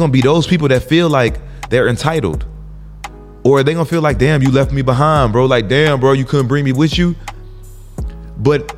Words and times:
gonna 0.00 0.12
be 0.12 0.20
those 0.20 0.46
people 0.46 0.68
that 0.68 0.80
feel 0.80 1.08
like 1.10 1.40
they're 1.70 1.88
entitled. 1.88 2.46
Or 3.42 3.64
they 3.64 3.72
gonna 3.72 3.84
feel 3.84 4.00
like, 4.00 4.16
damn, 4.16 4.40
you 4.42 4.52
left 4.52 4.70
me 4.70 4.80
behind, 4.80 5.32
bro. 5.32 5.46
Like, 5.46 5.66
damn, 5.66 5.98
bro, 5.98 6.12
you 6.12 6.24
couldn't 6.24 6.46
bring 6.46 6.64
me 6.64 6.70
with 6.70 6.96
you. 6.96 7.16
But 8.36 8.76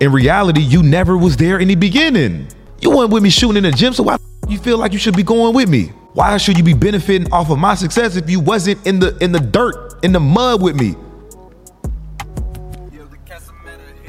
in 0.00 0.12
reality, 0.12 0.60
you 0.60 0.82
never 0.82 1.16
was 1.16 1.38
there 1.38 1.60
in 1.60 1.68
the 1.68 1.76
beginning. 1.76 2.48
You 2.82 2.90
weren't 2.90 3.10
with 3.10 3.22
me 3.22 3.30
shooting 3.30 3.56
in 3.56 3.62
the 3.62 3.74
gym, 3.74 3.94
so 3.94 4.02
why 4.02 4.18
you 4.46 4.58
feel 4.58 4.76
like 4.76 4.92
you 4.92 4.98
should 4.98 5.16
be 5.16 5.22
going 5.22 5.54
with 5.54 5.70
me? 5.70 5.86
Why 6.12 6.36
should 6.36 6.58
you 6.58 6.62
be 6.62 6.74
benefiting 6.74 7.32
off 7.32 7.48
of 7.48 7.58
my 7.58 7.74
success 7.74 8.16
if 8.16 8.28
you 8.28 8.38
wasn't 8.38 8.86
in 8.86 8.98
the 8.98 9.16
in 9.24 9.32
the 9.32 9.40
dirt, 9.40 9.94
in 10.04 10.12
the 10.12 10.20
mud 10.20 10.60
with 10.60 10.78
me? 10.78 10.94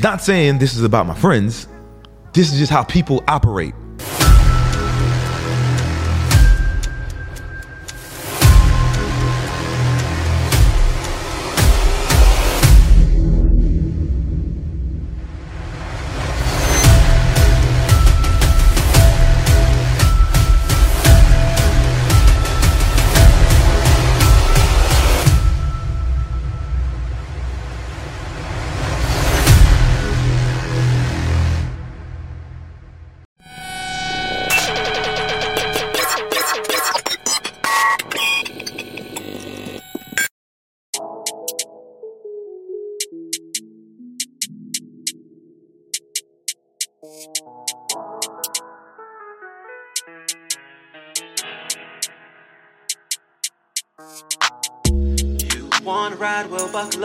Not 0.04 0.22
saying 0.22 0.58
this 0.58 0.76
is 0.76 0.84
about 0.84 1.08
my 1.08 1.16
friends. 1.16 1.70
This 2.34 2.52
is 2.52 2.60
just 2.60 2.74
how 2.74 2.84
people 2.84 3.24
operate. 3.26 3.74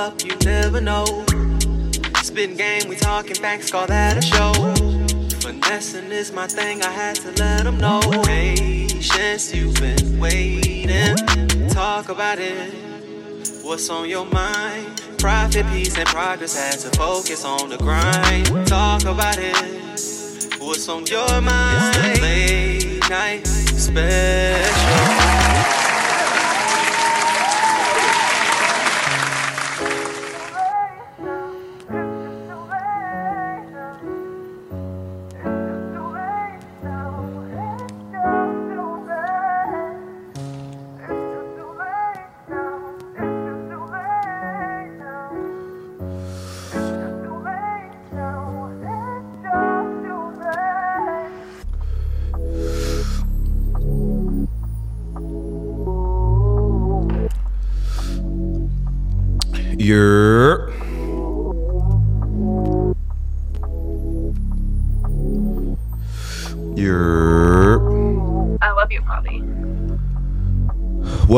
Up, 0.00 0.24
you 0.24 0.34
never 0.44 0.80
know. 0.80 1.04
Spin 2.22 2.56
game, 2.56 2.88
we 2.88 2.96
talking 2.96 3.36
facts, 3.36 3.70
call 3.70 3.86
that 3.86 4.16
a 4.16 4.22
show. 4.22 4.52
Finessing 5.40 6.10
is 6.10 6.32
my 6.32 6.46
thing, 6.46 6.82
I 6.82 6.90
had 6.90 7.16
to 7.16 7.28
let 7.32 7.64
them 7.64 7.76
know. 7.76 8.00
Patience, 8.24 9.54
you've 9.54 9.74
been 9.74 10.18
waiting. 10.18 11.16
Talk 11.68 12.08
about 12.08 12.38
it. 12.38 12.72
What's 13.62 13.90
on 13.90 14.08
your 14.08 14.24
mind? 14.24 15.02
Profit, 15.18 15.66
peace, 15.66 15.98
and 15.98 16.08
progress 16.08 16.56
had 16.56 16.78
to 16.80 16.96
focus 16.96 17.44
on 17.44 17.68
the 17.68 17.76
grind. 17.76 18.46
Talk 18.66 19.04
about 19.04 19.36
it. 19.38 19.54
What's 20.58 20.88
on 20.88 21.04
your 21.06 21.40
mind? 21.42 21.96
It's 21.98 22.18
the 22.18 22.22
late 22.22 23.10
night 23.10 23.46
special. 23.46 25.19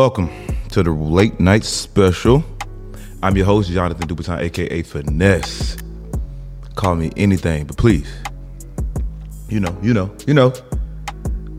Welcome 0.03 0.29
to 0.69 0.83
the 0.83 0.91
late 0.91 1.39
night 1.39 1.63
special. 1.63 2.43
I'm 3.23 3.37
your 3.37 3.47
host, 3.47 3.71
Jonathan 3.71 4.09
Dubuton, 4.09 4.41
aka 4.41 4.83
Finesse. 4.83 5.77
Call 6.75 6.97
me 6.97 7.13
anything, 7.17 7.67
but 7.67 7.77
please, 7.77 8.13
you 9.49 9.61
know, 9.61 9.79
you 9.81 9.95
know, 9.95 10.13
you 10.27 10.35
know, 10.35 10.53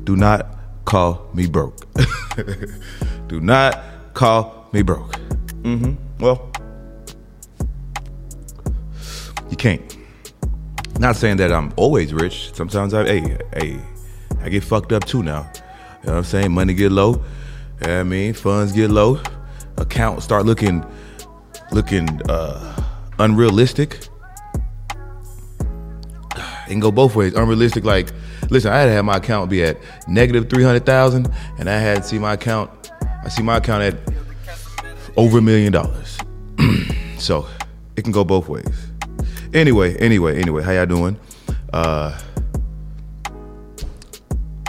do 0.04 0.18
not 0.18 0.58
call 0.84 1.26
me 1.34 1.48
broke. 1.48 1.88
do 3.30 3.40
not 3.40 3.82
call 4.14 4.68
me 4.74 4.82
broke. 4.82 5.14
Mm-hmm. 5.62 5.94
Well, 6.20 6.52
you 9.50 9.56
can't. 9.56 9.98
Not 11.00 11.16
saying 11.16 11.38
that 11.38 11.54
I'm 11.54 11.72
always 11.78 12.14
rich. 12.14 12.54
Sometimes 12.54 12.94
I, 12.94 13.06
hey, 13.06 13.38
hey, 13.56 13.80
I 14.42 14.50
get 14.50 14.66
fucked 14.66 14.92
up 14.92 15.06
too 15.06 15.24
now. 15.24 15.50
You 16.02 16.08
know 16.08 16.12
what 16.12 16.18
I'm 16.18 16.24
saying? 16.26 16.52
Money 16.52 16.74
get 16.74 16.92
low. 16.92 17.24
I 17.82 18.04
mean, 18.04 18.34
funds 18.34 18.72
get 18.72 18.90
low. 18.90 19.20
Accounts 19.78 20.24
start 20.24 20.46
looking, 20.46 20.86
looking 21.72 22.08
uh, 22.30 22.84
unrealistic. 23.20 24.00
It 26.66 26.70
can 26.70 26.80
go 26.80 26.92
both 26.92 27.14
ways. 27.14 27.34
Unrealistic, 27.36 27.84
like, 27.84 28.10
listen, 28.50 28.72
I 28.72 28.80
had 28.80 28.86
to 28.86 28.92
have 28.94 29.04
my 29.04 29.18
account 29.18 29.50
be 29.50 29.64
at 29.64 29.78
negative 30.08 30.50
three 30.50 30.64
hundred 30.64 30.86
thousand, 30.86 31.30
and 31.60 31.70
I 31.70 31.78
had 31.78 31.98
to 31.98 32.04
see 32.04 32.18
my 32.18 32.34
account. 32.34 32.72
I 33.24 33.28
see 33.28 33.44
my 33.44 33.58
account 33.58 33.84
at 33.84 33.96
over 35.18 35.40
a 35.40 35.42
million 35.42 35.74
dollars. 35.74 36.18
so 37.18 37.46
it 37.98 38.04
can 38.04 38.14
go 38.14 38.24
both 38.24 38.48
ways. 38.48 38.88
Anyway, 39.54 39.98
anyway, 39.98 40.40
anyway, 40.40 40.64
how 40.64 40.72
y'all 40.72 40.86
doing? 40.86 41.20
Uh 41.74 42.18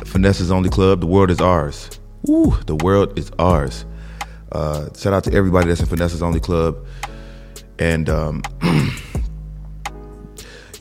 Finesse's 0.04 0.50
only 0.50 0.70
club. 0.70 1.00
The 1.00 1.06
world 1.06 1.30
is 1.30 1.40
ours. 1.40 1.98
Ooh, 2.28 2.56
the 2.66 2.76
world 2.76 3.18
is 3.18 3.30
ours. 3.38 3.84
Uh 4.52 4.88
shout 4.96 5.12
out 5.12 5.24
to 5.24 5.32
everybody 5.32 5.68
that's 5.68 5.80
in 5.80 5.86
Finesse's 5.86 6.22
only 6.22 6.40
club. 6.40 6.76
And 7.78 8.08
um 8.08 8.42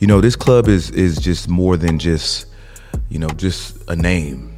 you 0.00 0.06
know, 0.06 0.20
this 0.20 0.36
club 0.36 0.68
is 0.68 0.90
is 0.90 1.18
just 1.18 1.48
more 1.48 1.76
than 1.76 1.98
just, 1.98 2.46
you 3.08 3.18
know, 3.18 3.28
just 3.28 3.76
a 3.88 3.96
name. 3.96 4.50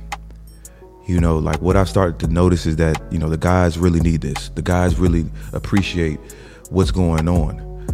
You 1.06 1.20
know 1.20 1.38
like 1.38 1.62
what 1.62 1.76
i've 1.76 1.88
started 1.88 2.18
to 2.18 2.26
notice 2.26 2.66
is 2.66 2.74
that 2.76 3.00
you 3.12 3.18
know 3.18 3.28
the 3.28 3.36
guys 3.36 3.78
really 3.78 4.00
need 4.00 4.22
this. 4.22 4.48
The 4.50 4.62
guys 4.62 4.98
really 4.98 5.24
appreciate 5.52 6.18
what's 6.70 6.90
going 6.90 7.28
on 7.28 7.86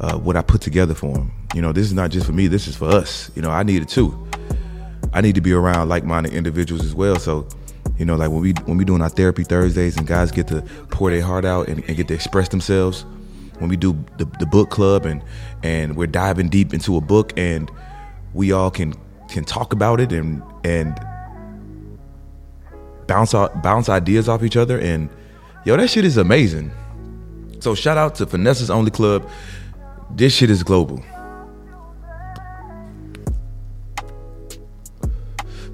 uh, 0.00 0.16
what 0.16 0.36
i 0.36 0.42
put 0.42 0.62
together 0.62 0.94
for 0.94 1.12
them 1.12 1.30
you 1.54 1.60
know 1.60 1.70
this 1.70 1.84
is 1.84 1.92
not 1.92 2.10
just 2.10 2.24
for 2.24 2.32
me 2.32 2.46
this 2.46 2.66
is 2.66 2.74
for 2.74 2.88
us. 2.88 3.30
You 3.34 3.42
know 3.42 3.50
i 3.50 3.62
need 3.62 3.82
it 3.82 3.88
too. 3.88 4.26
I 5.12 5.20
need 5.20 5.34
to 5.34 5.40
be 5.40 5.52
around 5.52 5.88
like-minded 5.88 6.32
individuals 6.32 6.84
as 6.84 6.94
well. 6.94 7.16
So 7.16 7.46
you 7.98 8.04
know 8.04 8.16
like 8.16 8.30
when 8.30 8.40
we 8.40 8.52
when 8.64 8.76
we 8.76 8.84
doing 8.84 9.02
our 9.02 9.08
therapy 9.08 9.44
thursdays 9.44 9.96
and 9.96 10.06
guys 10.06 10.30
get 10.30 10.48
to 10.48 10.62
pour 10.90 11.10
their 11.10 11.22
heart 11.22 11.44
out 11.44 11.68
and, 11.68 11.84
and 11.84 11.96
get 11.96 12.08
to 12.08 12.14
express 12.14 12.48
themselves 12.48 13.04
when 13.58 13.68
we 13.68 13.76
do 13.76 13.92
the, 14.18 14.24
the 14.38 14.46
book 14.46 14.70
club 14.70 15.06
and 15.06 15.22
and 15.62 15.96
we're 15.96 16.06
diving 16.06 16.48
deep 16.48 16.74
into 16.74 16.96
a 16.96 17.00
book 17.00 17.32
and 17.36 17.70
we 18.34 18.52
all 18.52 18.70
can 18.70 18.94
can 19.28 19.44
talk 19.44 19.72
about 19.72 20.00
it 20.00 20.12
and 20.12 20.42
and 20.64 20.98
bounce 23.06 23.34
out, 23.34 23.62
bounce 23.62 23.88
ideas 23.88 24.28
off 24.28 24.42
each 24.42 24.56
other, 24.56 24.78
and 24.78 25.08
yo, 25.64 25.76
that 25.76 25.88
shit 25.90 26.04
is 26.04 26.16
amazing. 26.16 26.70
So 27.60 27.74
shout 27.74 27.96
out 27.96 28.14
to 28.16 28.26
Finesse's 28.26 28.70
Only 28.70 28.90
Club. 28.90 29.28
This 30.10 30.34
shit 30.34 30.50
is 30.50 30.62
global. 30.62 31.02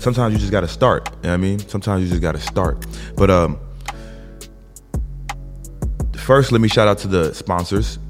Sometimes 0.03 0.35
you 0.35 0.41
just 0.41 0.51
gotta 0.51 0.67
start. 0.67 1.09
You 1.09 1.15
know 1.15 1.29
what 1.29 1.35
I 1.35 1.37
mean? 1.37 1.59
Sometimes 1.61 2.03
you 2.03 2.09
just 2.09 2.21
gotta 2.21 2.41
start. 2.41 2.85
But 3.17 3.31
um 3.31 3.59
first 6.17 6.51
let 6.51 6.61
me 6.61 6.69
shout 6.69 6.89
out 6.89 6.99
to 6.99 7.09
the 7.09 7.33
sponsors. 7.35 8.01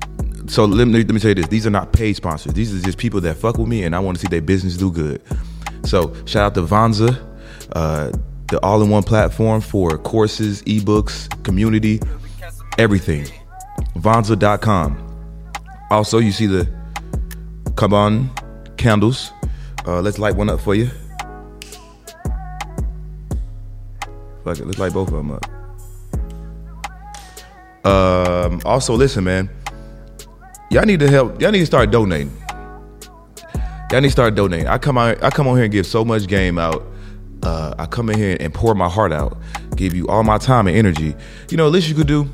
So 0.47 0.65
let 0.65 0.89
me, 0.89 1.05
let 1.05 1.11
me 1.11 1.21
tell 1.21 1.29
you 1.29 1.35
this. 1.35 1.49
These 1.49 1.67
are 1.67 1.71
not 1.71 1.93
paid 1.93 2.17
sponsors. 2.17 2.55
These 2.55 2.75
are 2.75 2.83
just 2.83 2.97
people 2.97 3.21
that 3.21 3.37
fuck 3.37 3.59
with 3.59 3.69
me 3.69 3.85
and 3.85 3.95
I 3.95 3.99
want 3.99 4.17
to 4.17 4.23
see 4.23 4.29
their 4.29 4.41
business 4.41 4.77
do 4.77 4.91
good. 4.91 5.21
So 5.85 6.15
shout 6.25 6.45
out 6.45 6.55
to 6.55 6.63
Vonza, 6.63 7.21
uh, 7.73 8.11
the 8.49 8.59
all-in-one 8.63 9.03
platform 9.03 9.61
for 9.61 9.99
courses, 9.99 10.63
ebooks, 10.63 11.29
community, 11.45 12.01
everything. 12.79 13.27
Vonza.com. 13.97 14.97
Also, 15.91 16.19
you 16.19 16.33
see 16.33 16.47
the 16.47 16.67
on 17.79 18.31
candles. 18.79 19.31
Uh, 19.87 20.01
let's 20.01 20.19
light 20.19 20.37
one 20.37 20.49
up 20.49 20.61
for 20.61 20.75
you. 20.75 20.89
Fuck 24.45 24.59
it, 24.59 24.67
let's 24.67 24.79
light 24.79 24.93
both 24.93 25.09
of 25.09 25.15
them 25.15 25.33
up. 25.33 25.45
Um, 27.85 28.61
also, 28.65 28.95
listen, 28.95 29.25
man. 29.25 29.51
Y'all 30.71 30.85
need 30.85 31.01
to 31.01 31.11
help. 31.11 31.41
Y'all 31.41 31.51
need 31.51 31.61
to 31.61 31.67
start 31.67 31.91
donating. 31.91 32.33
Y'all 33.91 34.01
need 34.01 34.09
to 34.09 34.11
start 34.11 34.35
donating. 34.35 34.69
I 34.69 34.79
come 34.79 34.97
out. 34.97 35.23
I 35.23 35.31
come 35.31 35.47
on 35.47 35.57
here 35.57 35.65
and 35.65 35.73
give 35.73 35.87
so 35.87 36.05
much 36.05 36.27
game 36.27 36.59
out. 36.59 36.83
Uh, 37.43 37.75
I 37.79 37.87
come 37.87 38.09
in 38.09 38.17
here 38.17 38.37
and 38.39 38.55
pour 38.55 38.75
my 38.75 38.89
heart 38.89 39.13
out, 39.13 39.37
give 39.75 39.95
you 39.95 40.07
all 40.07 40.23
my 40.23 40.39
time 40.39 40.69
and 40.69 40.77
energy. 40.77 41.15
You 41.51 41.57
know, 41.57 41.67
at 41.67 41.73
least 41.73 41.89
you 41.89 41.95
could 41.95 42.07
do 42.07 42.33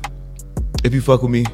if 0.83 0.93
you 0.93 1.01
fuck 1.01 1.23
with 1.23 1.31
me. 1.31 1.45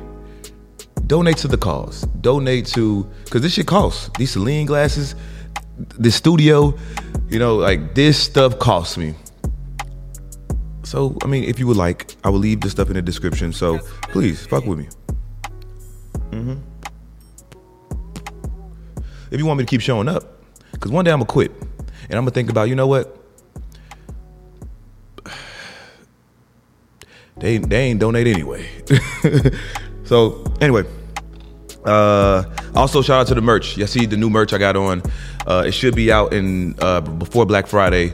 Donate 1.07 1.37
to 1.37 1.47
the 1.47 1.57
cause. 1.57 2.01
Donate 2.21 2.65
to 2.67 3.09
because 3.23 3.41
this 3.41 3.53
shit 3.53 3.65
costs. 3.65 4.09
These 4.17 4.31
Celine 4.31 4.65
glasses, 4.65 5.15
the 5.97 6.11
studio, 6.11 6.77
you 7.29 7.39
know, 7.39 7.55
like 7.55 7.95
this 7.95 8.21
stuff 8.21 8.59
costs 8.59 8.97
me. 8.97 9.15
So, 10.85 11.17
I 11.23 11.27
mean, 11.27 11.43
if 11.45 11.59
you 11.59 11.65
would 11.67 11.77
like, 11.77 12.15
I 12.23 12.29
will 12.29 12.39
leave 12.39 12.61
the 12.61 12.69
stuff 12.69 12.89
in 12.89 12.93
the 12.93 13.01
description. 13.01 13.51
So 13.51 13.79
please 14.03 14.45
fuck 14.45 14.65
with 14.65 14.77
me. 14.77 14.87
Mm-hmm. 16.29 16.55
If 19.31 19.39
you 19.39 19.45
want 19.47 19.57
me 19.57 19.65
to 19.65 19.69
keep 19.69 19.81
showing 19.81 20.07
up, 20.07 20.43
because 20.71 20.91
one 20.91 21.03
day 21.03 21.11
I'm 21.11 21.19
gonna 21.19 21.25
quit 21.25 21.51
and 22.03 22.13
I'm 22.13 22.21
gonna 22.21 22.31
think 22.31 22.49
about, 22.51 22.69
you 22.69 22.75
know 22.75 22.87
what? 22.87 23.17
They 27.37 27.57
they 27.57 27.87
ain't 27.87 27.99
donate 27.99 28.27
anyway. 28.27 28.65
so 30.05 30.41
anyway, 30.61 30.83
uh, 31.83 32.45
also 32.73 33.01
shout 33.01 33.19
out 33.19 33.27
to 33.27 33.35
the 33.35 33.41
merch. 33.41 33.75
You 33.75 33.87
see 33.87 34.05
the 34.05 34.15
new 34.15 34.29
merch 34.29 34.53
I 34.53 34.57
got 34.57 34.77
on. 34.77 35.03
Uh, 35.45 35.65
it 35.67 35.73
should 35.73 35.97
be 35.97 36.13
out 36.13 36.31
in 36.33 36.75
uh, 36.79 37.01
before 37.01 37.45
Black 37.45 37.67
Friday. 37.67 38.13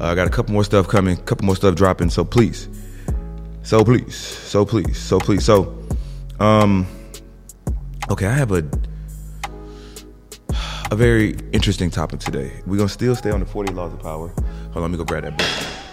Uh, 0.00 0.06
I 0.06 0.14
got 0.14 0.26
a 0.26 0.30
couple 0.30 0.52
more 0.52 0.64
stuff 0.64 0.86
coming, 0.86 1.16
couple 1.16 1.44
more 1.44 1.56
stuff 1.56 1.74
dropping. 1.74 2.10
So 2.10 2.24
please, 2.24 2.68
so 3.62 3.84
please, 3.84 4.14
so 4.14 4.64
please, 4.64 4.96
so 4.96 5.18
please, 5.18 5.44
so 5.44 5.76
um, 6.38 6.86
okay. 8.10 8.26
I 8.26 8.32
have 8.32 8.52
a 8.52 8.64
a 10.90 10.96
very 10.96 11.36
interesting 11.52 11.90
topic 11.90 12.20
today. 12.20 12.52
We're 12.66 12.76
gonna 12.76 12.88
still 12.88 13.16
stay 13.16 13.30
on 13.30 13.40
the 13.40 13.46
40 13.46 13.72
laws 13.72 13.92
of 13.92 14.00
power. 14.00 14.28
Hold 14.28 14.76
on, 14.76 14.82
let 14.82 14.90
me 14.90 14.96
go 14.96 15.04
grab 15.04 15.24
that 15.24 15.36
book. 15.36 15.87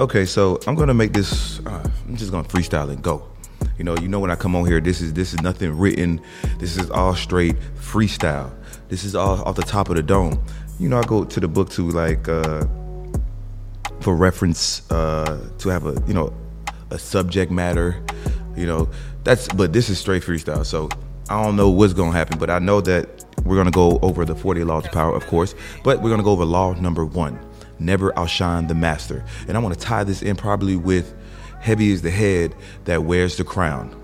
Okay, 0.00 0.24
so 0.24 0.58
I'm 0.66 0.76
gonna 0.76 0.94
make 0.94 1.12
this. 1.12 1.60
Uh, 1.66 1.86
I'm 2.08 2.16
just 2.16 2.30
gonna 2.30 2.48
freestyle 2.48 2.88
and 2.88 3.02
go. 3.02 3.28
You 3.76 3.84
know, 3.84 3.94
you 3.98 4.08
know 4.08 4.18
when 4.18 4.30
I 4.30 4.34
come 4.34 4.56
on 4.56 4.64
here, 4.64 4.80
this 4.80 5.02
is 5.02 5.12
this 5.12 5.34
is 5.34 5.42
nothing 5.42 5.76
written. 5.76 6.22
This 6.56 6.78
is 6.78 6.90
all 6.90 7.14
straight 7.14 7.56
freestyle. 7.76 8.50
This 8.88 9.04
is 9.04 9.14
all 9.14 9.42
off 9.42 9.56
the 9.56 9.62
top 9.62 9.90
of 9.90 9.96
the 9.96 10.02
dome. 10.02 10.42
You 10.78 10.88
know, 10.88 10.98
I 10.98 11.02
go 11.02 11.24
to 11.24 11.38
the 11.38 11.48
book 11.48 11.68
to 11.72 11.90
like 11.90 12.30
uh, 12.30 12.64
for 14.00 14.16
reference 14.16 14.90
uh, 14.90 15.50
to 15.58 15.68
have 15.68 15.84
a 15.84 16.02
you 16.06 16.14
know 16.14 16.32
a 16.88 16.98
subject 16.98 17.52
matter. 17.52 18.02
You 18.56 18.64
know, 18.64 18.88
that's 19.22 19.48
but 19.48 19.74
this 19.74 19.90
is 19.90 19.98
straight 19.98 20.22
freestyle. 20.22 20.64
So 20.64 20.88
I 21.28 21.44
don't 21.44 21.56
know 21.56 21.68
what's 21.68 21.92
gonna 21.92 22.12
happen, 22.12 22.38
but 22.38 22.48
I 22.48 22.58
know 22.58 22.80
that 22.80 23.26
we're 23.44 23.56
gonna 23.56 23.70
go 23.70 23.98
over 24.00 24.24
the 24.24 24.34
40 24.34 24.64
laws 24.64 24.86
of 24.86 24.92
power, 24.92 25.14
of 25.14 25.26
course. 25.26 25.54
But 25.84 26.00
we're 26.00 26.08
gonna 26.08 26.22
go 26.22 26.32
over 26.32 26.46
law 26.46 26.72
number 26.72 27.04
one 27.04 27.38
never 27.80 28.16
outshine 28.18 28.66
the 28.66 28.74
master. 28.74 29.24
And 29.48 29.56
I 29.56 29.60
want 29.60 29.74
to 29.74 29.80
tie 29.80 30.04
this 30.04 30.22
in 30.22 30.36
probably 30.36 30.76
with 30.76 31.14
heavy 31.60 31.90
is 31.90 32.02
the 32.02 32.10
head 32.10 32.54
that 32.84 33.04
wears 33.04 33.36
the 33.36 33.44
crown. 33.44 33.96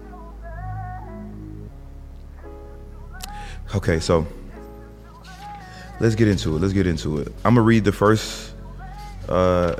Okay, 3.74 3.98
so 3.98 4.26
let's 6.00 6.14
get 6.14 6.28
into 6.28 6.54
it. 6.56 6.60
Let's 6.60 6.72
get 6.72 6.86
into 6.86 7.18
it. 7.18 7.28
I'm 7.44 7.54
gonna 7.54 7.62
read 7.62 7.84
the 7.84 7.92
first 7.92 8.54
uh, 9.28 9.76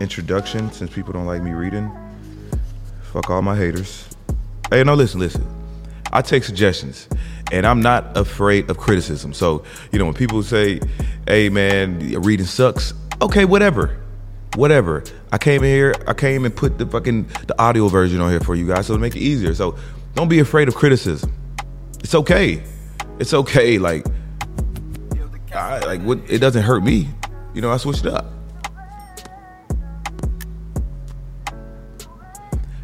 introduction 0.00 0.72
since 0.72 0.92
people 0.92 1.12
don't 1.12 1.26
like 1.26 1.42
me 1.42 1.52
reading. 1.52 1.90
Fuck 3.12 3.28
all 3.30 3.42
my 3.42 3.56
haters. 3.56 4.08
Hey, 4.70 4.84
no, 4.84 4.94
listen, 4.94 5.20
listen. 5.20 5.46
I 6.12 6.22
take 6.22 6.44
suggestions, 6.44 7.08
and 7.52 7.66
I'm 7.66 7.82
not 7.82 8.16
afraid 8.16 8.70
of 8.70 8.78
criticism. 8.78 9.32
So, 9.32 9.64
you 9.92 9.98
know, 9.98 10.06
when 10.06 10.14
people 10.14 10.42
say, 10.42 10.80
"Hey, 11.26 11.48
man, 11.48 11.98
reading 12.22 12.46
sucks," 12.46 12.94
okay, 13.22 13.44
whatever, 13.44 13.96
whatever. 14.56 15.04
I 15.32 15.38
came 15.38 15.62
in 15.62 15.70
here, 15.70 15.94
I 16.06 16.14
came 16.14 16.44
and 16.44 16.54
put 16.54 16.78
the 16.78 16.86
fucking 16.86 17.24
the 17.46 17.60
audio 17.60 17.88
version 17.88 18.20
on 18.20 18.30
here 18.30 18.40
for 18.40 18.54
you 18.54 18.66
guys, 18.66 18.86
so 18.86 18.94
to 18.94 19.00
make 19.00 19.16
it 19.16 19.20
easier. 19.20 19.54
So, 19.54 19.76
don't 20.14 20.28
be 20.28 20.40
afraid 20.40 20.68
of 20.68 20.74
criticism. 20.74 21.32
It's 22.00 22.14
okay. 22.14 22.62
It's 23.18 23.34
okay. 23.34 23.78
Like, 23.78 24.06
I, 25.54 25.80
like 25.80 26.02
what? 26.02 26.18
It 26.28 26.38
doesn't 26.38 26.62
hurt 26.62 26.82
me. 26.82 27.08
You 27.54 27.60
know, 27.60 27.70
I 27.70 27.76
switched 27.76 28.04
it 28.04 28.12
up. 28.12 28.26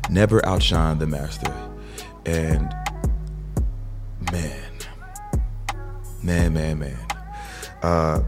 Never 0.08 0.44
outshine 0.46 0.98
the 0.98 1.06
master, 1.06 1.52
and 2.24 2.72
man, 4.32 4.70
man, 6.22 6.52
man, 6.52 6.78
man. 6.78 6.98
Uh, 7.82 8.22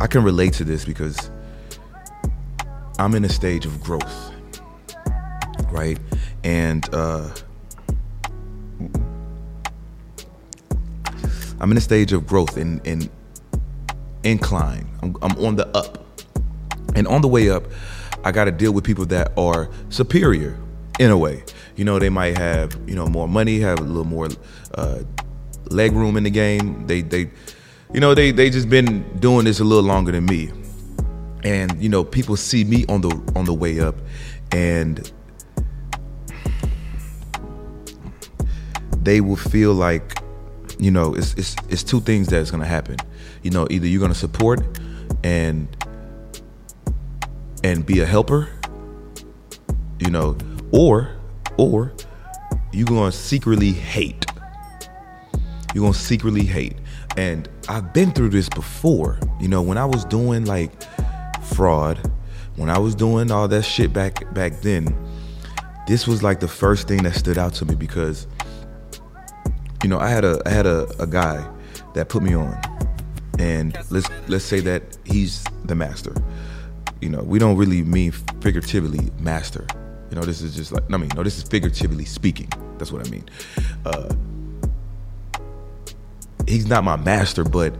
I 0.00 0.06
can 0.06 0.24
relate 0.24 0.52
to 0.54 0.64
this 0.64 0.84
because 0.84 1.30
I'm 3.02 3.16
in 3.16 3.24
a 3.24 3.28
stage 3.28 3.66
of 3.66 3.82
growth, 3.82 4.32
right? 5.72 5.98
And 6.44 6.88
uh, 6.94 7.34
I'm 11.58 11.72
in 11.72 11.76
a 11.76 11.80
stage 11.80 12.12
of 12.12 12.28
growth 12.28 12.56
and 12.56 12.80
in, 12.86 13.02
in 13.02 13.10
incline. 14.22 14.88
I'm, 15.02 15.16
I'm 15.20 15.32
on 15.44 15.56
the 15.56 15.66
up, 15.76 16.06
and 16.94 17.08
on 17.08 17.22
the 17.22 17.28
way 17.28 17.50
up, 17.50 17.64
I 18.22 18.30
got 18.30 18.44
to 18.44 18.52
deal 18.52 18.70
with 18.70 18.84
people 18.84 19.06
that 19.06 19.32
are 19.36 19.68
superior 19.88 20.56
in 21.00 21.10
a 21.10 21.18
way. 21.18 21.42
You 21.74 21.84
know, 21.84 21.98
they 21.98 22.08
might 22.08 22.38
have 22.38 22.78
you 22.86 22.94
know 22.94 23.08
more 23.08 23.26
money, 23.26 23.58
have 23.58 23.80
a 23.80 23.82
little 23.82 24.04
more 24.04 24.28
uh, 24.74 25.00
leg 25.70 25.90
room 25.90 26.16
in 26.16 26.22
the 26.22 26.30
game. 26.30 26.86
They 26.86 27.00
they 27.00 27.32
you 27.92 27.98
know 27.98 28.14
they 28.14 28.30
they 28.30 28.48
just 28.48 28.68
been 28.68 29.18
doing 29.18 29.44
this 29.44 29.58
a 29.58 29.64
little 29.64 29.82
longer 29.82 30.12
than 30.12 30.24
me 30.24 30.52
and 31.44 31.80
you 31.82 31.88
know 31.88 32.04
people 32.04 32.36
see 32.36 32.64
me 32.64 32.84
on 32.88 33.00
the 33.00 33.32
on 33.34 33.44
the 33.44 33.54
way 33.54 33.80
up 33.80 33.96
and 34.52 35.12
they 38.98 39.20
will 39.20 39.36
feel 39.36 39.74
like 39.74 40.18
you 40.78 40.90
know 40.90 41.14
it's 41.14 41.34
it's, 41.34 41.56
it's 41.68 41.82
two 41.82 42.00
things 42.00 42.28
that's 42.28 42.50
going 42.50 42.62
to 42.62 42.68
happen. 42.68 42.96
You 43.42 43.50
know 43.50 43.66
either 43.70 43.86
you're 43.86 44.00
going 44.00 44.12
to 44.12 44.18
support 44.18 44.60
and 45.24 45.68
and 47.64 47.86
be 47.86 48.00
a 48.00 48.06
helper 48.06 48.48
you 49.98 50.10
know 50.10 50.36
or 50.72 51.16
or 51.58 51.92
you're 52.72 52.86
going 52.86 53.10
to 53.10 53.16
secretly 53.16 53.72
hate. 53.72 54.24
You're 55.74 55.82
going 55.82 55.92
to 55.92 55.98
secretly 55.98 56.44
hate. 56.44 56.76
And 57.16 57.48
I've 57.68 57.92
been 57.92 58.12
through 58.12 58.30
this 58.30 58.48
before. 58.48 59.18
You 59.40 59.48
know, 59.48 59.60
when 59.62 59.76
I 59.76 59.84
was 59.84 60.04
doing 60.06 60.46
like 60.46 60.72
fraud, 61.54 62.10
when 62.56 62.68
I 62.68 62.78
was 62.78 62.94
doing 62.94 63.30
all 63.30 63.48
that 63.48 63.62
shit 63.62 63.92
back 63.92 64.32
back 64.34 64.60
then, 64.60 64.96
this 65.86 66.06
was 66.06 66.22
like 66.22 66.40
the 66.40 66.48
first 66.48 66.88
thing 66.88 67.02
that 67.04 67.14
stood 67.14 67.38
out 67.38 67.54
to 67.54 67.64
me 67.64 67.74
because 67.74 68.26
you 69.82 69.88
know, 69.88 69.98
I 69.98 70.08
had 70.08 70.24
a 70.24 70.40
I 70.46 70.50
had 70.50 70.66
a, 70.66 70.86
a 71.00 71.06
guy 71.06 71.46
that 71.94 72.08
put 72.08 72.22
me 72.22 72.34
on. 72.34 72.56
And 73.38 73.76
let's 73.90 74.08
let's 74.28 74.44
say 74.44 74.60
that 74.60 74.82
he's 75.04 75.44
the 75.64 75.74
master. 75.74 76.14
You 77.00 77.08
know, 77.08 77.22
we 77.22 77.38
don't 77.38 77.56
really 77.56 77.82
mean 77.82 78.12
figuratively 78.40 79.10
master. 79.18 79.66
You 80.10 80.16
know, 80.16 80.22
this 80.22 80.42
is 80.42 80.54
just 80.54 80.72
like 80.72 80.84
I 80.92 80.96
mean, 80.96 81.10
no, 81.16 81.22
this 81.22 81.36
is 81.38 81.42
figuratively 81.44 82.04
speaking. 82.04 82.48
That's 82.78 82.92
what 82.92 83.06
I 83.06 83.10
mean. 83.10 83.28
Uh 83.84 84.14
he's 86.46 86.66
not 86.66 86.84
my 86.84 86.96
master, 86.96 87.44
but 87.44 87.74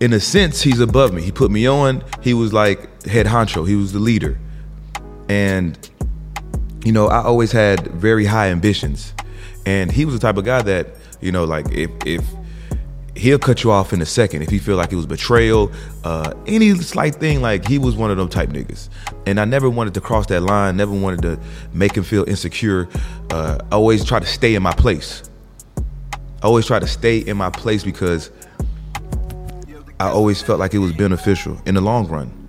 in 0.00 0.12
a 0.12 0.20
sense, 0.20 0.62
he's 0.62 0.80
above 0.80 1.12
me. 1.12 1.22
He 1.22 1.32
put 1.32 1.50
me 1.50 1.66
on. 1.66 2.04
He 2.22 2.34
was 2.34 2.52
like 2.52 3.02
head 3.04 3.26
honcho. 3.26 3.66
He 3.66 3.76
was 3.76 3.92
the 3.92 3.98
leader, 3.98 4.38
and 5.28 5.78
you 6.84 6.92
know, 6.92 7.08
I 7.08 7.22
always 7.22 7.52
had 7.52 7.88
very 7.88 8.26
high 8.26 8.48
ambitions, 8.48 9.14
and 9.64 9.90
he 9.90 10.04
was 10.04 10.14
the 10.14 10.20
type 10.20 10.36
of 10.36 10.44
guy 10.44 10.62
that 10.62 10.88
You 11.20 11.32
know, 11.32 11.44
like 11.44 11.70
if 11.72 11.90
if 12.04 12.24
he'll 13.16 13.38
cut 13.38 13.64
you 13.64 13.70
off 13.70 13.94
in 13.94 14.02
a 14.02 14.06
second 14.06 14.42
if 14.42 14.50
he 14.50 14.58
feel 14.58 14.76
like 14.76 14.92
it 14.92 14.96
was 14.96 15.06
betrayal, 15.06 15.72
uh, 16.04 16.34
any 16.46 16.74
slight 16.74 17.14
thing. 17.14 17.40
Like 17.40 17.66
he 17.66 17.78
was 17.78 17.96
one 17.96 18.10
of 18.10 18.18
them 18.18 18.28
type 18.28 18.50
niggas, 18.50 18.90
and 19.26 19.40
I 19.40 19.44
never 19.44 19.70
wanted 19.70 19.94
to 19.94 20.00
cross 20.00 20.26
that 20.26 20.42
line. 20.42 20.76
Never 20.76 20.92
wanted 20.92 21.22
to 21.22 21.40
make 21.72 21.96
him 21.96 22.04
feel 22.04 22.28
insecure. 22.28 22.88
Uh, 23.30 23.58
I 23.72 23.74
always 23.76 24.04
try 24.04 24.20
to 24.20 24.26
stay 24.26 24.54
in 24.54 24.62
my 24.62 24.72
place. 24.72 25.22
I 26.42 26.46
always 26.46 26.66
try 26.66 26.78
to 26.78 26.86
stay 26.86 27.18
in 27.18 27.36
my 27.36 27.50
place 27.50 27.82
because 27.82 28.30
I 29.98 30.08
always 30.08 30.42
felt 30.42 30.58
like 30.58 30.74
it 30.74 30.78
was 30.78 30.92
beneficial 30.92 31.60
in 31.66 31.74
the 31.74 31.80
long 31.80 32.06
run. 32.08 32.48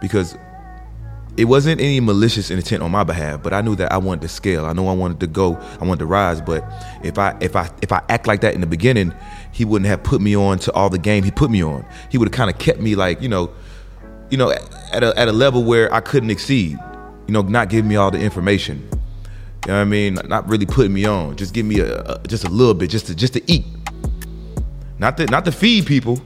Because 0.00 0.36
it 1.36 1.46
wasn't 1.46 1.80
any 1.80 1.98
malicious 2.00 2.50
intent 2.50 2.82
on 2.82 2.90
my 2.90 3.02
behalf, 3.02 3.42
but 3.42 3.52
I 3.52 3.60
knew 3.60 3.74
that 3.76 3.92
I 3.92 3.98
wanted 3.98 4.22
to 4.22 4.28
scale. 4.28 4.66
I 4.66 4.72
know 4.72 4.86
I 4.88 4.92
wanted 4.92 5.20
to 5.20 5.26
go, 5.26 5.56
I 5.80 5.84
wanted 5.84 5.98
to 6.00 6.06
rise. 6.06 6.40
But 6.40 6.64
if 7.02 7.18
I 7.18 7.36
if 7.40 7.56
I 7.56 7.70
if 7.82 7.90
I 7.90 8.02
act 8.08 8.26
like 8.26 8.40
that 8.42 8.54
in 8.54 8.60
the 8.60 8.66
beginning, 8.66 9.12
he 9.52 9.64
wouldn't 9.64 9.88
have 9.88 10.02
put 10.02 10.20
me 10.20 10.36
on 10.36 10.58
to 10.60 10.72
all 10.72 10.90
the 10.90 10.98
game 10.98 11.24
he 11.24 11.30
put 11.30 11.50
me 11.50 11.62
on. 11.62 11.84
He 12.10 12.18
would 12.18 12.28
have 12.28 12.34
kind 12.34 12.50
of 12.50 12.58
kept 12.58 12.80
me 12.80 12.94
like 12.94 13.20
you 13.20 13.28
know, 13.28 13.50
you 14.30 14.38
know, 14.38 14.52
at 14.92 15.02
a 15.02 15.18
at 15.18 15.28
a 15.28 15.32
level 15.32 15.64
where 15.64 15.92
I 15.92 16.00
couldn't 16.00 16.30
exceed. 16.30 16.78
You 17.26 17.32
know, 17.32 17.42
not 17.42 17.68
giving 17.68 17.88
me 17.88 17.96
all 17.96 18.10
the 18.10 18.20
information. 18.20 18.88
You 19.66 19.72
know 19.72 19.74
what 19.74 19.80
I 19.80 19.84
mean? 19.84 20.18
Not 20.26 20.46
really 20.46 20.66
putting 20.66 20.92
me 20.92 21.06
on. 21.06 21.36
Just 21.36 21.54
give 21.54 21.64
me 21.66 21.80
a, 21.80 22.00
a 22.02 22.18
just 22.28 22.44
a 22.44 22.50
little 22.50 22.74
bit, 22.74 22.90
just 22.90 23.06
to 23.06 23.14
just 23.14 23.32
to 23.32 23.50
eat. 23.50 23.64
Not 24.98 25.16
to 25.16 25.26
not 25.26 25.44
to 25.46 25.52
feed 25.52 25.86
people, 25.86 26.20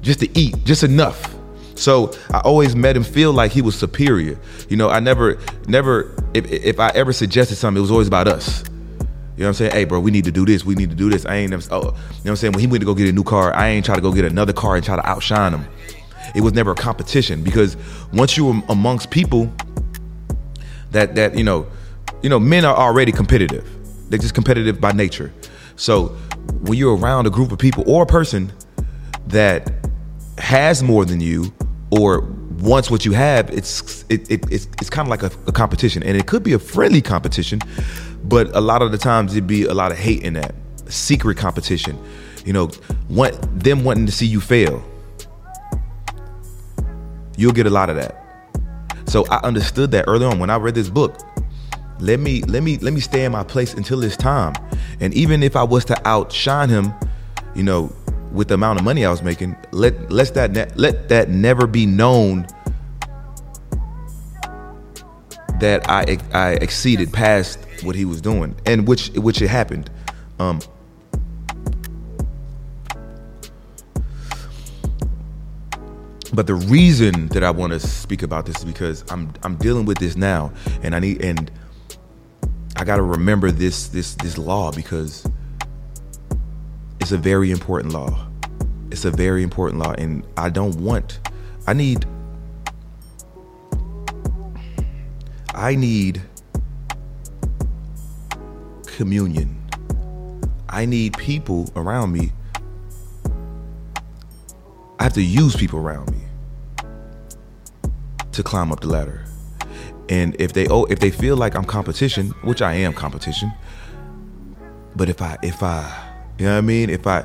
just 0.00 0.20
to 0.20 0.38
eat, 0.38 0.64
just 0.64 0.82
enough 0.82 1.34
so 1.78 2.12
I 2.30 2.40
always 2.40 2.74
made 2.74 2.96
him 2.96 3.04
feel 3.04 3.32
like 3.32 3.52
he 3.52 3.62
was 3.62 3.78
superior. 3.78 4.38
You 4.68 4.76
know, 4.76 4.90
I 4.90 4.98
never, 5.00 5.38
never, 5.68 6.14
if, 6.34 6.50
if 6.50 6.80
I 6.80 6.88
ever 6.90 7.12
suggested 7.12 7.56
something, 7.56 7.78
it 7.78 7.82
was 7.82 7.90
always 7.90 8.08
about 8.08 8.26
us. 8.26 8.64
You 8.68 9.44
know 9.44 9.46
what 9.46 9.46
I'm 9.46 9.54
saying? 9.54 9.70
Hey, 9.70 9.84
bro, 9.84 10.00
we 10.00 10.10
need 10.10 10.24
to 10.24 10.32
do 10.32 10.44
this. 10.44 10.64
We 10.64 10.74
need 10.74 10.90
to 10.90 10.96
do 10.96 11.08
this. 11.08 11.24
I 11.24 11.36
ain't 11.36 11.52
oh, 11.52 11.56
you 11.56 11.80
know 11.80 11.90
what 11.90 12.30
I'm 12.30 12.36
saying? 12.36 12.52
When 12.54 12.60
he 12.60 12.66
went 12.66 12.80
to 12.80 12.86
go 12.86 12.94
get 12.94 13.08
a 13.08 13.12
new 13.12 13.22
car, 13.22 13.54
I 13.54 13.68
ain't 13.68 13.86
try 13.86 13.94
to 13.94 14.00
go 14.00 14.12
get 14.12 14.24
another 14.24 14.52
car 14.52 14.74
and 14.74 14.84
try 14.84 14.96
to 14.96 15.08
outshine 15.08 15.52
him. 15.52 15.64
It 16.34 16.40
was 16.40 16.52
never 16.52 16.72
a 16.72 16.74
competition 16.74 17.44
because 17.44 17.76
once 18.12 18.36
you 18.36 18.46
were 18.46 18.60
amongst 18.68 19.10
people 19.10 19.52
that, 20.90 21.14
that, 21.14 21.38
you 21.38 21.44
know, 21.44 21.68
you 22.22 22.28
know, 22.28 22.40
men 22.40 22.64
are 22.64 22.76
already 22.76 23.12
competitive. 23.12 23.64
They're 24.10 24.18
just 24.18 24.34
competitive 24.34 24.80
by 24.80 24.90
nature. 24.90 25.32
So 25.76 26.08
when 26.62 26.76
you're 26.76 26.96
around 26.96 27.26
a 27.26 27.30
group 27.30 27.52
of 27.52 27.60
people 27.60 27.84
or 27.86 28.02
a 28.02 28.06
person 28.06 28.52
that 29.28 29.77
has 30.38 30.82
more 30.82 31.04
than 31.04 31.20
you 31.20 31.52
or 31.90 32.22
wants 32.60 32.90
what 32.90 33.04
you 33.04 33.12
have, 33.12 33.50
it's 33.50 34.04
it, 34.08 34.30
it 34.30 34.52
it's 34.52 34.66
it's 34.80 34.90
kind 34.90 35.06
of 35.06 35.10
like 35.10 35.22
a, 35.22 35.30
a, 35.46 35.52
competition, 35.52 36.02
and 36.02 36.16
it 36.16 36.26
could 36.26 36.42
be 36.42 36.52
a 36.52 36.58
friendly 36.58 37.00
competition, 37.00 37.60
but 38.24 38.54
a 38.54 38.60
lot 38.60 38.82
of 38.82 38.92
the 38.92 38.98
times 38.98 39.32
it'd 39.32 39.46
be 39.46 39.64
a 39.64 39.74
lot 39.74 39.92
of 39.92 39.98
hate 39.98 40.22
in 40.22 40.34
that 40.34 40.54
secret 40.86 41.36
competition. 41.36 41.98
You 42.44 42.52
know, 42.52 42.70
want 43.08 43.36
them 43.58 43.84
wanting 43.84 44.06
to 44.06 44.12
see 44.12 44.26
you 44.26 44.40
fail. 44.40 44.82
You'll 47.36 47.52
get 47.52 47.66
a 47.66 47.70
lot 47.70 47.90
of 47.90 47.96
that. 47.96 48.24
So 49.06 49.24
I 49.28 49.36
understood 49.38 49.90
that 49.92 50.04
early 50.08 50.26
on 50.26 50.38
when 50.38 50.50
I 50.50 50.56
read 50.56 50.74
this 50.74 50.88
book. 50.88 51.18
Let 52.00 52.20
me 52.20 52.42
let 52.42 52.62
me 52.62 52.78
let 52.78 52.92
me 52.92 53.00
stay 53.00 53.24
in 53.24 53.32
my 53.32 53.44
place 53.44 53.74
until 53.74 54.02
it's 54.04 54.16
time, 54.16 54.54
and 55.00 55.12
even 55.14 55.42
if 55.42 55.56
I 55.56 55.62
was 55.62 55.84
to 55.86 56.08
outshine 56.08 56.68
him, 56.68 56.92
you 57.54 57.62
know, 57.62 57.92
with 58.32 58.48
the 58.48 58.54
amount 58.54 58.78
of 58.78 58.84
money 58.84 59.04
I 59.04 59.10
was 59.10 59.22
making, 59.22 59.56
let 59.72 60.10
let 60.10 60.34
that 60.34 60.52
ne- 60.52 60.70
let 60.74 61.08
that 61.08 61.28
never 61.28 61.66
be 61.66 61.86
known 61.86 62.46
that 65.60 65.88
I 65.88 66.18
I 66.32 66.52
exceeded 66.54 67.12
past 67.12 67.58
what 67.82 67.94
he 67.94 68.04
was 68.04 68.20
doing, 68.20 68.54
and 68.66 68.86
which 68.86 69.10
which 69.10 69.42
it 69.42 69.48
happened. 69.48 69.90
Um, 70.38 70.60
but 76.32 76.46
the 76.46 76.54
reason 76.54 77.28
that 77.28 77.42
I 77.42 77.50
want 77.50 77.72
to 77.72 77.80
speak 77.80 78.22
about 78.22 78.46
this 78.46 78.58
is 78.58 78.64
because 78.64 79.04
I'm 79.10 79.32
I'm 79.42 79.56
dealing 79.56 79.84
with 79.86 79.98
this 79.98 80.16
now, 80.16 80.52
and 80.82 80.94
I 80.94 80.98
need 81.00 81.24
and 81.24 81.50
I 82.76 82.84
got 82.84 82.96
to 82.96 83.02
remember 83.02 83.50
this 83.50 83.88
this 83.88 84.14
this 84.14 84.38
law 84.38 84.70
because 84.70 85.26
it's 87.00 87.12
a 87.12 87.18
very 87.18 87.50
important 87.50 87.92
law. 87.92 88.26
It's 88.90 89.04
a 89.04 89.10
very 89.10 89.42
important 89.42 89.82
law, 89.82 89.92
and 89.92 90.26
I 90.36 90.48
don't 90.50 90.76
want. 90.76 91.20
I 91.66 91.72
need. 91.72 92.06
I 95.54 95.74
need 95.74 96.22
communion. 98.86 99.56
I 100.68 100.84
need 100.84 101.16
people 101.16 101.70
around 101.76 102.12
me. 102.12 102.32
I 104.98 105.04
have 105.04 105.12
to 105.14 105.22
use 105.22 105.56
people 105.56 105.78
around 105.78 106.10
me 106.10 106.18
to 108.32 108.42
climb 108.42 108.72
up 108.72 108.80
the 108.80 108.88
ladder. 108.88 109.24
And 110.08 110.34
if 110.40 110.52
they 110.52 110.66
oh 110.68 110.84
if 110.84 110.98
they 111.00 111.10
feel 111.10 111.36
like 111.36 111.54
I'm 111.54 111.64
competition, 111.64 112.30
which 112.42 112.62
I 112.62 112.72
am 112.74 112.92
competition, 112.92 113.52
but 114.96 115.08
if 115.08 115.20
I 115.20 115.36
if 115.42 115.62
I 115.62 116.07
you 116.38 116.44
know 116.46 116.52
what 116.52 116.58
I 116.58 116.60
mean? 116.62 116.90
If 116.90 117.06
I 117.06 117.24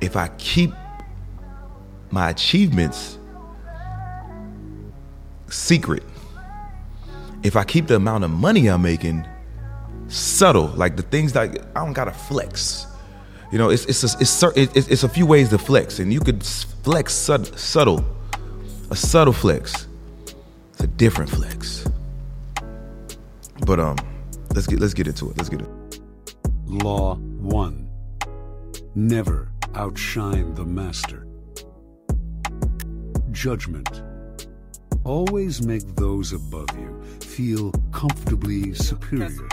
if 0.00 0.16
I 0.16 0.28
keep 0.38 0.72
my 2.10 2.30
achievements 2.30 3.18
secret, 5.48 6.02
if 7.42 7.56
I 7.56 7.64
keep 7.64 7.86
the 7.86 7.96
amount 7.96 8.24
of 8.24 8.30
money 8.30 8.68
I'm 8.68 8.82
making 8.82 9.26
subtle, 10.08 10.68
like 10.68 10.96
the 10.96 11.02
things 11.02 11.32
that 11.32 11.66
I 11.74 11.84
don't 11.84 11.92
gotta 11.92 12.12
flex. 12.12 12.86
You 13.50 13.56
know, 13.56 13.70
it's 13.70 13.86
it's 13.86 14.04
a, 14.04 14.18
it's, 14.20 14.42
it's, 14.76 14.88
it's 14.88 15.02
a 15.04 15.08
few 15.08 15.24
ways 15.24 15.48
to 15.50 15.58
flex, 15.58 16.00
and 16.00 16.12
you 16.12 16.20
could 16.20 16.44
flex 16.44 17.14
subtle, 17.14 18.04
a 18.90 18.96
subtle 18.96 19.32
flex. 19.32 19.86
It's 20.72 20.82
a 20.82 20.86
different 20.86 21.30
flex. 21.30 21.86
But 23.66 23.80
um, 23.80 23.96
let's 24.54 24.66
get 24.66 24.80
let's 24.80 24.94
get 24.94 25.06
into 25.06 25.30
it. 25.30 25.38
Let's 25.38 25.48
get 25.48 25.62
it. 25.62 25.68
Law 26.66 27.14
one. 27.16 27.87
Never 28.94 29.50
outshine 29.74 30.54
the 30.54 30.64
master. 30.64 31.26
Judgment. 33.30 34.02
Always 35.04 35.62
make 35.62 35.94
those 35.94 36.32
above 36.32 36.68
you 36.78 37.02
feel 37.20 37.70
comfortably 37.92 38.74
superior. 38.74 39.48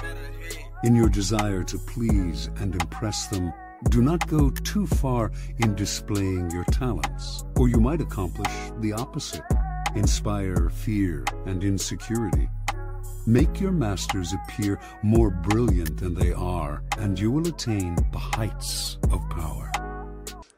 In 0.84 0.96
your 0.96 1.10
desire 1.10 1.63
to 1.63 1.77
please 1.77 2.50
and 2.58 2.74
impress 2.75 3.27
them, 3.27 3.54
do 3.89 4.01
not 4.01 4.27
go 4.27 4.50
too 4.50 4.88
far 4.88 5.32
in 5.60 5.75
displaying 5.75 6.50
your 6.51 6.65
talents, 6.65 7.44
or 7.58 7.68
you 7.68 7.80
might 7.80 8.01
accomplish 8.01 8.51
the 8.80 8.94
opposite 8.94 9.44
inspire 9.96 10.70
fear 10.70 11.24
and 11.46 11.63
insecurity. 11.63 12.50
Make 13.27 13.60
your 13.60 13.72
masters 13.72 14.34
appear 14.34 14.79
more 15.01 15.32
brilliant 15.32 15.98
than 15.98 16.13
they 16.13 16.32
are, 16.32 16.84
and 17.00 17.20
you 17.20 17.32
will 17.32 17.48
attain 17.48 17.96
the 18.12 18.20
heights 18.20 19.00
of 19.12 19.27
power. 19.32 19.72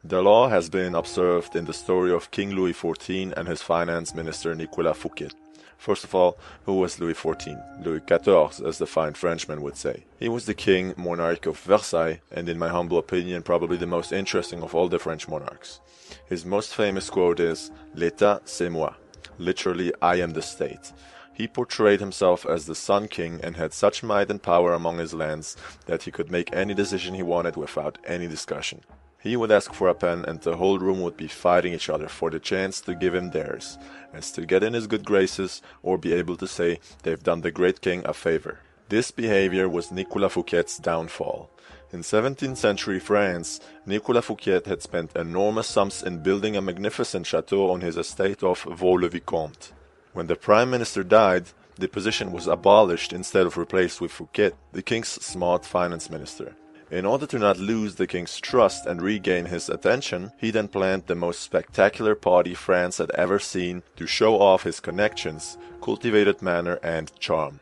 The 0.03 0.21
law 0.21 0.49
has 0.49 0.69
been 0.69 0.93
observed 0.93 1.55
in 1.55 1.63
the 1.63 1.71
story 1.71 2.11
of 2.11 2.29
King 2.31 2.51
Louis 2.51 2.73
XIV 2.73 3.31
and 3.37 3.47
his 3.47 3.61
finance 3.61 4.13
minister 4.13 4.53
Nicolas 4.53 4.97
Fouquet. 4.97 5.29
First 5.77 6.03
of 6.03 6.13
all, 6.13 6.37
who 6.65 6.73
was 6.73 6.99
Louis 6.99 7.13
XIV? 7.13 7.85
Louis 7.85 8.01
XIV, 8.01 8.67
as 8.67 8.79
the 8.79 8.85
fine 8.85 9.13
Frenchman 9.13 9.61
would 9.61 9.77
say. 9.77 10.03
He 10.19 10.27
was 10.27 10.45
the 10.45 10.53
king 10.53 10.93
monarch 10.97 11.45
of 11.45 11.57
Versailles, 11.59 12.19
and 12.31 12.49
in 12.49 12.59
my 12.59 12.67
humble 12.67 12.97
opinion, 12.97 13.43
probably 13.43 13.77
the 13.77 13.87
most 13.87 14.11
interesting 14.11 14.61
of 14.61 14.75
all 14.75 14.89
the 14.89 14.99
French 14.99 15.29
monarchs. 15.29 15.79
His 16.27 16.45
most 16.45 16.75
famous 16.75 17.09
quote 17.09 17.39
is, 17.39 17.71
L'État, 17.95 18.41
c'est 18.43 18.69
moi. 18.69 18.93
Literally, 19.37 19.93
I 20.01 20.15
am 20.15 20.31
the 20.31 20.41
state. 20.41 20.91
He 21.37 21.47
portrayed 21.47 21.99
himself 21.99 22.47
as 22.47 22.65
the 22.65 22.73
Sun 22.73 23.09
King 23.09 23.39
and 23.43 23.57
had 23.57 23.71
such 23.71 24.01
might 24.01 24.31
and 24.31 24.41
power 24.41 24.73
among 24.73 24.97
his 24.97 25.13
lands 25.13 25.55
that 25.85 26.01
he 26.01 26.09
could 26.09 26.31
make 26.31 26.51
any 26.51 26.73
decision 26.73 27.13
he 27.13 27.21
wanted 27.21 27.55
without 27.55 27.99
any 28.05 28.25
discussion. 28.25 28.81
He 29.21 29.37
would 29.37 29.51
ask 29.51 29.71
for 29.71 29.87
a 29.87 29.93
pen, 29.93 30.25
and 30.25 30.41
the 30.41 30.57
whole 30.57 30.79
room 30.79 30.99
would 31.01 31.15
be 31.15 31.27
fighting 31.27 31.73
each 31.73 31.91
other 31.91 32.07
for 32.07 32.31
the 32.31 32.39
chance 32.39 32.81
to 32.81 32.95
give 32.95 33.13
him 33.13 33.29
theirs, 33.29 33.77
as 34.15 34.31
to 34.31 34.47
get 34.47 34.63
in 34.63 34.73
his 34.73 34.87
good 34.87 35.05
graces 35.05 35.61
or 35.83 35.99
be 35.99 36.11
able 36.11 36.37
to 36.37 36.47
say 36.47 36.79
they've 37.03 37.21
done 37.21 37.41
the 37.41 37.51
great 37.51 37.81
king 37.81 38.01
a 38.05 38.15
favor. 38.15 38.57
This 38.89 39.11
behavior 39.11 39.69
was 39.69 39.91
Nicolas 39.91 40.33
Fouquet's 40.33 40.79
downfall. 40.79 41.51
In 41.93 42.01
17th 42.01 42.57
century 42.57 42.99
France, 42.99 43.59
Nicolas 43.85 44.25
Fouquet 44.25 44.61
had 44.65 44.81
spent 44.81 45.15
enormous 45.15 45.67
sums 45.67 46.01
in 46.01 46.23
building 46.23 46.57
a 46.57 46.61
magnificent 46.63 47.27
chateau 47.27 47.69
on 47.69 47.81
his 47.81 47.95
estate 47.95 48.41
of 48.41 48.63
Vaux-le-Vicomte. 48.63 49.73
When 50.17 50.25
the 50.25 50.35
prime 50.35 50.71
minister 50.71 51.03
died, 51.03 51.45
the 51.75 51.87
position 51.87 52.31
was 52.31 52.47
abolished 52.47 53.13
instead 53.13 53.45
of 53.45 53.55
replaced 53.55 54.01
with 54.01 54.09
Fouquet, 54.09 54.53
the 54.71 54.81
king's 54.81 55.09
smart 55.09 55.63
finance 55.63 56.09
minister. 56.09 56.55
In 56.89 57.05
order 57.05 57.27
to 57.27 57.37
not 57.37 57.59
lose 57.59 57.93
the 57.93 58.07
king's 58.07 58.39
trust 58.39 58.87
and 58.87 58.99
regain 58.99 59.45
his 59.45 59.69
attention, 59.69 60.31
he 60.39 60.49
then 60.49 60.69
planned 60.69 61.05
the 61.05 61.13
most 61.13 61.41
spectacular 61.41 62.15
party 62.15 62.55
France 62.55 62.97
had 62.97 63.11
ever 63.11 63.37
seen 63.37 63.83
to 63.95 64.07
show 64.07 64.41
off 64.41 64.63
his 64.63 64.79
connections, 64.79 65.55
cultivated 65.83 66.41
manner, 66.41 66.79
and 66.81 67.11
charm. 67.19 67.59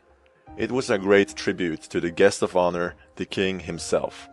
It 0.56 0.72
was 0.72 0.88
a 0.88 0.96
great 0.96 1.36
tribute 1.36 1.82
to 1.90 2.00
the 2.00 2.10
guest 2.10 2.40
of 2.40 2.56
honor, 2.56 2.94
the 3.16 3.26
king 3.26 3.60
himself. 3.60 4.30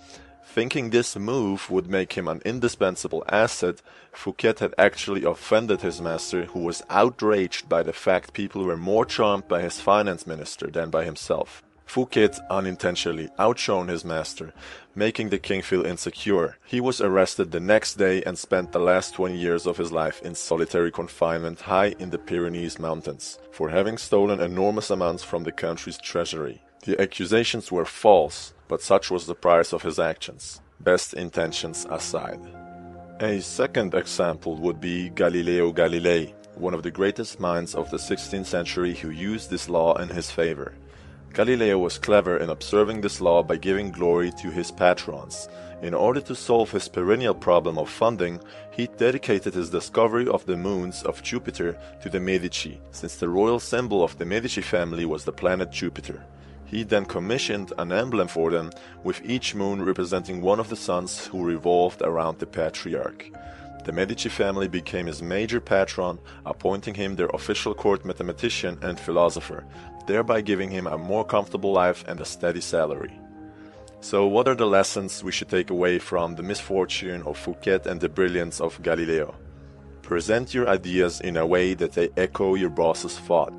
Thinking 0.53 0.91
this 0.91 1.15
move 1.15 1.71
would 1.71 1.89
make 1.89 2.13
him 2.13 2.27
an 2.27 2.39
indispensable 2.45 3.23
asset, 3.27 3.81
Fouquet 4.11 4.53
had 4.59 4.75
actually 4.77 5.23
offended 5.23 5.81
his 5.81 5.99
master, 5.99 6.45
who 6.45 6.59
was 6.59 6.83
outraged 6.91 7.67
by 7.67 7.81
the 7.81 7.91
fact 7.91 8.33
people 8.33 8.63
were 8.63 8.77
more 8.77 9.03
charmed 9.03 9.47
by 9.47 9.63
his 9.63 9.81
finance 9.81 10.27
minister 10.27 10.67
than 10.67 10.91
by 10.91 11.05
himself. 11.05 11.63
Fouquet 11.87 12.29
unintentionally 12.51 13.29
outshone 13.39 13.87
his 13.87 14.05
master, 14.05 14.53
making 14.93 15.29
the 15.29 15.39
king 15.39 15.63
feel 15.63 15.87
insecure. 15.87 16.57
He 16.63 16.79
was 16.79 17.01
arrested 17.01 17.49
the 17.49 17.59
next 17.59 17.95
day 17.95 18.21
and 18.21 18.37
spent 18.37 18.73
the 18.73 18.79
last 18.79 19.15
20 19.15 19.35
years 19.35 19.65
of 19.65 19.77
his 19.77 19.91
life 19.91 20.21
in 20.21 20.35
solitary 20.35 20.91
confinement 20.91 21.61
high 21.61 21.95
in 21.97 22.11
the 22.11 22.19
Pyrenees 22.19 22.77
mountains 22.77 23.39
for 23.49 23.69
having 23.69 23.97
stolen 23.97 24.39
enormous 24.39 24.91
amounts 24.91 25.23
from 25.23 25.45
the 25.45 25.51
country's 25.51 25.97
treasury. 25.97 26.61
The 26.85 27.01
accusations 27.01 27.71
were 27.71 27.85
false, 27.85 28.53
but 28.73 28.81
such 28.81 29.11
was 29.11 29.27
the 29.27 29.35
price 29.35 29.71
of 29.71 29.83
his 29.83 29.99
actions, 29.99 30.59
best 30.79 31.13
intentions 31.13 31.85
aside. 31.91 32.39
A 33.19 33.39
second 33.39 33.93
example 33.93 34.55
would 34.55 34.81
be 34.81 35.11
Galileo 35.11 35.71
Galilei, 35.71 36.33
one 36.55 36.73
of 36.73 36.81
the 36.81 36.89
greatest 36.89 37.39
minds 37.39 37.75
of 37.75 37.91
the 37.91 37.97
16th 37.97 38.47
century 38.47 38.95
who 38.95 39.11
used 39.11 39.51
this 39.51 39.69
law 39.69 39.93
in 39.97 40.09
his 40.09 40.31
favor. 40.31 40.73
Galileo 41.33 41.77
was 41.77 41.99
clever 41.99 42.37
in 42.37 42.49
observing 42.49 43.01
this 43.01 43.21
law 43.21 43.43
by 43.43 43.57
giving 43.57 43.91
glory 43.91 44.31
to 44.41 44.49
his 44.49 44.71
patrons. 44.71 45.49
In 45.83 45.93
order 45.93 46.21
to 46.21 46.33
solve 46.33 46.71
his 46.71 46.87
perennial 46.87 47.35
problem 47.35 47.77
of 47.77 47.91
funding, 47.91 48.39
he 48.71 48.87
dedicated 48.97 49.53
his 49.53 49.69
discovery 49.69 50.27
of 50.27 50.47
the 50.47 50.57
moons 50.57 51.03
of 51.03 51.21
Jupiter 51.21 51.77
to 52.01 52.09
the 52.09 52.19
Medici, 52.19 52.81
since 52.89 53.17
the 53.17 53.29
royal 53.29 53.59
symbol 53.59 54.03
of 54.03 54.17
the 54.17 54.25
Medici 54.25 54.61
family 54.61 55.05
was 55.05 55.25
the 55.25 55.31
planet 55.31 55.69
Jupiter. 55.69 56.25
He 56.73 56.81
then 56.81 57.05
commissioned 57.05 57.71
an 57.77 57.91
emblem 57.91 58.27
for 58.27 58.49
them, 58.49 58.71
with 59.03 59.21
each 59.23 59.53
moon 59.53 59.85
representing 59.85 60.41
one 60.41 60.59
of 60.59 60.69
the 60.69 60.75
sons 60.75 61.27
who 61.27 61.45
revolved 61.45 62.01
around 62.01 62.39
the 62.39 62.47
patriarch. 62.47 63.29
The 63.85 63.91
Medici 63.91 64.27
family 64.27 64.67
became 64.67 65.05
his 65.05 65.21
major 65.21 65.61
patron, 65.61 66.17
appointing 66.47 66.95
him 66.95 67.15
their 67.15 67.27
official 67.27 67.75
court 67.75 68.03
mathematician 68.05 68.79
and 68.81 68.99
philosopher, 68.99 69.65
thereby 70.07 70.41
giving 70.41 70.71
him 70.71 70.87
a 70.87 70.97
more 70.97 71.23
comfortable 71.23 71.73
life 71.73 72.03
and 72.07 72.19
a 72.19 72.25
steady 72.25 72.61
salary. 72.61 73.13
So, 74.01 74.25
what 74.25 74.47
are 74.47 74.55
the 74.55 74.65
lessons 74.65 75.23
we 75.23 75.31
should 75.31 75.49
take 75.49 75.69
away 75.69 75.99
from 75.99 76.33
the 76.33 76.41
misfortune 76.41 77.21
of 77.21 77.37
Fouquet 77.37 77.81
and 77.85 78.01
the 78.01 78.09
brilliance 78.09 78.59
of 78.59 78.81
Galileo? 78.81 79.35
Present 80.01 80.55
your 80.55 80.67
ideas 80.67 81.21
in 81.21 81.37
a 81.37 81.45
way 81.45 81.75
that 81.75 81.91
they 81.91 82.09
echo 82.17 82.55
your 82.55 82.71
boss's 82.71 83.19
thought. 83.19 83.53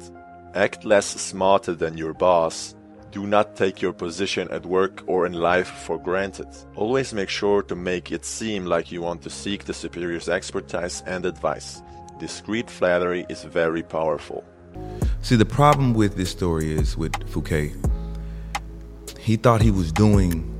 Act 0.56 0.84
less 0.84 1.06
smarter 1.06 1.74
than 1.74 1.96
your 1.96 2.12
boss. 2.12 2.73
Do 3.14 3.28
not 3.28 3.54
take 3.54 3.80
your 3.80 3.92
position 3.92 4.50
at 4.50 4.66
work 4.66 5.04
or 5.06 5.24
in 5.24 5.34
life 5.34 5.68
for 5.68 5.98
granted. 5.98 6.48
Always 6.74 7.14
make 7.14 7.28
sure 7.28 7.62
to 7.62 7.76
make 7.76 8.10
it 8.10 8.24
seem 8.24 8.66
like 8.66 8.90
you 8.90 9.02
want 9.02 9.22
to 9.22 9.30
seek 9.30 9.66
the 9.66 9.72
superior's 9.72 10.28
expertise 10.28 11.00
and 11.06 11.24
advice. 11.24 11.80
Discreet 12.18 12.68
flattery 12.68 13.24
is 13.28 13.44
very 13.44 13.84
powerful. 13.84 14.42
See, 15.22 15.36
the 15.36 15.44
problem 15.44 15.94
with 15.94 16.16
this 16.16 16.28
story 16.28 16.72
is 16.72 16.96
with 16.96 17.14
Fouquet, 17.30 17.72
he 19.20 19.36
thought 19.36 19.62
he 19.62 19.70
was 19.70 19.92
doing 19.92 20.50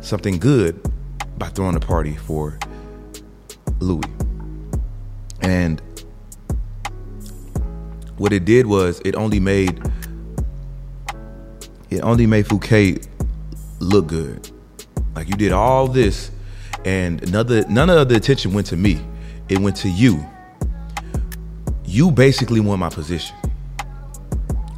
something 0.00 0.38
good 0.38 0.78
by 1.38 1.48
throwing 1.48 1.74
a 1.74 1.80
party 1.80 2.16
for 2.16 2.58
Louis. 3.80 4.12
And 5.40 5.80
what 8.18 8.34
it 8.34 8.44
did 8.44 8.66
was 8.66 9.00
it 9.06 9.14
only 9.14 9.40
made 9.40 9.82
it 11.90 12.00
only 12.00 12.26
made 12.26 12.46
Fouquet 12.46 12.98
look 13.78 14.08
good. 14.08 14.50
Like 15.14 15.28
you 15.28 15.34
did 15.36 15.52
all 15.52 15.88
this 15.88 16.30
and 16.84 17.22
another 17.22 17.66
none 17.68 17.90
of 17.90 18.08
the 18.08 18.16
attention 18.16 18.52
went 18.52 18.66
to 18.68 18.76
me. 18.76 19.00
It 19.48 19.58
went 19.58 19.76
to 19.78 19.88
you. 19.88 20.24
You 21.84 22.10
basically 22.10 22.60
want 22.60 22.80
my 22.80 22.90
position. 22.90 23.36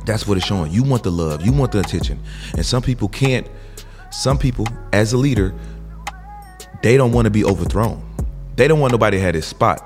That's 0.05 0.27
what 0.27 0.39
it's 0.39 0.47
showing. 0.47 0.73
You 0.73 0.83
want 0.83 1.03
the 1.03 1.11
love, 1.11 1.45
you 1.45 1.53
want 1.53 1.73
the 1.73 1.81
attention. 1.81 2.19
And 2.55 2.65
some 2.65 2.83
people 2.83 3.09
can't, 3.09 3.47
some 4.11 4.39
people, 4.39 4.67
as 4.93 5.13
a 5.13 5.19
leader, 5.19 5.55
they 6.83 6.97
don't 6.97 7.13
want 7.13 7.27
to 7.27 7.31
be 7.31 7.45
overthrown. 7.45 8.03
They 8.57 8.69
don't 8.69 8.81
want 8.81 8.93
nobody 8.93 9.19
to 9.19 9.23
have 9.23 9.35
this 9.35 9.47
spot. 9.47 9.85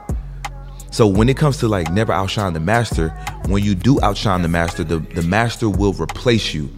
So 0.92 1.06
when 1.06 1.28
it 1.28 1.36
comes 1.36 1.56
to 1.58 1.68
like 1.68 1.90
never 1.90 2.12
outshine 2.12 2.52
the 2.52 2.60
master, 2.60 3.08
when 3.46 3.64
you 3.64 3.74
do 3.74 4.00
outshine 4.02 4.42
the 4.42 4.48
master, 4.48 4.84
the, 4.84 4.98
the 4.98 5.22
master 5.22 5.68
will 5.68 5.92
replace 5.94 6.54
you. 6.54 6.70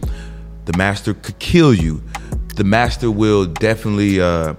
The 0.65 0.77
master 0.77 1.13
could 1.13 1.39
kill 1.39 1.73
you. 1.73 2.01
The 2.55 2.63
master 2.63 3.11
will 3.11 3.45
definitely 3.45 4.19
uh, 4.21 4.55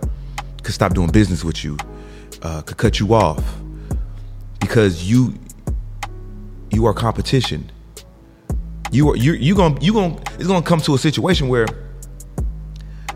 could 0.62 0.74
stop 0.74 0.94
doing 0.94 1.10
business 1.10 1.44
with 1.44 1.64
you, 1.64 1.76
uh, 2.42 2.62
could 2.62 2.76
cut 2.76 3.00
you 3.00 3.14
off 3.14 3.42
because 4.60 5.08
you 5.08 5.34
you 6.70 6.86
are 6.86 6.92
competition 6.92 7.70
you 8.92 9.10
are 9.10 9.16
you 9.16 9.32
you 9.32 9.54
gonna 9.54 9.78
you 9.80 9.92
gonna 9.92 10.16
it's 10.38 10.46
gonna 10.46 10.62
come 10.62 10.80
to 10.80 10.94
a 10.94 10.98
situation 10.98 11.48
where 11.48 11.66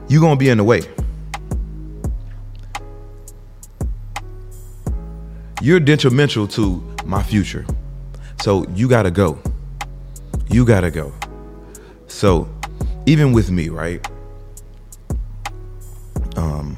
you're 0.09 0.21
gonna 0.21 0.37
be 0.37 0.49
in 0.49 0.59
the 0.59 0.65
way. 0.65 0.83
You're 5.63 5.81
detrimental 5.81 6.49
to 6.49 6.83
my 7.05 7.23
future. 7.23 7.65
So 8.43 8.67
you 8.75 8.89
gotta 8.89 9.11
go. 9.11 9.39
You 10.49 10.65
gotta 10.65 10.91
go. 10.91 11.13
So 12.09 12.49
even 13.11 13.33
with 13.33 13.51
me, 13.51 13.69
right? 13.69 14.07
Um 16.37 16.77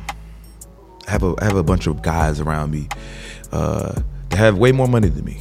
I 1.07 1.11
have 1.11 1.23
a 1.23 1.35
I 1.39 1.45
have 1.45 1.57
a 1.57 1.63
bunch 1.63 1.87
of 1.87 2.03
guys 2.03 2.41
around 2.41 2.71
me 2.71 2.89
uh 3.53 4.01
that 4.31 4.37
have 4.39 4.57
way 4.57 4.73
more 4.73 4.89
money 4.89 5.09
than 5.09 5.25
me. 5.25 5.39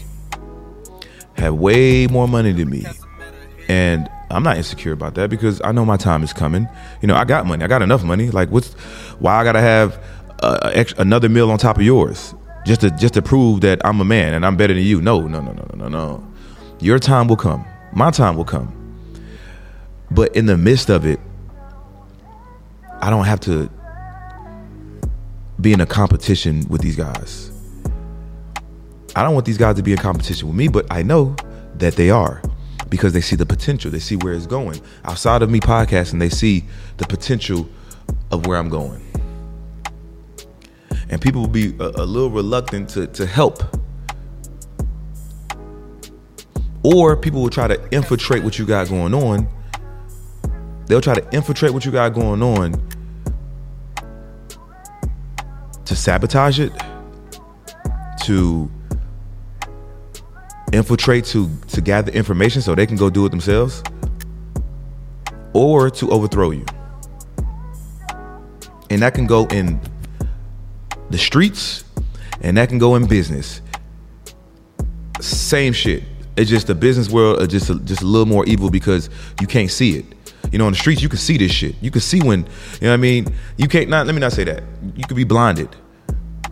Have 1.37 1.55
way 1.55 2.07
more 2.07 2.27
money 2.27 2.51
than 2.51 2.69
me 2.69 2.85
and 3.69 4.09
I'm 4.29 4.43
not 4.43 4.57
insecure 4.57 4.91
about 4.91 5.15
that 5.15 5.29
because 5.29 5.61
I 5.63 5.71
know 5.71 5.85
my 5.85 5.97
time 5.97 6.23
is 6.23 6.33
coming. 6.33 6.67
You 7.01 7.07
know, 7.07 7.15
I 7.15 7.23
got 7.23 7.45
money. 7.45 7.63
I 7.63 7.67
got 7.67 7.81
enough 7.81 8.03
money. 8.03 8.29
Like, 8.29 8.49
what's 8.49 8.73
why 9.19 9.35
I 9.35 9.43
gotta 9.45 9.61
have 9.61 9.97
uh, 10.41 10.71
extra, 10.73 11.01
another 11.01 11.29
meal 11.29 11.49
on 11.51 11.57
top 11.57 11.77
of 11.77 11.83
yours 11.83 12.33
just 12.65 12.81
to 12.81 12.91
just 12.91 13.13
to 13.13 13.21
prove 13.21 13.61
that 13.61 13.79
I'm 13.85 14.01
a 14.01 14.05
man 14.05 14.33
and 14.33 14.45
I'm 14.45 14.57
better 14.57 14.73
than 14.73 14.83
you? 14.83 15.01
No, 15.01 15.21
no, 15.21 15.39
no, 15.39 15.53
no, 15.53 15.67
no, 15.75 15.87
no. 15.87 16.27
Your 16.79 16.99
time 16.99 17.27
will 17.27 17.37
come. 17.37 17.65
My 17.93 18.11
time 18.11 18.35
will 18.35 18.45
come. 18.45 18.80
But 20.11 20.35
in 20.35 20.45
the 20.45 20.57
midst 20.57 20.89
of 20.89 21.05
it, 21.05 21.19
I 23.01 23.09
don't 23.09 23.25
have 23.25 23.39
to 23.41 23.69
be 25.59 25.73
in 25.73 25.81
a 25.81 25.85
competition 25.85 26.65
with 26.69 26.81
these 26.81 26.95
guys. 26.95 27.51
I 29.15 29.23
don't 29.23 29.33
want 29.33 29.45
these 29.45 29.57
guys 29.57 29.75
to 29.75 29.83
be 29.83 29.91
in 29.91 29.97
competition 29.97 30.47
with 30.47 30.57
me, 30.57 30.67
but 30.67 30.85
I 30.91 31.01
know 31.01 31.35
that 31.75 31.95
they 31.95 32.09
are 32.09 32.41
because 32.89 33.13
they 33.13 33.21
see 33.21 33.35
the 33.35 33.45
potential. 33.45 33.89
They 33.89 33.99
see 33.99 34.17
where 34.17 34.33
it's 34.33 34.45
going. 34.45 34.81
Outside 35.05 35.41
of 35.41 35.49
me 35.49 35.59
podcasting, 35.59 36.19
they 36.19 36.29
see 36.29 36.65
the 36.97 37.05
potential 37.05 37.67
of 38.31 38.45
where 38.45 38.57
I'm 38.57 38.69
going. 38.69 39.01
And 41.09 41.21
people 41.21 41.41
will 41.41 41.47
be 41.47 41.75
a, 41.79 41.87
a 41.87 42.05
little 42.05 42.29
reluctant 42.29 42.89
to, 42.89 43.07
to 43.07 43.25
help. 43.25 43.63
Or 46.83 47.15
people 47.15 47.41
will 47.41 47.49
try 47.49 47.67
to 47.67 47.95
infiltrate 47.95 48.43
what 48.43 48.57
you 48.59 48.65
got 48.65 48.89
going 48.89 49.13
on. 49.13 49.47
They'll 50.91 50.99
try 50.99 51.13
to 51.13 51.25
infiltrate 51.33 51.71
what 51.71 51.85
you 51.85 51.91
got 51.93 52.13
going 52.13 52.43
on 52.43 52.73
to 55.85 55.95
sabotage 55.95 56.59
it, 56.59 56.73
to 58.25 58.69
infiltrate 60.73 61.23
to 61.27 61.49
to 61.69 61.79
gather 61.79 62.11
information 62.11 62.61
so 62.61 62.75
they 62.75 62.85
can 62.85 62.97
go 62.97 63.09
do 63.09 63.25
it 63.25 63.29
themselves 63.29 63.81
or 65.53 65.89
to 65.91 66.09
overthrow 66.09 66.51
you. 66.51 66.65
And 68.89 69.01
that 69.01 69.13
can 69.13 69.27
go 69.27 69.45
in 69.45 69.79
the 71.09 71.17
streets 71.17 71.85
and 72.41 72.57
that 72.57 72.67
can 72.67 72.79
go 72.79 72.95
in 72.97 73.07
business. 73.07 73.61
Same 75.21 75.71
shit. 75.71 76.03
It's 76.35 76.49
just 76.49 76.67
the 76.67 76.75
business 76.75 77.09
world 77.09 77.49
just 77.49 77.69
a, 77.69 77.79
just 77.79 78.01
a 78.01 78.05
little 78.05 78.27
more 78.27 78.45
evil 78.45 78.69
because 78.69 79.09
you 79.39 79.47
can't 79.47 79.71
see 79.71 79.97
it 79.97 80.05
you 80.51 80.57
know 80.57 80.65
on 80.65 80.73
the 80.73 80.77
streets 80.77 81.01
you 81.01 81.09
can 81.09 81.17
see 81.17 81.37
this 81.37 81.51
shit 81.51 81.75
you 81.81 81.91
can 81.91 82.01
see 82.01 82.21
when 82.21 82.39
you 82.39 82.45
know 82.81 82.89
what 82.89 82.93
i 82.93 82.97
mean 82.97 83.25
you 83.57 83.67
can't 83.67 83.89
not 83.89 84.05
let 84.05 84.13
me 84.13 84.21
not 84.21 84.31
say 84.31 84.43
that 84.43 84.63
you 84.95 85.03
could 85.05 85.17
be 85.17 85.23
blinded 85.23 85.69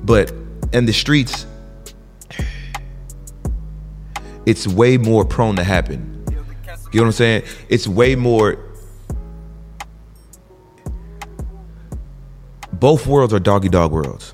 but 0.04 0.32
in 0.74 0.86
the 0.86 0.94
streets 0.94 1.46
it's 4.50 4.68
way 4.68 4.98
more 4.98 5.26
prone 5.26 5.56
to 5.58 5.64
happen. 5.64 6.26
You 6.92 7.02
know 7.02 7.04
what 7.04 7.06
I'm 7.06 7.12
saying? 7.12 7.44
It's 7.70 7.88
way 7.88 8.16
more. 8.16 8.58
Both 12.74 13.06
worlds 13.06 13.32
are 13.32 13.40
doggy 13.40 13.70
dog 13.70 13.92
worlds, 13.92 14.34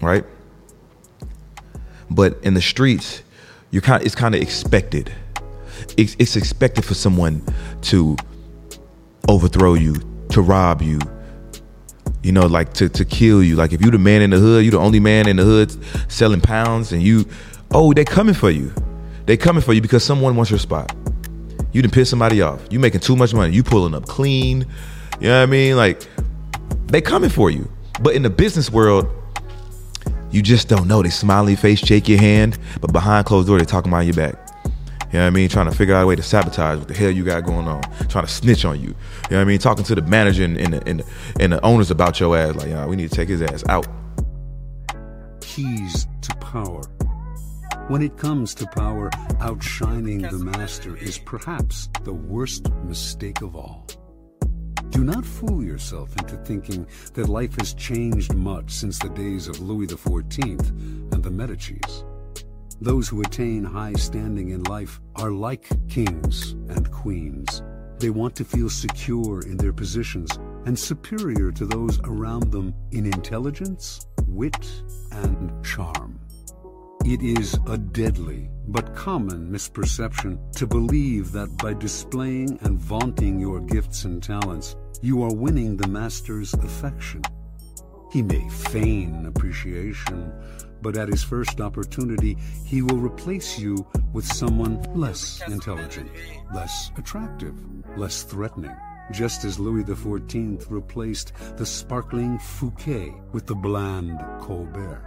right? 0.00 0.24
But 2.08 2.38
in 2.42 2.54
the 2.54 2.62
streets, 2.62 3.22
you're 3.70 3.82
kind. 3.82 4.02
It's 4.02 4.14
kind 4.14 4.34
of 4.34 4.40
expected. 4.40 5.12
It's, 5.98 6.16
it's 6.18 6.36
expected 6.36 6.86
for 6.86 6.94
someone 6.94 7.42
to 7.82 8.16
overthrow 9.30 9.74
you, 9.74 9.94
to 10.30 10.42
rob 10.42 10.82
you, 10.82 10.98
You 12.22 12.32
know, 12.32 12.46
like 12.46 12.74
to 12.74 12.88
to 12.88 13.04
kill 13.04 13.42
you. 13.42 13.56
Like 13.56 13.72
if 13.72 13.80
you 13.82 13.90
the 13.90 13.98
man 13.98 14.20
in 14.22 14.30
the 14.30 14.38
hood, 14.38 14.64
you 14.64 14.70
the 14.70 14.78
only 14.78 15.00
man 15.00 15.28
in 15.28 15.36
the 15.36 15.44
hood 15.44 15.74
selling 16.10 16.40
pounds, 16.40 16.92
and 16.92 17.02
you, 17.02 17.24
oh, 17.72 17.94
they 17.94 18.04
coming 18.04 18.34
for 18.34 18.50
you. 18.50 18.72
They 19.26 19.36
coming 19.36 19.62
for 19.62 19.72
you 19.72 19.80
because 19.80 20.04
someone 20.04 20.36
wants 20.36 20.50
your 20.50 20.58
spot. 20.58 20.94
You 21.72 21.80
didn't 21.80 21.94
piss 21.94 22.10
somebody 22.10 22.42
off. 22.42 22.60
You 22.70 22.80
making 22.80 23.00
too 23.00 23.16
much 23.16 23.32
money. 23.32 23.54
You 23.54 23.62
pulling 23.62 23.94
up 23.94 24.06
clean. 24.06 24.66
You 25.20 25.28
know 25.28 25.38
what 25.38 25.42
I 25.42 25.46
mean? 25.46 25.76
Like 25.76 26.06
they 26.88 27.00
coming 27.00 27.30
for 27.30 27.50
you. 27.50 27.70
But 28.02 28.14
in 28.16 28.22
the 28.22 28.30
business 28.30 28.70
world, 28.70 29.06
you 30.30 30.42
just 30.42 30.68
don't 30.68 30.88
know. 30.88 31.02
They 31.02 31.10
smiley 31.10 31.56
face, 31.56 31.78
shake 31.78 32.08
your 32.08 32.18
hand, 32.18 32.58
but 32.80 32.92
behind 32.92 33.26
closed 33.26 33.46
door, 33.48 33.58
they 33.58 33.64
talking 33.64 33.90
behind 33.90 34.14
your 34.14 34.16
back. 34.16 34.49
You 35.12 35.18
know 35.18 35.24
what 35.24 35.26
I 35.26 35.30
mean? 35.30 35.48
Trying 35.48 35.66
to 35.68 35.76
figure 35.76 35.94
out 35.94 36.04
a 36.04 36.06
way 36.06 36.14
to 36.14 36.22
sabotage 36.22 36.78
what 36.78 36.86
the 36.86 36.94
hell 36.94 37.10
you 37.10 37.24
got 37.24 37.44
going 37.44 37.66
on. 37.66 37.82
Trying 38.08 38.26
to 38.26 38.30
snitch 38.30 38.64
on 38.64 38.80
you. 38.80 38.88
You 38.88 38.94
know 39.32 39.36
what 39.36 39.40
I 39.40 39.44
mean? 39.44 39.58
Talking 39.58 39.84
to 39.84 39.94
the 39.96 40.02
manager 40.02 40.44
and, 40.44 40.56
the, 40.56 40.88
and, 40.88 41.00
the, 41.00 41.04
and 41.40 41.52
the 41.52 41.64
owners 41.64 41.90
about 41.90 42.20
your 42.20 42.36
ass. 42.36 42.54
Like, 42.54 42.68
yeah, 42.68 42.86
we 42.86 42.94
need 42.94 43.10
to 43.10 43.16
take 43.16 43.28
his 43.28 43.42
ass 43.42 43.64
out. 43.68 43.88
Keys 45.40 46.06
to 46.22 46.36
power. 46.36 46.82
When 47.88 48.02
it 48.02 48.16
comes 48.16 48.54
to 48.54 48.66
power, 48.66 49.10
outshining 49.40 50.22
the 50.22 50.38
master 50.38 50.96
is 50.96 51.18
perhaps 51.18 51.88
the 52.04 52.14
worst 52.14 52.70
mistake 52.84 53.42
of 53.42 53.56
all. 53.56 53.88
Do 54.90 55.02
not 55.02 55.24
fool 55.24 55.64
yourself 55.64 56.16
into 56.18 56.36
thinking 56.44 56.86
that 57.14 57.28
life 57.28 57.58
has 57.58 57.74
changed 57.74 58.34
much 58.34 58.70
since 58.70 58.98
the 59.00 59.08
days 59.08 59.48
of 59.48 59.60
Louis 59.60 59.88
XIV 59.88 61.12
and 61.12 61.22
the 61.22 61.30
Medicis. 61.30 62.04
Those 62.82 63.08
who 63.08 63.20
attain 63.20 63.62
high 63.62 63.92
standing 63.92 64.50
in 64.50 64.62
life 64.62 65.00
are 65.16 65.30
like 65.30 65.68
kings 65.88 66.52
and 66.70 66.90
queens. 66.90 67.62
They 67.98 68.08
want 68.08 68.34
to 68.36 68.44
feel 68.44 68.70
secure 68.70 69.42
in 69.42 69.58
their 69.58 69.74
positions 69.74 70.30
and 70.64 70.78
superior 70.78 71.52
to 71.52 71.66
those 71.66 72.00
around 72.04 72.50
them 72.50 72.72
in 72.92 73.04
intelligence, 73.04 74.06
wit, 74.26 74.66
and 75.12 75.62
charm. 75.62 76.20
It 77.04 77.20
is 77.20 77.58
a 77.66 77.76
deadly 77.76 78.48
but 78.68 78.94
common 78.94 79.50
misperception 79.50 80.52
to 80.52 80.66
believe 80.66 81.32
that 81.32 81.54
by 81.58 81.74
displaying 81.74 82.58
and 82.62 82.78
vaunting 82.78 83.38
your 83.38 83.60
gifts 83.60 84.04
and 84.04 84.22
talents, 84.22 84.76
you 85.02 85.22
are 85.22 85.34
winning 85.34 85.76
the 85.76 85.88
master's 85.88 86.54
affection. 86.54 87.20
He 88.10 88.22
may 88.22 88.48
feign 88.48 89.26
appreciation, 89.26 90.32
but 90.82 90.96
at 90.96 91.08
his 91.08 91.22
first 91.22 91.60
opportunity, 91.60 92.36
he 92.64 92.82
will 92.82 92.96
replace 92.96 93.58
you 93.58 93.86
with 94.12 94.24
someone 94.24 94.82
less 94.94 95.42
intelligent, 95.48 96.10
less 96.54 96.90
attractive, 96.96 97.54
less 97.96 98.22
threatening, 98.22 98.74
just 99.12 99.44
as 99.44 99.58
Louis 99.58 99.84
XIV 99.84 100.70
replaced 100.70 101.32
the 101.56 101.66
sparkling 101.66 102.38
Fouquet 102.38 103.14
with 103.32 103.46
the 103.46 103.54
bland 103.54 104.18
Colbert. 104.40 105.02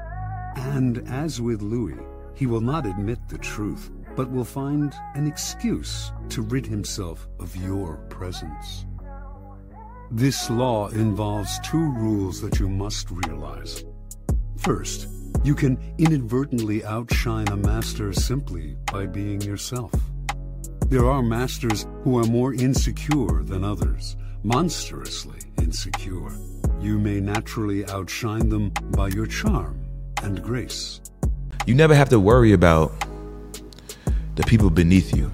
And 0.56 1.00
as 1.10 1.42
with 1.42 1.62
Louis, 1.62 2.00
he 2.36 2.46
will 2.46 2.62
not 2.62 2.86
admit 2.86 3.20
the 3.28 3.38
truth, 3.38 3.92
but 4.16 4.32
will 4.32 4.46
find 4.46 4.94
an 5.16 5.28
excuse 5.28 6.12
to 6.30 6.42
rid 6.42 6.66
himself 6.66 7.28
of 7.40 7.56
your 7.56 7.98
presence. 8.10 8.86
This 10.12 10.50
law 10.50 10.90
involves 10.90 11.60
two 11.62 11.92
rules 11.94 12.40
that 12.42 12.60
you 12.60 12.70
must 12.70 13.10
realize. 13.10 13.84
First, 14.58 15.08
you 15.44 15.56
can 15.56 15.78
inadvertently 15.98 16.84
outshine 16.86 17.48
a 17.50 17.58
master 17.58 18.14
simply 18.14 18.78
by 18.92 19.06
being 19.06 19.42
yourself. 19.42 19.92
There 20.88 21.10
are 21.10 21.24
masters 21.24 21.86
who 22.04 22.18
are 22.18 22.26
more 22.26 22.54
insecure 22.54 23.44
than 23.44 23.64
others, 23.64 24.16
monstrously 24.44 25.40
insecure. 25.58 26.32
You 26.80 27.00
may 27.00 27.20
naturally 27.20 27.86
outshine 27.88 28.50
them 28.50 28.70
by 28.92 29.08
your 29.08 29.26
charm 29.26 29.84
and 30.22 30.42
grace. 30.44 31.02
You 31.66 31.76
never 31.76 31.96
have 31.96 32.10
to 32.10 32.20
worry 32.20 32.54
about 32.54 32.92
the 34.36 34.44
people 34.44 34.70
beneath 34.70 35.16
you. 35.16 35.32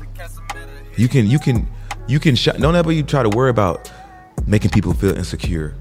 You 0.96 1.08
can 1.08 1.28
you 1.28 1.40
can 1.40 1.68
you 2.08 2.20
can 2.20 2.36
sh- 2.36 2.58
don't 2.60 2.76
ever 2.76 2.92
you 2.92 3.04
try 3.04 3.24
to 3.24 3.30
worry 3.30 3.50
about 3.50 3.92
making 4.48 4.72
people 4.72 4.94
feel 4.94 5.16
insecure. 5.16 5.76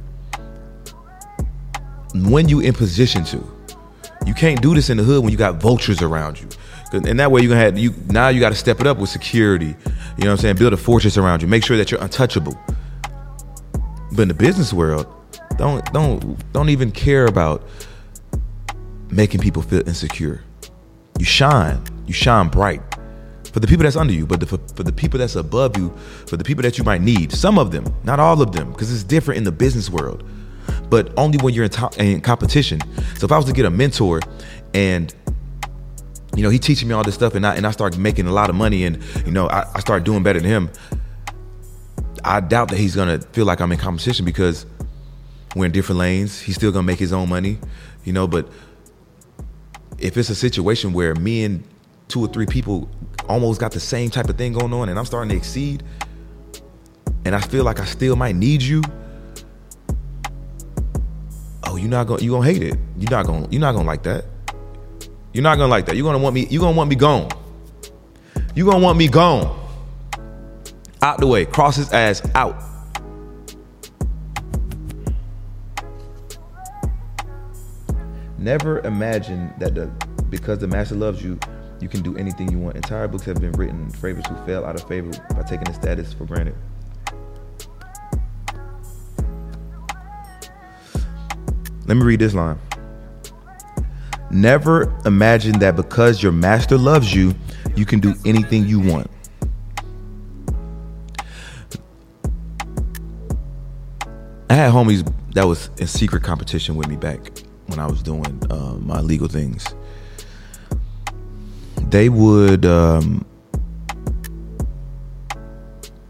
When 2.15 2.49
you 2.49 2.61
in 2.61 2.75
position 2.75 3.25
to, 3.25 3.58
you 4.29 4.35
can't 4.35 4.61
do 4.61 4.75
this 4.75 4.91
in 4.91 4.99
the 4.99 5.03
hood 5.03 5.23
when 5.23 5.33
you 5.33 5.39
got 5.39 5.61
vultures 5.61 6.03
around 6.03 6.39
you. 6.39 6.49
And 6.93 7.19
that 7.19 7.33
way 7.33 7.41
you're 7.41 7.49
gonna 7.49 7.61
have 7.61 7.79
you 7.79 7.95
now 8.09 8.29
you 8.29 8.41
gotta 8.41 8.55
step 8.55 8.81
it 8.81 8.87
up 8.87 8.99
with 8.99 9.09
security. 9.09 9.67
You 9.67 9.73
know 9.73 10.31
what 10.31 10.31
I'm 10.31 10.37
saying? 10.37 10.57
Build 10.57 10.75
a 10.75 10.77
fortress 10.77 11.17
around 11.17 11.41
you. 11.43 11.49
Make 11.49 11.65
sure 11.65 11.79
that 11.79 11.91
you're 11.91 12.03
untouchable. 12.03 12.59
But 14.13 14.23
in 14.23 14.29
the 14.29 14.35
business 14.35 14.73
world, 14.73 15.07
don't 15.57 15.85
don't 15.93 16.53
don't 16.53 16.69
even 16.69 16.93
care 16.93 17.27
about 17.27 17.67
making 19.11 19.41
people 19.41 19.63
feel 19.63 19.87
insecure. 19.89 20.43
You 21.19 21.25
shine. 21.25 21.83
You 22.07 22.13
shine 22.13 22.49
bright 22.49 22.83
for 23.53 23.61
the 23.61 23.67
people 23.67 23.85
that's 23.85 23.97
under 23.97 24.13
you, 24.13 24.27
but 24.27 24.41
the, 24.41 24.47
for, 24.47 24.59
for 24.75 24.83
the 24.83 24.93
people 24.93 25.19
that's 25.19 25.37
above 25.37 25.77
you, 25.77 25.93
for 26.27 26.37
the 26.37 26.45
people 26.45 26.63
that 26.63 26.79
you 26.79 26.85
might 26.85 27.01
need. 27.01 27.33
Some 27.33 27.59
of 27.59 27.71
them, 27.71 27.95
not 28.05 28.21
all 28.21 28.41
of 28.41 28.53
them, 28.53 28.73
because 28.73 28.93
it's 28.93 29.03
different 29.03 29.39
in 29.39 29.45
the 29.45 29.53
business 29.53 29.91
world, 29.91 30.23
but 30.91 31.13
only 31.19 31.39
when 31.39 31.55
you're 31.55 31.65
in, 31.65 31.73
in 31.99 32.21
competition. 32.21 32.81
So 33.17 33.25
if 33.25 33.33
I 33.33 33.37
was 33.37 33.47
to 33.47 33.53
get 33.53 33.65
a 33.65 33.71
mentor 33.71 34.21
and 34.75 35.15
you 36.39 36.45
know, 36.45 36.51
he 36.51 36.59
teaching 36.59 36.87
me 36.87 36.95
all 36.95 37.03
this 37.03 37.17
stuff 37.17 37.35
and 37.35 37.45
I, 37.45 37.57
and 37.57 37.67
I 37.67 37.73
start 37.73 37.99
making 37.99 38.29
a 38.29 38.33
lot 38.33 38.49
of 38.49 38.55
money 38.55 38.85
and, 38.85 39.03
you 39.27 39.33
know, 39.33 39.49
I, 39.49 39.67
I 39.75 39.81
start 39.81 40.05
doing 40.05 40.23
better 40.23 40.39
than 40.39 40.49
him. 40.49 40.71
I 42.23 42.39
doubt 42.39 42.69
that 42.69 42.79
he's 42.79 42.95
to 42.95 43.19
feel 43.33 43.45
like 43.45 43.61
I'm 43.61 43.73
in 43.73 43.79
competition 43.79 44.25
because 44.25 44.65
we're 45.57 45.67
in 45.67 45.73
different 45.73 45.99
lanes. 45.99 46.41
He's 46.41 46.55
still 46.55 46.73
to 46.73 46.83
make 46.83 47.01
his 47.01 47.13
own 47.13 47.29
money, 47.29 47.59
you 48.05 48.13
know, 48.13 48.29
but 48.29 48.49
if 49.99 50.17
it's 50.17 50.31
a 50.31 50.35
situation 50.35 50.93
where 50.93 51.15
me 51.17 51.43
and 51.43 51.65
two 52.07 52.21
or 52.21 52.29
three 52.29 52.47
people 52.47 52.89
almost 53.29 53.61
got 53.61 53.73
the 53.73 53.81
same 53.81 54.09
type 54.09 54.29
of 54.29 54.39
thing 54.39 54.53
going 54.53 54.73
on 54.73 54.89
and 54.89 54.97
I'm 54.99 55.07
starting 55.07 55.31
to 55.31 55.37
exceed 55.37 55.83
and 57.25 57.35
I 57.35 57.41
feel 57.41 57.65
like 57.65 57.81
I 57.81 57.85
still 57.85 58.15
might 58.15 58.37
need 58.37 58.63
you, 58.63 58.83
oh, 61.69 61.77
you're 61.77 61.89
not 61.89 62.07
gonna 62.07 62.23
you 62.23 62.31
gonna 62.31 62.47
hate 62.47 62.63
it. 62.63 62.79
You're 62.97 63.11
not 63.11 63.27
gonna 63.27 63.47
you're 63.51 63.61
not 63.61 63.73
gonna 63.73 63.87
like 63.87 64.03
that. 64.05 64.25
You're 65.33 65.43
not 65.43 65.57
gonna 65.57 65.69
like 65.69 65.87
that. 65.87 65.97
You're 65.97 66.05
gonna 66.05 66.19
want 66.19 66.35
me, 66.35 66.47
you're 66.51 66.61
gonna 66.61 66.77
want 66.77 66.91
me 66.91 66.97
gone. 66.97 67.29
You're 68.55 68.71
gonna 68.71 68.83
want 68.83 68.99
me 68.99 69.09
gone. 69.09 69.55
Out 71.03 71.19
the 71.19 71.27
way. 71.27 71.45
Cross 71.45 71.77
his 71.77 71.93
ass 71.93 72.23
out. 72.35 72.61
Never 78.39 78.81
imagine 78.81 79.53
that 79.59 79.75
the 79.75 79.91
because 80.31 80.59
the 80.59 80.69
master 80.69 80.95
loves 80.95 81.23
you, 81.23 81.39
you 81.81 81.89
can 81.89 82.03
do 82.03 82.17
anything 82.17 82.51
you 82.51 82.59
want. 82.59 82.77
Entire 82.77 83.09
books 83.09 83.25
have 83.25 83.41
been 83.41 83.53
written 83.53 83.91
favors 83.91 84.27
who 84.27 84.37
fell 84.47 84.65
out 84.65 84.77
of 84.77 84.87
favor 84.89 85.11
by 85.35 85.43
taking 85.43 85.65
the 85.65 85.75
status 85.75 86.13
for 86.13 86.25
granted. 86.25 86.55
Let 91.89 91.97
me 91.97 92.03
read 92.03 92.21
this 92.21 92.35
line. 92.35 92.59
Never 94.31 94.95
imagine 95.07 95.59
that 95.61 95.75
because 95.75 96.23
your 96.23 96.33
master 96.33 96.77
loves 96.77 97.15
you, 97.15 97.35
you 97.75 97.87
can 97.87 97.99
do 97.99 98.15
anything 98.27 98.69
you 98.69 98.79
want. 98.79 99.11
I 104.51 104.55
had 104.55 104.71
homies 104.71 105.11
that 105.33 105.47
was 105.47 105.71
in 105.79 105.87
secret 105.87 106.23
competition 106.23 106.77
with 106.77 106.89
me 106.89 106.97
back 106.97 107.39
when 107.69 107.79
I 107.79 107.87
was 107.87 108.03
doing 108.03 108.43
uh, 108.51 108.75
my 108.81 109.01
legal 109.01 109.29
things. 109.29 109.67
They 111.89 112.11
would 112.11 112.67
um, 112.67 113.25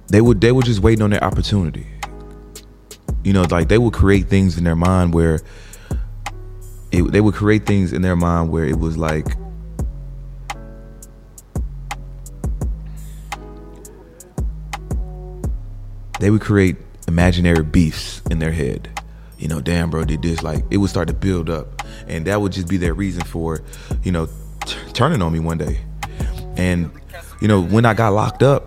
they 0.08 0.20
would 0.20 0.40
they 0.40 0.50
were 0.50 0.62
just 0.62 0.80
waiting 0.80 1.02
on 1.02 1.10
their 1.10 1.22
opportunity. 1.22 1.86
You 3.22 3.32
know, 3.32 3.42
like 3.42 3.68
they 3.68 3.78
would 3.78 3.92
create 3.92 4.28
things 4.28 4.58
in 4.58 4.64
their 4.64 4.76
mind 4.76 5.14
where 5.14 5.40
it, 6.92 7.02
they 7.12 7.20
would 7.20 7.34
create 7.34 7.66
things 7.66 7.92
in 7.92 8.02
their 8.02 8.16
mind 8.16 8.50
where 8.50 8.64
it 8.64 8.78
was 8.78 8.96
like 8.96 9.26
they 16.20 16.30
would 16.30 16.40
create 16.40 16.76
imaginary 17.06 17.62
beefs 17.62 18.20
in 18.30 18.38
their 18.38 18.52
head 18.52 18.88
you 19.38 19.46
know, 19.46 19.60
damn, 19.60 19.88
bro, 19.88 20.04
did 20.04 20.22
this. 20.22 20.42
Like, 20.42 20.64
it 20.70 20.78
would 20.78 20.90
start 20.90 21.08
to 21.08 21.14
build 21.14 21.48
up. 21.48 21.82
And 22.08 22.26
that 22.26 22.40
would 22.40 22.52
just 22.52 22.68
be 22.68 22.76
their 22.76 22.92
reason 22.92 23.22
for, 23.22 23.62
you 24.02 24.12
know, 24.12 24.26
t- 24.66 24.76
turning 24.92 25.22
on 25.22 25.32
me 25.32 25.38
one 25.38 25.58
day. 25.58 25.80
And, 26.56 26.90
you 27.40 27.46
know, 27.46 27.62
when 27.62 27.86
I 27.86 27.94
got 27.94 28.12
locked 28.12 28.42
up, 28.42 28.64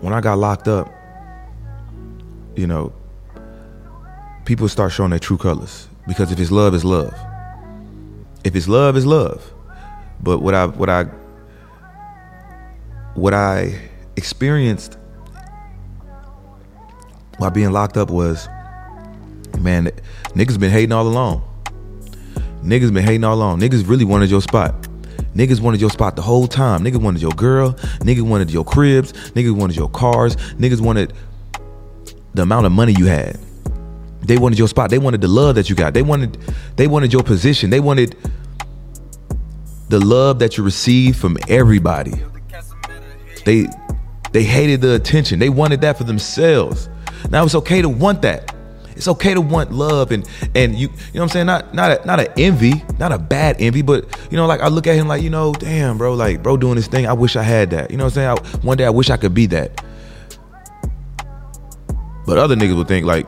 when 0.00 0.14
I 0.14 0.20
got 0.22 0.38
locked 0.38 0.66
up, 0.66 0.90
you 2.56 2.66
know, 2.66 2.92
people 4.46 4.66
start 4.68 4.92
showing 4.92 5.10
their 5.10 5.18
true 5.18 5.36
colors. 5.36 5.88
Because 6.06 6.32
if 6.32 6.40
it's 6.40 6.50
love, 6.50 6.74
it's 6.74 6.84
love. 6.84 7.14
If 8.44 8.56
it's 8.56 8.68
love, 8.68 8.96
it's 8.96 9.06
love. 9.06 9.52
But 10.22 10.38
what 10.38 10.54
I, 10.54 10.66
what 10.66 10.88
I, 10.90 11.04
what 13.14 13.34
I 13.34 13.78
experienced 14.16 14.96
while 17.38 17.50
being 17.50 17.70
locked 17.70 17.96
up 17.96 18.10
was, 18.10 18.48
Man, 19.58 19.90
niggas 20.34 20.58
been 20.58 20.70
hating 20.70 20.92
all 20.92 21.06
along. 21.06 21.42
Niggas 22.62 22.92
been 22.92 23.04
hating 23.04 23.24
all 23.24 23.34
along. 23.34 23.60
Niggas 23.60 23.86
really 23.86 24.04
wanted 24.04 24.30
your 24.30 24.40
spot. 24.40 24.74
Niggas 25.34 25.60
wanted 25.60 25.80
your 25.80 25.90
spot 25.90 26.16
the 26.16 26.22
whole 26.22 26.46
time. 26.46 26.82
Niggas 26.82 27.02
wanted 27.02 27.20
your 27.20 27.32
girl. 27.32 27.74
Niggas 28.00 28.22
wanted 28.22 28.50
your 28.50 28.64
cribs. 28.64 29.12
Niggas 29.32 29.54
wanted 29.54 29.76
your 29.76 29.90
cars. 29.90 30.36
Niggas 30.54 30.80
wanted 30.80 31.12
the 32.34 32.42
amount 32.42 32.66
of 32.66 32.72
money 32.72 32.94
you 32.96 33.06
had. 33.06 33.38
They 34.22 34.36
wanted 34.36 34.58
your 34.58 34.68
spot. 34.68 34.90
They 34.90 34.98
wanted 34.98 35.20
the 35.20 35.28
love 35.28 35.54
that 35.54 35.70
you 35.70 35.76
got. 35.76 35.94
They 35.94 36.02
wanted 36.02 36.38
they 36.76 36.86
wanted 36.86 37.12
your 37.12 37.22
position. 37.22 37.70
They 37.70 37.80
wanted 37.80 38.16
the 39.88 39.98
love 39.98 40.38
that 40.38 40.56
you 40.56 40.64
received 40.64 41.18
from 41.18 41.36
everybody. 41.48 42.12
They 43.44 43.66
they 44.32 44.42
hated 44.42 44.80
the 44.80 44.94
attention. 44.94 45.38
They 45.38 45.48
wanted 45.48 45.80
that 45.80 45.98
for 45.98 46.04
themselves. 46.04 46.88
Now 47.30 47.44
it's 47.44 47.54
okay 47.54 47.82
to 47.82 47.88
want 47.88 48.22
that. 48.22 48.54
It's 48.94 49.08
okay 49.08 49.32
to 49.32 49.40
want 49.40 49.72
love 49.72 50.12
and 50.12 50.28
and 50.54 50.74
you 50.74 50.88
you 50.88 50.94
know 51.14 51.20
what 51.20 51.22
I'm 51.22 51.28
saying? 51.30 51.46
Not 51.46 51.74
not 51.74 52.00
a, 52.02 52.06
not 52.06 52.20
an 52.20 52.28
envy, 52.36 52.84
not 52.98 53.12
a 53.12 53.18
bad 53.18 53.56
envy, 53.58 53.82
but 53.82 54.04
you 54.30 54.36
know 54.36 54.46
like 54.46 54.60
I 54.60 54.68
look 54.68 54.86
at 54.86 54.94
him 54.94 55.08
like 55.08 55.22
you 55.22 55.30
know, 55.30 55.52
damn 55.52 55.96
bro, 55.96 56.12
like 56.14 56.42
bro 56.42 56.58
doing 56.58 56.76
this 56.76 56.86
thing. 56.86 57.06
I 57.06 57.14
wish 57.14 57.34
I 57.34 57.42
had 57.42 57.70
that. 57.70 57.90
You 57.90 57.96
know 57.96 58.04
what 58.04 58.16
I'm 58.18 58.36
saying? 58.36 58.54
I, 58.54 58.58
one 58.58 58.76
day 58.76 58.84
I 58.84 58.90
wish 58.90 59.08
I 59.08 59.16
could 59.16 59.32
be 59.32 59.46
that. 59.46 59.82
But 62.26 62.38
other 62.38 62.54
niggas 62.54 62.76
would 62.76 62.88
think 62.88 63.06
like, 63.06 63.26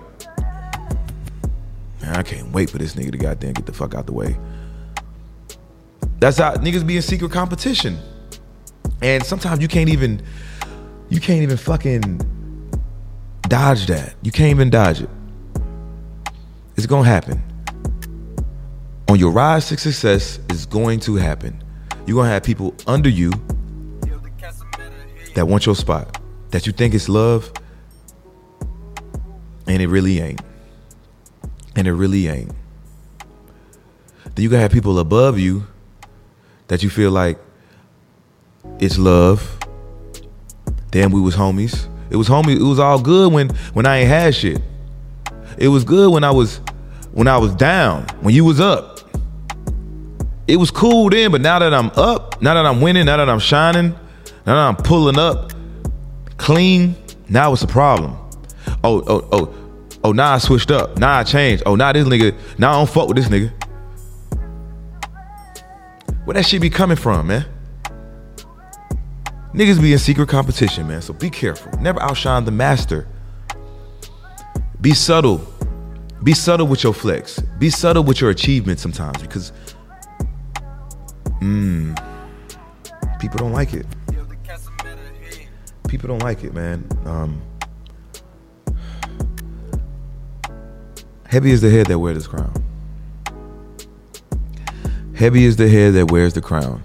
man, 2.02 2.16
I 2.16 2.22
can't 2.22 2.52
wait 2.52 2.68
for 2.68 2.78
this 2.78 2.94
nigga 2.94 3.12
to 3.12 3.18
goddamn 3.18 3.54
get 3.54 3.66
the 3.66 3.72
fuck 3.72 3.94
out 3.94 4.06
the 4.06 4.12
way. 4.12 4.36
That's 6.18 6.38
how 6.38 6.54
niggas 6.54 6.86
be 6.86 6.96
in 6.96 7.02
secret 7.02 7.30
competition. 7.30 7.98
And 9.00 9.24
sometimes 9.24 9.60
you 9.60 9.68
can't 9.68 9.88
even 9.88 10.22
you 11.08 11.20
can't 11.20 11.42
even 11.42 11.56
fucking 11.56 12.20
dodge 13.42 13.86
that. 13.86 14.14
You 14.22 14.32
can't 14.32 14.50
even 14.50 14.70
dodge 14.70 15.00
it. 15.02 15.10
It's 16.76 16.86
gonna 16.86 17.08
happen. 17.08 17.42
On 19.08 19.18
your 19.18 19.32
rise 19.32 19.68
to 19.68 19.76
success, 19.76 20.38
it's 20.48 20.64
going 20.64 21.00
to 21.00 21.16
happen. 21.16 21.62
You're 22.06 22.16
gonna 22.16 22.30
have 22.30 22.42
people 22.42 22.74
under 22.86 23.08
you 23.08 23.30
that 25.34 25.46
want 25.46 25.66
your 25.66 25.74
spot, 25.74 26.18
that 26.50 26.66
you 26.66 26.72
think 26.72 26.94
is 26.94 27.08
love, 27.08 27.52
and 29.66 29.82
it 29.82 29.88
really 29.88 30.20
ain't. 30.20 30.40
And 31.76 31.86
it 31.86 31.92
really 31.92 32.28
ain't. 32.28 32.52
Then 34.34 34.42
you 34.42 34.48
gonna 34.48 34.62
have 34.62 34.72
people 34.72 34.98
above 34.98 35.38
you 35.38 35.66
that 36.68 36.82
you 36.82 36.90
feel 36.90 37.10
like 37.10 37.38
it's 38.78 38.98
love. 38.98 39.58
Damn, 40.90 41.10
we 41.10 41.20
was 41.20 41.34
homies. 41.34 41.86
It 42.10 42.16
was 42.16 42.28
homies. 42.28 42.56
It 42.56 42.62
was 42.62 42.78
all 42.78 43.00
good 43.00 43.32
when 43.32 43.48
when 43.72 43.86
I 43.86 43.98
ain't 43.98 44.08
had 44.08 44.34
shit. 44.34 44.60
It 45.58 45.68
was 45.68 45.84
good 45.84 46.12
when 46.12 46.24
I 46.24 46.30
was 46.30 46.60
when 47.12 47.28
I 47.28 47.38
was 47.38 47.54
down. 47.54 48.06
When 48.20 48.34
you 48.34 48.44
was 48.44 48.60
up. 48.60 49.00
It 50.48 50.56
was 50.56 50.70
cool 50.70 51.08
then, 51.08 51.30
but 51.30 51.40
now 51.40 51.60
that 51.60 51.72
I'm 51.72 51.90
up, 51.94 52.42
now 52.42 52.54
that 52.54 52.66
I'm 52.66 52.80
winning, 52.80 53.06
now 53.06 53.16
that 53.16 53.28
I'm 53.28 53.38
shining, 53.38 53.90
now 54.44 54.54
that 54.54 54.56
I'm 54.56 54.76
pulling 54.76 55.18
up 55.18 55.52
clean, 56.36 56.96
now 57.28 57.52
it's 57.52 57.62
a 57.62 57.68
problem. 57.68 58.16
Oh, 58.82 59.02
oh, 59.06 59.28
oh, 59.30 59.61
oh, 60.04 60.12
now 60.12 60.32
I 60.32 60.38
switched 60.38 60.70
up. 60.70 60.98
Now 60.98 61.18
I 61.18 61.24
changed. 61.24 61.62
Oh, 61.66 61.74
now 61.74 61.92
this 61.92 62.06
nigga, 62.06 62.34
now 62.58 62.72
I 62.72 62.74
don't 62.78 62.90
fuck 62.90 63.08
with 63.08 63.16
this 63.16 63.28
nigga. 63.28 63.52
Where 66.24 66.34
that 66.34 66.46
shit 66.46 66.60
be 66.60 66.70
coming 66.70 66.96
from, 66.96 67.26
man? 67.26 67.46
Niggas 69.52 69.80
be 69.82 69.92
in 69.92 69.98
secret 69.98 70.28
competition, 70.28 70.88
man. 70.88 71.02
So 71.02 71.12
be 71.12 71.28
careful. 71.28 71.72
Never 71.80 72.00
outshine 72.00 72.44
the 72.44 72.50
master. 72.50 73.06
Be 74.80 74.94
subtle. 74.94 75.46
Be 76.22 76.32
subtle 76.32 76.66
with 76.66 76.84
your 76.84 76.94
flex. 76.94 77.40
Be 77.58 77.68
subtle 77.68 78.04
with 78.04 78.20
your 78.20 78.30
achievements 78.30 78.82
sometimes 78.82 79.20
because 79.20 79.52
mmm 81.40 81.98
people 83.18 83.38
don't 83.38 83.52
like 83.52 83.72
it. 83.72 83.86
People 85.88 86.08
don't 86.08 86.22
like 86.22 86.42
it, 86.42 86.54
man. 86.54 86.84
Um 87.04 87.40
Heavy 91.32 91.50
is 91.50 91.62
the 91.62 91.70
head 91.70 91.86
that 91.86 91.98
wears 91.98 92.24
the 92.24 92.28
crown. 92.28 92.52
Heavy 95.14 95.46
is 95.46 95.56
the 95.56 95.66
head 95.66 95.94
that 95.94 96.10
wears 96.10 96.34
the 96.34 96.42
crown. 96.42 96.82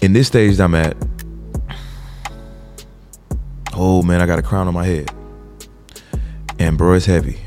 In 0.00 0.14
this 0.14 0.28
stage 0.28 0.58
I'm 0.60 0.74
at, 0.74 0.96
oh 3.74 4.02
man, 4.02 4.22
I 4.22 4.26
got 4.26 4.38
a 4.38 4.42
crown 4.42 4.66
on 4.66 4.72
my 4.72 4.86
head. 4.86 5.10
And 6.58 6.78
bro, 6.78 6.94
it's 6.94 7.04
heavy. 7.04 7.40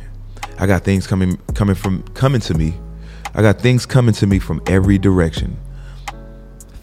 I 0.59 0.67
got 0.67 0.83
things 0.83 1.07
coming 1.07 1.37
coming 1.55 1.73
from 1.73 2.03
coming 2.09 2.41
to 2.41 2.53
me. 2.53 2.75
I 3.33 3.41
got 3.41 3.59
things 3.59 3.87
coming 3.87 4.13
to 4.13 4.27
me 4.27 4.37
from 4.37 4.61
every 4.67 4.99
direction. 4.99 5.57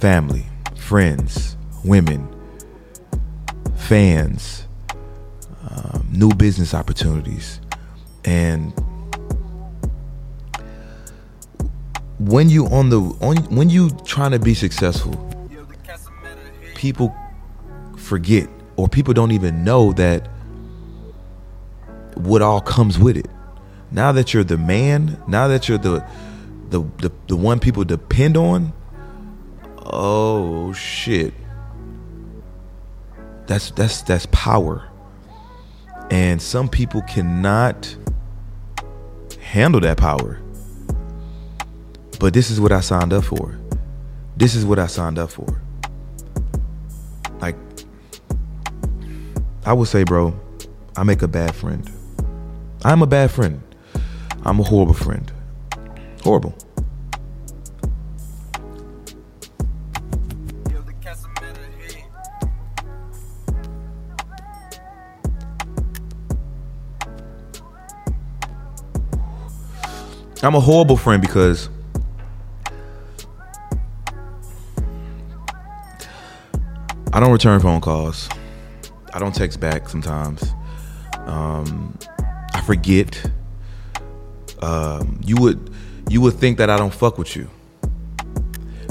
Family, 0.01 0.47
friends, 0.75 1.57
women, 1.85 2.35
fans, 3.77 4.64
um, 5.75 6.07
new 6.11 6.31
business 6.31 6.75
opportunities, 6.75 7.61
and 8.25 8.73
when 12.19 12.49
you 12.49 12.67
on 12.67 12.91
the 12.91 13.01
on 13.21 13.37
when 13.55 13.69
you 13.71 13.91
trying 14.05 14.31
to 14.31 14.39
be 14.39 14.55
successful, 14.55 15.31
people 16.75 17.15
forget 17.97 18.49
or 18.77 18.89
people 18.89 19.15
don't 19.15 19.33
even 19.33 19.65
know 19.65 19.93
that 19.93 20.29
what 22.15 22.43
all 22.43 22.61
comes 22.61 22.99
with 22.99 23.17
it. 23.17 23.27
Now 23.91 24.13
that 24.13 24.33
you're 24.33 24.45
the 24.45 24.59
man, 24.59 25.23
now 25.29 25.49
that 25.49 25.69
you're 25.69 25.79
the 25.79 26.07
the 26.71 26.81
the, 26.99 27.13
the 27.29 27.37
one 27.37 27.61
people 27.61 27.85
depend 27.85 28.37
on, 28.37 28.73
oh 29.85 30.73
shit. 30.73 31.35
That's 33.47 33.71
that's 33.73 34.03
that's 34.03 34.27
power. 34.33 34.89
And 36.15 36.41
some 36.41 36.69
people 36.69 37.03
cannot 37.03 37.97
handle 39.41 39.81
that 39.81 39.97
power. 39.97 40.41
But 42.21 42.33
this 42.33 42.53
is 42.53 42.61
what 42.61 42.71
I 42.71 42.79
signed 42.79 43.13
up 43.13 43.25
for. 43.25 43.59
This 44.37 44.55
is 44.55 44.65
what 44.65 44.79
I 44.79 44.87
signed 44.87 45.19
up 45.19 45.33
for. 45.33 45.61
Like, 47.41 47.57
I 49.67 49.73
would 49.73 49.89
say, 49.89 50.05
bro, 50.05 50.39
I 50.97 51.03
make 51.03 51.23
a 51.23 51.27
bad 51.27 51.53
friend. 51.53 51.91
I'm 52.85 53.03
a 53.03 53.09
bad 53.09 53.33
friend. 53.33 53.61
I'm 54.45 54.61
a 54.61 54.63
horrible 54.63 54.95
friend. 54.95 55.33
Horrible. 56.23 56.57
I'm 70.45 70.55
a 70.55 70.61
horrible 70.61 70.99
friend 70.99 71.23
because 71.23 71.71
I 77.15 77.21
don't 77.21 77.33
return 77.33 77.61
phone 77.61 77.81
calls. 77.81 78.29
I 79.15 79.19
don't 79.21 79.35
text 79.35 79.59
back 79.59 79.89
sometimes. 79.89 80.53
Um, 81.27 81.97
I 82.53 82.61
forget. 82.61 83.31
Um, 84.61 85.21
you 85.25 85.37
would 85.37 85.71
you 86.11 86.21
would 86.21 86.35
think 86.35 86.59
that 86.59 86.69
I 86.69 86.77
don't 86.77 86.93
fuck 86.93 87.17
with 87.17 87.37
you. 87.37 87.49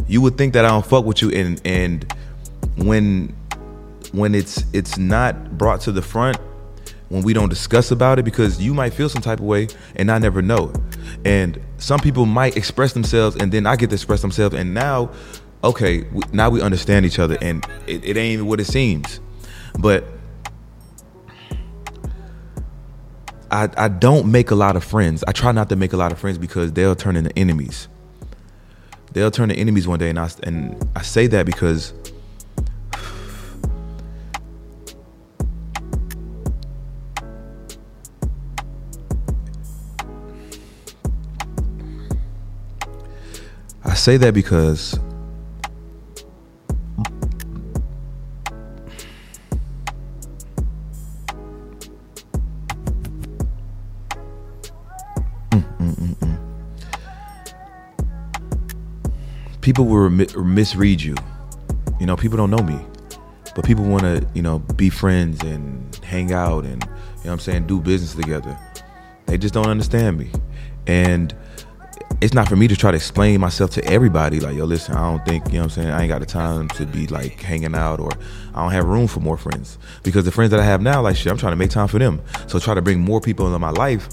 You 0.08 0.22
would 0.22 0.38
think 0.38 0.54
that 0.54 0.66
I 0.66 0.70
don't 0.70 0.86
fuck 0.86 1.06
with 1.06 1.22
you, 1.22 1.30
and 1.32 1.62
and 1.66 2.12
when 2.78 3.36
when 4.12 4.34
it's 4.34 4.64
it's 4.74 4.98
not 4.98 5.58
brought 5.58 5.82
to 5.82 5.92
the 5.92 6.02
front, 6.02 6.38
when 7.10 7.22
we 7.22 7.34
don't 7.34 7.50
discuss 7.50 7.92
about 7.92 8.18
it, 8.18 8.24
because 8.24 8.62
you 8.62 8.74
might 8.74 8.94
feel 8.94 9.10
some 9.10 9.22
type 9.22 9.40
of 9.40 9.46
way, 9.46 9.68
and 9.96 10.10
I 10.10 10.18
never 10.18 10.42
know. 10.42 10.74
And 11.26 11.60
some 11.78 12.00
people 12.00 12.26
might 12.26 12.58
express 12.58 12.94
themselves, 12.94 13.36
and 13.36 13.52
then 13.52 13.66
I 13.66 13.76
get 13.76 13.90
to 13.90 13.96
express 13.96 14.22
themselves, 14.22 14.56
and 14.56 14.74
now 14.74 15.12
okay, 15.64 16.06
now 16.32 16.50
we 16.50 16.62
understand 16.62 17.06
each 17.06 17.20
other, 17.20 17.38
and 17.42 17.66
it, 17.88 18.04
it 18.04 18.18
ain't 18.18 18.34
even 18.34 18.48
what 18.48 18.60
it 18.60 18.66
seems. 18.66 19.20
But 19.80 20.04
I, 23.50 23.70
I 23.78 23.88
don't 23.88 24.32
make 24.32 24.52
a 24.52 24.56
lot 24.56 24.76
of 24.76 24.84
friends. 24.84 25.24
I 25.28 25.32
try 25.32 25.52
not 25.52 25.70
to 25.70 25.76
make 25.76 25.94
a 25.94 25.98
lot 25.98 26.12
of 26.12 26.20
friends 26.20 26.38
because 26.38 26.74
they'll 26.74 26.96
turn 26.96 27.16
into 27.16 27.32
enemies. 27.38 27.88
They'll 29.14 29.32
turn 29.32 29.50
to 29.50 29.56
enemies 29.56 29.88
one 29.88 30.00
day, 30.00 30.10
and 30.10 30.20
I 30.20 30.30
and 30.44 30.90
I 30.96 31.02
say 31.04 31.28
that 31.28 31.46
because 31.46 31.94
I 43.86 43.96
say 43.96 44.18
that 44.18 44.34
because 44.34 45.00
people 59.62 59.86
will 59.86 60.10
misread 60.10 61.02
you. 61.02 61.16
You 62.00 62.06
know, 62.06 62.16
people 62.18 62.38
don't 62.38 62.50
know 62.50 62.64
me, 62.64 62.80
but 63.56 63.64
people 63.64 63.86
want 63.86 64.04
to, 64.04 64.28
you 64.34 64.42
know, 64.42 64.60
be 64.60 64.90
friends 64.90 65.42
and 65.44 65.96
hang 66.04 66.34
out 66.34 66.66
and, 66.66 66.84
you 66.84 66.90
know 66.90 66.96
what 67.24 67.32
I'm 67.32 67.40
saying, 67.40 67.68
do 67.68 67.80
business 67.80 68.14
together. 68.14 68.58
They 69.26 69.38
just 69.38 69.54
don't 69.54 69.68
understand 69.68 70.18
me. 70.18 70.32
And 70.86 71.34
it's 72.24 72.34
not 72.34 72.48
for 72.48 72.56
me 72.56 72.70
to 72.70 72.76
try 72.78 72.90
to 72.90 72.96
explain 72.96 73.42
myself 73.42 73.72
to 73.72 73.84
everybody. 73.84 74.40
Like, 74.40 74.56
yo, 74.56 74.64
listen, 74.64 74.96
I 74.96 75.12
don't 75.12 75.26
think, 75.26 75.48
you 75.48 75.56
know 75.56 75.60
what 75.60 75.64
I'm 75.66 75.70
saying, 75.72 75.90
I 75.90 76.02
ain't 76.04 76.10
got 76.10 76.22
the 76.22 76.26
time 76.26 76.70
to 76.70 76.86
be 76.86 77.06
like 77.08 77.42
hanging 77.42 77.76
out 77.76 78.00
or 78.00 78.12
I 78.54 78.62
don't 78.62 78.72
have 78.72 78.86
room 78.86 79.08
for 79.08 79.20
more 79.20 79.38
friends. 79.38 79.78
Because 80.04 80.24
the 80.24 80.32
friends 80.32 80.52
that 80.52 80.60
I 80.62 80.64
have 80.64 80.82
now, 80.82 81.02
like, 81.02 81.18
shit, 81.18 81.30
I'm 81.30 81.38
trying 81.38 81.52
to 81.52 81.58
make 81.58 81.70
time 81.70 81.90
for 81.90 82.00
them. 82.00 82.22
So 82.48 82.60
try 82.60 82.76
to 82.76 82.82
bring 82.82 83.02
more 83.02 83.20
people 83.20 83.46
into 83.46 83.60
my 83.60 83.72
life. 83.72 84.08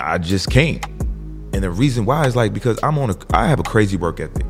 I 0.00 0.16
just 0.16 0.50
can't. 0.50 0.84
And 1.52 1.62
the 1.62 1.70
reason 1.70 2.06
why 2.06 2.26
is 2.26 2.34
like 2.34 2.54
because 2.54 2.78
I'm 2.82 2.98
on 2.98 3.10
a 3.10 3.16
I 3.32 3.48
have 3.48 3.58
a 3.58 3.62
crazy 3.62 3.96
work 3.96 4.20
ethic. 4.20 4.46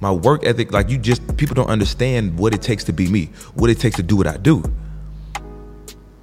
My 0.00 0.12
work 0.12 0.44
ethic, 0.44 0.72
like 0.72 0.88
you 0.88 0.98
just 0.98 1.36
people 1.36 1.54
don't 1.54 1.70
understand 1.70 2.38
what 2.38 2.54
it 2.54 2.62
takes 2.62 2.84
to 2.84 2.92
be 2.92 3.08
me, 3.08 3.30
what 3.54 3.70
it 3.70 3.80
takes 3.80 3.96
to 3.96 4.02
do 4.02 4.16
what 4.16 4.26
I 4.26 4.36
do. 4.36 4.62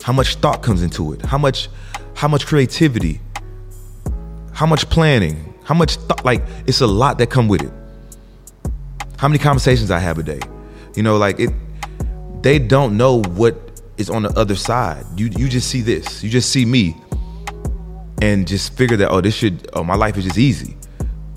How 0.04 0.14
much 0.14 0.36
thought 0.36 0.64
comes 0.64 0.84
into 0.84 1.14
it, 1.14 1.22
how 1.24 1.38
much 1.38 1.70
how 2.16 2.28
much 2.28 2.46
creativity, 2.46 3.20
how 4.60 4.66
much 4.66 4.90
planning, 4.90 5.54
how 5.64 5.74
much 5.74 5.96
thought 5.96 6.26
like 6.26 6.42
it's 6.68 6.82
a 6.82 6.86
lot 6.86 7.18
that 7.18 7.30
come 7.30 7.48
with 7.48 7.64
it. 7.64 7.72
How 9.16 9.30
many 9.30 9.40
conversations 9.40 9.90
I 9.90 10.00
have 10.00 10.18
a 10.18 10.24
day. 10.24 10.42
You 10.98 11.04
know, 11.04 11.16
like 11.16 11.40
it 11.40 11.50
they 12.42 12.60
don't 12.60 12.98
know 12.98 13.24
what 13.24 13.56
is 13.96 14.10
on 14.10 14.24
the 14.24 14.38
other 14.38 14.56
side. 14.56 15.06
You 15.16 15.28
you 15.28 15.48
just 15.48 15.70
see 15.70 15.80
this. 15.80 16.22
You 16.22 16.30
just 16.30 16.50
see 16.50 16.66
me 16.66 16.94
and 18.22 18.46
just 18.46 18.76
figure 18.76 18.98
that 18.98 19.10
oh 19.12 19.22
this 19.22 19.34
should 19.34 19.70
oh 19.72 19.86
my 19.86 19.96
life 19.96 20.18
is 20.18 20.26
just 20.26 20.38
easy. 20.38 20.76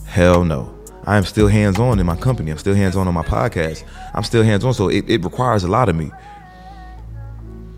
Hell 0.04 0.44
no. 0.44 0.76
I 1.06 1.16
am 1.16 1.24
still 1.24 1.46
hands-on 1.46 2.00
in 2.00 2.06
my 2.06 2.16
company. 2.16 2.50
I'm 2.50 2.58
still 2.58 2.74
hands-on 2.74 3.06
on 3.06 3.14
my 3.14 3.22
podcast. 3.22 3.85
I'm 4.14 4.24
still 4.24 4.42
hands-on. 4.42 4.74
So 4.74 4.88
it, 4.88 5.08
it 5.08 5.22
requires 5.22 5.62
a 5.62 5.68
lot 5.68 5.88
of 5.88 5.94
me. 5.94 6.11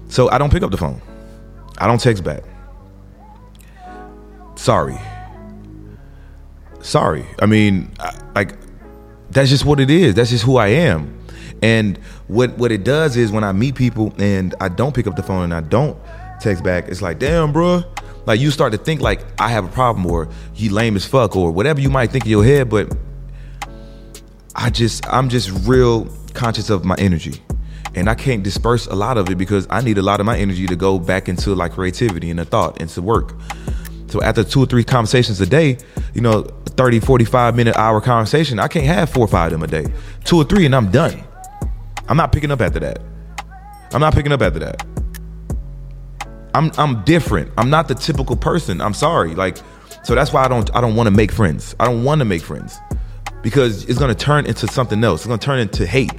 So 0.08 0.30
i 0.30 0.38
don't 0.38 0.50
pick 0.50 0.62
up 0.62 0.70
the 0.70 0.78
phone. 0.78 1.02
I 1.76 1.86
don't 1.86 2.00
text 2.00 2.24
back. 2.24 2.44
Sorry 4.56 4.98
sorry 6.84 7.24
i 7.40 7.46
mean 7.46 7.90
like 8.34 8.54
that's 9.30 9.50
just 9.50 9.64
what 9.64 9.80
it 9.80 9.90
is 9.90 10.14
that's 10.14 10.30
just 10.30 10.44
who 10.44 10.56
i 10.56 10.68
am 10.68 11.18
and 11.62 11.98
what 12.28 12.56
what 12.58 12.70
it 12.70 12.84
does 12.84 13.16
is 13.16 13.32
when 13.32 13.42
i 13.42 13.52
meet 13.52 13.74
people 13.74 14.12
and 14.18 14.54
i 14.60 14.68
don't 14.68 14.94
pick 14.94 15.06
up 15.06 15.16
the 15.16 15.22
phone 15.22 15.44
and 15.44 15.54
i 15.54 15.60
don't 15.60 15.98
text 16.40 16.62
back 16.62 16.88
it's 16.88 17.02
like 17.02 17.18
damn 17.18 17.52
bruh 17.52 17.84
like 18.26 18.40
you 18.40 18.50
start 18.50 18.72
to 18.72 18.78
think 18.78 19.00
like 19.00 19.20
I 19.40 19.48
have 19.48 19.64
a 19.64 19.68
problem 19.68 20.06
or 20.06 20.28
he 20.52 20.68
lame 20.68 20.96
as 20.96 21.04
fuck 21.04 21.36
or 21.36 21.50
whatever 21.50 21.80
you 21.80 21.90
might 21.90 22.10
think 22.10 22.24
in 22.24 22.30
your 22.30 22.44
head, 22.44 22.70
but 22.70 22.94
I 24.54 24.70
just 24.70 25.06
I'm 25.06 25.28
just 25.28 25.50
real 25.66 26.08
conscious 26.32 26.70
of 26.70 26.84
my 26.84 26.94
energy. 26.98 27.42
And 27.96 28.08
I 28.08 28.14
can't 28.14 28.42
disperse 28.42 28.86
a 28.86 28.94
lot 28.94 29.18
of 29.18 29.30
it 29.30 29.36
because 29.36 29.68
I 29.70 29.80
need 29.80 29.98
a 29.98 30.02
lot 30.02 30.18
of 30.18 30.26
my 30.26 30.36
energy 30.36 30.66
to 30.66 30.74
go 30.74 30.98
back 30.98 31.28
into 31.28 31.54
like 31.54 31.72
creativity 31.72 32.30
and 32.30 32.38
the 32.38 32.44
thought 32.44 32.80
and 32.80 32.90
to 32.90 33.02
work. 33.02 33.34
So 34.14 34.22
after 34.22 34.44
two 34.44 34.62
or 34.62 34.66
three 34.66 34.84
conversations 34.84 35.40
a 35.40 35.46
day, 35.46 35.76
you 36.14 36.20
know, 36.20 36.42
30, 36.42 37.00
45 37.00 37.56
minute 37.56 37.74
hour 37.74 38.00
conversation, 38.00 38.60
I 38.60 38.68
can't 38.68 38.86
have 38.86 39.10
four 39.10 39.24
or 39.24 39.26
five 39.26 39.52
of 39.52 39.58
them 39.58 39.64
a 39.64 39.66
day. 39.66 39.92
Two 40.22 40.36
or 40.36 40.44
three 40.44 40.64
and 40.66 40.72
I'm 40.72 40.88
done. 40.92 41.24
I'm 42.06 42.16
not 42.16 42.30
picking 42.30 42.52
up 42.52 42.60
after 42.60 42.78
that. 42.78 43.00
I'm 43.92 44.00
not 44.00 44.14
picking 44.14 44.30
up 44.30 44.40
after 44.40 44.60
that. 44.60 44.86
I'm 46.54 46.70
I'm 46.78 47.02
different. 47.02 47.50
I'm 47.58 47.70
not 47.70 47.88
the 47.88 47.96
typical 47.96 48.36
person. 48.36 48.80
I'm 48.80 48.94
sorry. 48.94 49.34
Like 49.34 49.56
so 50.04 50.14
that's 50.14 50.32
why 50.32 50.44
I 50.44 50.48
don't 50.48 50.72
I 50.76 50.80
don't 50.80 50.94
want 50.94 51.08
to 51.08 51.10
make 51.10 51.32
friends. 51.32 51.74
I 51.80 51.86
don't 51.86 52.04
want 52.04 52.20
to 52.20 52.24
make 52.24 52.42
friends 52.42 52.78
because 53.42 53.84
it's 53.86 53.98
going 53.98 54.14
to 54.14 54.24
turn 54.24 54.46
into 54.46 54.68
something 54.68 55.02
else. 55.02 55.22
It's 55.22 55.26
going 55.26 55.40
to 55.40 55.44
turn 55.44 55.58
into 55.58 55.88
hate. 55.88 56.12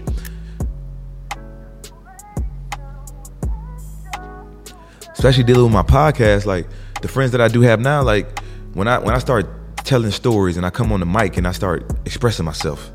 Especially 5.13 5.45
dealing 5.45 5.63
with 5.63 5.71
my 5.73 5.81
podcast 5.81 6.45
like 6.45 6.67
the 7.01 7.07
friends 7.07 7.31
that 7.31 7.41
I 7.41 7.47
do 7.47 7.61
have 7.61 7.79
now 7.79 8.01
like 8.03 8.39
when 8.73 8.87
I 8.87 8.99
when 8.99 9.13
I 9.13 9.19
start 9.19 9.47
telling 9.77 10.11
stories 10.11 10.57
and 10.57 10.65
I 10.65 10.69
come 10.69 10.91
on 10.91 10.99
the 10.99 11.05
mic 11.05 11.37
and 11.37 11.47
I 11.47 11.51
start 11.51 11.91
expressing 12.05 12.45
myself, 12.45 12.91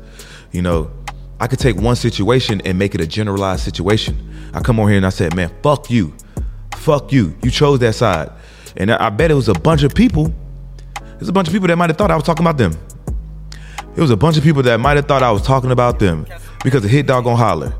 you 0.51 0.61
know, 0.61 0.91
I 1.39 1.47
could 1.47 1.59
take 1.59 1.77
one 1.77 1.95
situation 1.95 2.61
and 2.65 2.77
make 2.77 2.95
it 2.95 3.01
a 3.01 3.07
generalized 3.07 3.63
situation. 3.63 4.17
I 4.53 4.59
come 4.59 4.79
on 4.79 4.87
here 4.89 4.97
and 4.97 5.05
I 5.05 5.09
said, 5.09 5.35
"Man, 5.35 5.51
fuck 5.61 5.89
you." 5.89 6.13
fuck 6.81 7.11
you. 7.13 7.35
You 7.43 7.51
chose 7.51 7.79
that 7.79 7.95
side. 7.95 8.31
And 8.75 8.91
I 8.91 9.09
bet 9.09 9.31
it 9.31 9.35
was 9.35 9.49
a 9.49 9.53
bunch 9.53 9.83
of 9.83 9.93
people. 9.93 10.33
There's 11.17 11.29
a 11.29 11.33
bunch 11.33 11.47
of 11.47 11.53
people 11.53 11.67
that 11.67 11.77
might 11.77 11.89
have 11.89 11.97
thought 11.97 12.11
I 12.11 12.15
was 12.15 12.23
talking 12.23 12.45
about 12.45 12.57
them. 12.57 12.73
It 13.95 14.01
was 14.01 14.09
a 14.09 14.17
bunch 14.17 14.37
of 14.37 14.43
people 14.43 14.63
that 14.63 14.79
might 14.79 14.97
have 14.97 15.05
thought 15.05 15.21
I 15.21 15.31
was 15.31 15.41
talking 15.41 15.71
about 15.71 15.99
them 15.99 16.25
because 16.63 16.81
the 16.81 16.87
hit 16.87 17.05
dog 17.05 17.25
gonna 17.25 17.35
holler. 17.35 17.73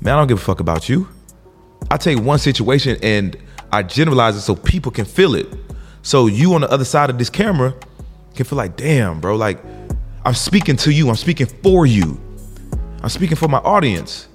Man, 0.00 0.14
I 0.14 0.18
don't 0.18 0.28
give 0.28 0.38
a 0.38 0.42
fuck 0.42 0.60
about 0.60 0.88
you. 0.88 1.08
I 1.90 1.96
take 1.96 2.18
one 2.20 2.38
situation 2.38 2.98
and 3.02 3.36
I 3.74 3.82
generalize 3.82 4.36
it 4.36 4.42
so 4.42 4.54
people 4.54 4.92
can 4.92 5.04
feel 5.04 5.34
it. 5.34 5.48
So 6.02 6.26
you 6.28 6.54
on 6.54 6.60
the 6.60 6.70
other 6.70 6.84
side 6.84 7.10
of 7.10 7.18
this 7.18 7.28
camera 7.28 7.74
can 8.36 8.46
feel 8.46 8.56
like, 8.56 8.76
damn, 8.76 9.20
bro, 9.20 9.34
like 9.34 9.58
I'm 10.24 10.34
speaking 10.34 10.76
to 10.76 10.92
you. 10.92 11.08
I'm 11.08 11.16
speaking 11.16 11.46
for 11.46 11.84
you. 11.84 12.20
I'm 13.02 13.08
speaking 13.08 13.36
for 13.36 13.48
my 13.48 13.58
audience. 13.58 14.28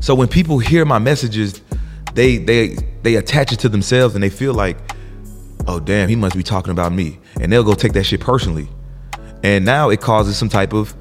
So 0.00 0.14
when 0.14 0.28
people 0.28 0.58
hear 0.58 0.84
my 0.84 0.98
messages, 0.98 1.62
they 2.12 2.36
they 2.36 2.76
they 3.02 3.14
attach 3.14 3.52
it 3.52 3.60
to 3.60 3.68
themselves 3.68 4.14
and 4.14 4.22
they 4.22 4.30
feel 4.30 4.52
like, 4.52 4.76
oh 5.66 5.80
damn, 5.80 6.08
he 6.10 6.16
must 6.16 6.36
be 6.36 6.42
talking 6.42 6.72
about 6.72 6.92
me, 6.92 7.18
and 7.40 7.50
they'll 7.50 7.64
go 7.64 7.74
take 7.74 7.94
that 7.94 8.04
shit 8.04 8.20
personally, 8.20 8.68
and 9.42 9.64
now 9.64 9.88
it 9.88 10.00
causes 10.00 10.36
some 10.36 10.48
type 10.48 10.74
of 10.74 10.94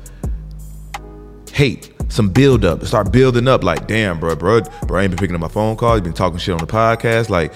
hate, 1.51 1.90
some 2.11 2.29
build 2.29 2.65
up, 2.65 2.83
start 2.85 3.11
building 3.11 3.47
up. 3.47 3.63
Like 3.63 3.87
damn, 3.87 4.19
bro, 4.19 4.35
bro, 4.35 4.61
bro, 4.85 4.99
I 4.99 5.03
ain't 5.03 5.11
been 5.11 5.17
picking 5.17 5.35
up 5.35 5.41
my 5.41 5.47
phone 5.47 5.75
calls, 5.77 5.97
You've 5.97 6.03
been 6.03 6.13
talking 6.13 6.37
shit 6.37 6.53
on 6.53 6.59
the 6.59 6.67
podcast, 6.67 7.29
like, 7.29 7.53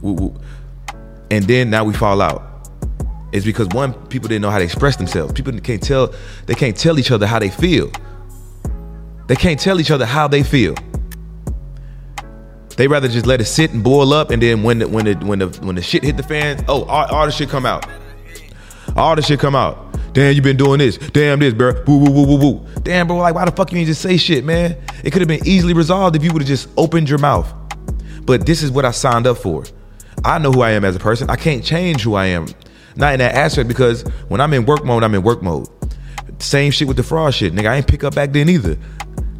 woo, 0.00 0.12
woo. 0.12 0.34
and 1.30 1.44
then 1.44 1.70
now 1.70 1.84
we 1.84 1.92
fall 1.92 2.22
out. 2.22 2.44
It's 3.32 3.44
because 3.44 3.68
one, 3.68 3.92
people 4.06 4.28
didn't 4.28 4.42
know 4.42 4.50
how 4.50 4.58
to 4.58 4.64
express 4.64 4.96
themselves. 4.96 5.32
People 5.34 5.52
can't 5.60 5.82
tell, 5.82 6.14
they 6.46 6.54
can't 6.54 6.76
tell 6.76 6.98
each 6.98 7.10
other 7.10 7.26
how 7.26 7.38
they 7.38 7.50
feel. 7.50 7.90
They 9.26 9.36
can't 9.36 9.60
tell 9.60 9.80
each 9.80 9.90
other 9.90 10.06
how 10.06 10.28
they 10.28 10.42
feel. 10.42 10.74
They 12.78 12.86
rather 12.86 13.08
just 13.08 13.26
let 13.26 13.40
it 13.40 13.46
sit 13.46 13.72
and 13.72 13.82
boil 13.82 14.12
up, 14.12 14.30
and 14.30 14.40
then 14.40 14.62
when 14.62 14.78
the 14.78 14.88
when 14.88 15.04
the 15.04 15.14
when 15.16 15.40
the 15.40 15.48
when 15.62 15.74
the 15.74 15.82
shit 15.82 16.04
hit 16.04 16.16
the 16.16 16.22
fans, 16.22 16.62
oh, 16.68 16.84
all, 16.84 17.06
all 17.06 17.26
the 17.26 17.32
shit 17.32 17.48
come 17.48 17.66
out. 17.66 17.84
All 18.96 19.16
the 19.16 19.22
shit 19.22 19.40
come 19.40 19.56
out. 19.56 19.97
Damn, 20.12 20.34
you 20.34 20.42
been 20.42 20.56
doing 20.56 20.78
this. 20.78 20.98
Damn 20.98 21.38
this, 21.38 21.54
bro. 21.54 21.82
Woo 21.86 21.98
woo 21.98 22.10
woo 22.10 22.26
woo 22.26 22.38
woo. 22.38 22.66
Damn, 22.82 23.06
bro. 23.06 23.16
Like, 23.16 23.34
why 23.34 23.44
the 23.44 23.52
fuck 23.52 23.72
you 23.72 23.78
ain't 23.78 23.86
just 23.86 24.00
say 24.00 24.16
shit, 24.16 24.44
man? 24.44 24.76
It 25.04 25.12
could 25.12 25.20
have 25.20 25.28
been 25.28 25.46
easily 25.46 25.74
resolved 25.74 26.16
if 26.16 26.24
you 26.24 26.32
would 26.32 26.42
have 26.42 26.48
just 26.48 26.68
opened 26.76 27.08
your 27.08 27.18
mouth. 27.18 27.52
But 28.24 28.46
this 28.46 28.62
is 28.62 28.70
what 28.70 28.84
I 28.84 28.90
signed 28.90 29.26
up 29.26 29.38
for. 29.38 29.64
I 30.24 30.38
know 30.38 30.50
who 30.50 30.62
I 30.62 30.70
am 30.72 30.84
as 30.84 30.96
a 30.96 30.98
person. 30.98 31.30
I 31.30 31.36
can't 31.36 31.64
change 31.64 32.02
who 32.02 32.14
I 32.14 32.26
am. 32.26 32.46
Not 32.96 33.12
in 33.12 33.20
that 33.20 33.34
aspect 33.34 33.68
because 33.68 34.02
when 34.28 34.40
I'm 34.40 34.52
in 34.54 34.66
work 34.66 34.84
mode, 34.84 35.04
I'm 35.04 35.14
in 35.14 35.22
work 35.22 35.42
mode. 35.42 35.68
Same 36.40 36.70
shit 36.70 36.88
with 36.88 36.96
the 36.96 37.02
fraud 37.02 37.34
shit, 37.34 37.52
nigga. 37.54 37.68
I 37.68 37.76
ain't 37.76 37.86
pick 37.86 38.04
up 38.04 38.14
back 38.14 38.32
then 38.32 38.48
either. 38.48 38.76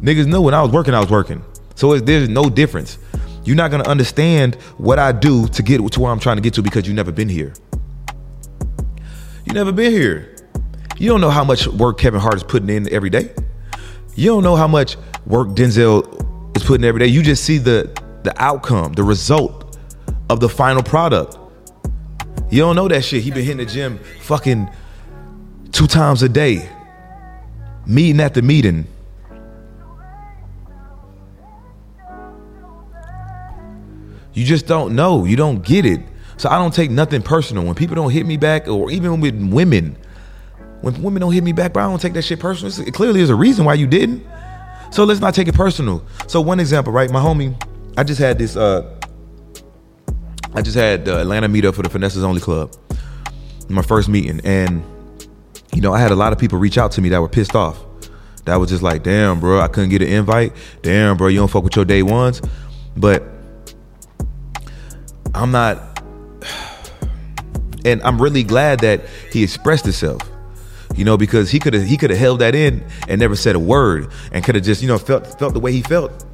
Niggas 0.01 0.27
know 0.27 0.41
when 0.41 0.53
I 0.53 0.61
was 0.61 0.71
working, 0.71 0.93
I 0.93 0.99
was 0.99 1.09
working. 1.09 1.43
So 1.75 1.97
there's 1.97 2.29
no 2.29 2.49
difference. 2.49 2.97
You're 3.43 3.55
not 3.55 3.71
gonna 3.71 3.87
understand 3.87 4.55
what 4.77 4.99
I 4.99 5.11
do 5.11 5.47
to 5.49 5.63
get 5.63 5.85
to 5.91 5.99
where 5.99 6.11
I'm 6.11 6.19
trying 6.19 6.37
to 6.37 6.41
get 6.41 6.53
to 6.55 6.61
because 6.61 6.87
you 6.87 6.93
never 6.93 7.11
been 7.11 7.29
here. 7.29 7.53
You 9.45 9.53
never 9.53 9.71
been 9.71 9.91
here. 9.91 10.35
You 10.97 11.09
don't 11.09 11.21
know 11.21 11.29
how 11.29 11.43
much 11.43 11.67
work 11.67 11.97
Kevin 11.97 12.19
Hart 12.19 12.35
is 12.35 12.43
putting 12.43 12.69
in 12.69 12.91
every 12.91 13.09
day. 13.09 13.33
You 14.15 14.27
don't 14.31 14.43
know 14.43 14.55
how 14.55 14.67
much 14.67 14.97
work 15.25 15.49
Denzel 15.49 16.57
is 16.57 16.63
putting 16.63 16.83
every 16.83 16.99
day. 16.99 17.07
You 17.07 17.23
just 17.23 17.43
see 17.43 17.57
the 17.57 17.89
the 18.23 18.33
outcome, 18.41 18.93
the 18.93 19.03
result 19.03 19.77
of 20.29 20.39
the 20.39 20.49
final 20.49 20.83
product. 20.83 21.37
You 22.49 22.59
don't 22.59 22.75
know 22.75 22.87
that 22.87 23.05
shit. 23.05 23.23
He 23.23 23.31
been 23.31 23.43
hitting 23.43 23.65
the 23.65 23.65
gym 23.65 23.99
fucking 24.21 24.69
two 25.71 25.87
times 25.87 26.21
a 26.23 26.29
day, 26.29 26.69
meeting 27.85 28.19
at 28.19 28.33
the 28.33 28.41
meeting 28.41 28.87
You 34.39 34.45
just 34.45 34.67
don't 34.67 34.95
know. 34.95 35.25
You 35.25 35.35
don't 35.35 35.61
get 35.63 35.85
it. 35.85 35.99
So 36.37 36.49
I 36.49 36.57
don't 36.57 36.73
take 36.73 36.89
nothing 36.89 37.21
personal. 37.21 37.65
When 37.65 37.75
people 37.75 37.95
don't 37.95 38.11
hit 38.11 38.25
me 38.25 38.37
back, 38.37 38.69
or 38.69 38.89
even 38.89 39.19
with 39.19 39.35
women, 39.51 39.97
when 40.81 41.01
women 41.01 41.21
don't 41.21 41.33
hit 41.33 41.43
me 41.43 41.51
back, 41.51 41.73
bro, 41.73 41.83
I 41.83 41.87
don't 41.87 42.01
take 42.01 42.13
that 42.13 42.23
shit 42.23 42.39
personal. 42.39 42.87
It 42.87 42.93
clearly 42.93 43.21
is 43.21 43.29
a 43.29 43.35
reason 43.35 43.65
why 43.65 43.73
you 43.73 43.87
didn't. 43.87 44.25
So 44.91 45.03
let's 45.03 45.19
not 45.19 45.33
take 45.33 45.47
it 45.47 45.55
personal. 45.55 46.05
So 46.27 46.41
one 46.41 46.59
example, 46.59 46.91
right? 46.91 47.09
My 47.11 47.19
homie, 47.19 47.55
I 47.97 48.03
just 48.03 48.19
had 48.19 48.37
this. 48.37 48.55
uh 48.55 48.95
I 50.53 50.61
just 50.61 50.75
had 50.75 51.05
the 51.05 51.19
Atlanta 51.19 51.47
meetup 51.47 51.75
for 51.75 51.83
the 51.83 51.89
Finesses 51.89 52.23
Only 52.23 52.41
Club. 52.41 52.75
My 53.67 53.83
first 53.83 54.09
meeting, 54.09 54.41
and 54.43 54.83
you 55.75 55.81
know, 55.81 55.93
I 55.93 55.99
had 55.99 56.11
a 56.11 56.15
lot 56.15 56.33
of 56.33 56.39
people 56.39 56.57
reach 56.57 56.77
out 56.79 56.91
to 56.93 57.01
me 57.01 57.09
that 57.09 57.21
were 57.21 57.29
pissed 57.29 57.55
off. 57.55 57.77
That 58.45 58.55
was 58.55 58.69
just 58.69 58.81
like, 58.81 59.03
damn, 59.03 59.39
bro, 59.39 59.59
I 59.59 59.67
couldn't 59.67 59.91
get 59.91 60.01
an 60.01 60.07
invite. 60.07 60.53
Damn, 60.81 61.17
bro, 61.17 61.27
you 61.27 61.37
don't 61.37 61.49
fuck 61.49 61.63
with 61.63 61.75
your 61.75 61.85
day 61.85 62.01
ones. 62.01 62.41
But 62.97 63.23
I'm 65.35 65.51
not 65.51 66.01
and 67.85 68.01
I'm 68.01 68.19
really 68.19 68.43
glad 68.43 68.79
that 68.79 69.01
he 69.31 69.43
expressed 69.43 69.85
himself. 69.85 70.21
You 70.99 71.05
know, 71.05 71.15
because 71.15 71.49
he 71.49 71.59
could 71.59 71.73
have 71.73 71.85
he 71.85 71.95
could 71.95 72.09
have 72.09 72.19
held 72.19 72.39
that 72.39 72.53
in 72.55 72.83
and 73.07 73.21
never 73.21 73.37
said 73.37 73.55
a 73.55 73.59
word 73.59 74.11
and 74.33 74.43
could 74.43 74.55
have 74.55 74.65
just, 74.65 74.81
you 74.81 74.87
know, 74.89 74.97
felt 74.97 75.25
felt 75.39 75.53
the 75.53 75.59
way 75.61 75.71
he 75.71 75.81
felt. 75.81 76.25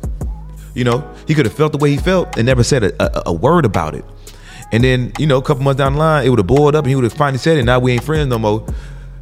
You 0.74 0.84
know, 0.84 1.08
he 1.28 1.36
could 1.36 1.46
have 1.46 1.54
felt 1.54 1.72
the 1.72 1.78
way 1.78 1.92
he 1.92 1.98
felt 1.98 2.36
and 2.36 2.48
never 2.48 2.64
said 2.64 2.84
a, 2.84 3.04
a, 3.04 3.24
a 3.28 3.34
word 3.34 3.64
about 3.64 3.94
it. 3.94 4.04
And 4.72 4.84
then, 4.84 5.14
you 5.20 5.28
know, 5.28 5.38
a 5.38 5.42
couple 5.44 5.64
months 5.64 5.78
down 5.78 5.94
the 5.94 6.00
line, 6.00 6.26
it 6.26 6.30
would 6.30 6.40
have 6.40 6.48
boiled 6.48 6.74
up 6.74 6.84
and 6.84 6.90
he 6.90 6.96
would 6.96 7.04
have 7.04 7.14
finally 7.14 7.38
said 7.38 7.60
it. 7.60 7.64
Now 7.64 7.78
we 7.78 7.92
ain't 7.92 8.04
friends 8.04 8.28
no 8.28 8.40
more 8.40 8.66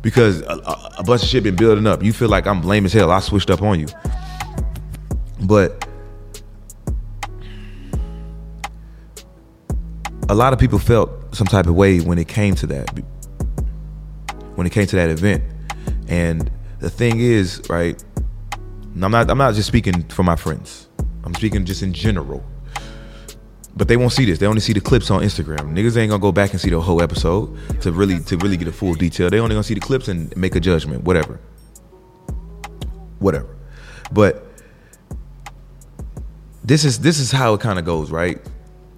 because 0.01 0.39
a, 0.43 0.45
a, 0.45 0.95
a 0.99 1.03
bunch 1.03 1.23
of 1.23 1.27
shit 1.27 1.43
been 1.43 1.57
building 1.57 1.87
up. 1.87 2.01
You 2.01 2.13
feel 2.13 2.29
like 2.29 2.47
I'm 2.47 2.61
lame 2.61 2.85
as 2.85 2.93
hell. 2.93 3.11
I 3.11 3.19
switched 3.19 3.49
up 3.49 3.61
on 3.61 3.81
you. 3.81 3.87
But 5.41 5.85
a 10.29 10.35
lot 10.35 10.53
of 10.53 10.59
people 10.59 10.79
felt 10.79 11.35
some 11.35 11.47
type 11.47 11.67
of 11.67 11.75
way 11.75 11.99
when 11.99 12.17
it 12.17 12.29
came 12.29 12.55
to 12.55 12.67
that. 12.67 12.97
When 14.55 14.67
it 14.67 14.71
came 14.71 14.87
to 14.87 14.95
that 14.95 15.09
event. 15.09 15.43
And 16.07 16.51
the 16.79 16.89
thing 16.89 17.19
is, 17.19 17.61
right, 17.69 18.01
I'm 19.01 19.11
not 19.11 19.29
I'm 19.29 19.37
not 19.37 19.55
just 19.55 19.67
speaking 19.67 20.03
for 20.09 20.23
my 20.23 20.35
friends. 20.35 20.87
I'm 21.23 21.33
speaking 21.33 21.65
just 21.65 21.81
in 21.81 21.93
general. 21.93 22.43
But 23.75 23.87
they 23.87 23.97
won't 23.97 24.11
see 24.11 24.25
this. 24.25 24.37
They 24.37 24.45
only 24.45 24.61
see 24.61 24.73
the 24.73 24.81
clips 24.81 25.09
on 25.09 25.21
Instagram. 25.21 25.73
Niggas 25.73 25.97
ain't 25.97 26.11
gonna 26.11 26.19
go 26.19 26.31
back 26.31 26.51
and 26.51 26.61
see 26.61 26.69
the 26.69 26.79
whole 26.79 27.01
episode 27.01 27.57
to 27.81 27.91
really 27.91 28.19
to 28.25 28.37
really 28.37 28.57
get 28.57 28.67
a 28.67 28.71
full 28.71 28.93
detail. 28.93 29.29
They 29.29 29.39
only 29.39 29.55
gonna 29.55 29.63
see 29.63 29.73
the 29.73 29.79
clips 29.79 30.07
and 30.07 30.35
make 30.37 30.55
a 30.55 30.59
judgment. 30.59 31.03
Whatever. 31.03 31.39
Whatever. 33.17 33.55
But 34.11 34.45
this 36.63 36.85
is 36.85 36.99
this 36.99 37.19
is 37.19 37.31
how 37.31 37.55
it 37.55 37.61
kind 37.61 37.79
of 37.79 37.85
goes, 37.85 38.11
right? 38.11 38.39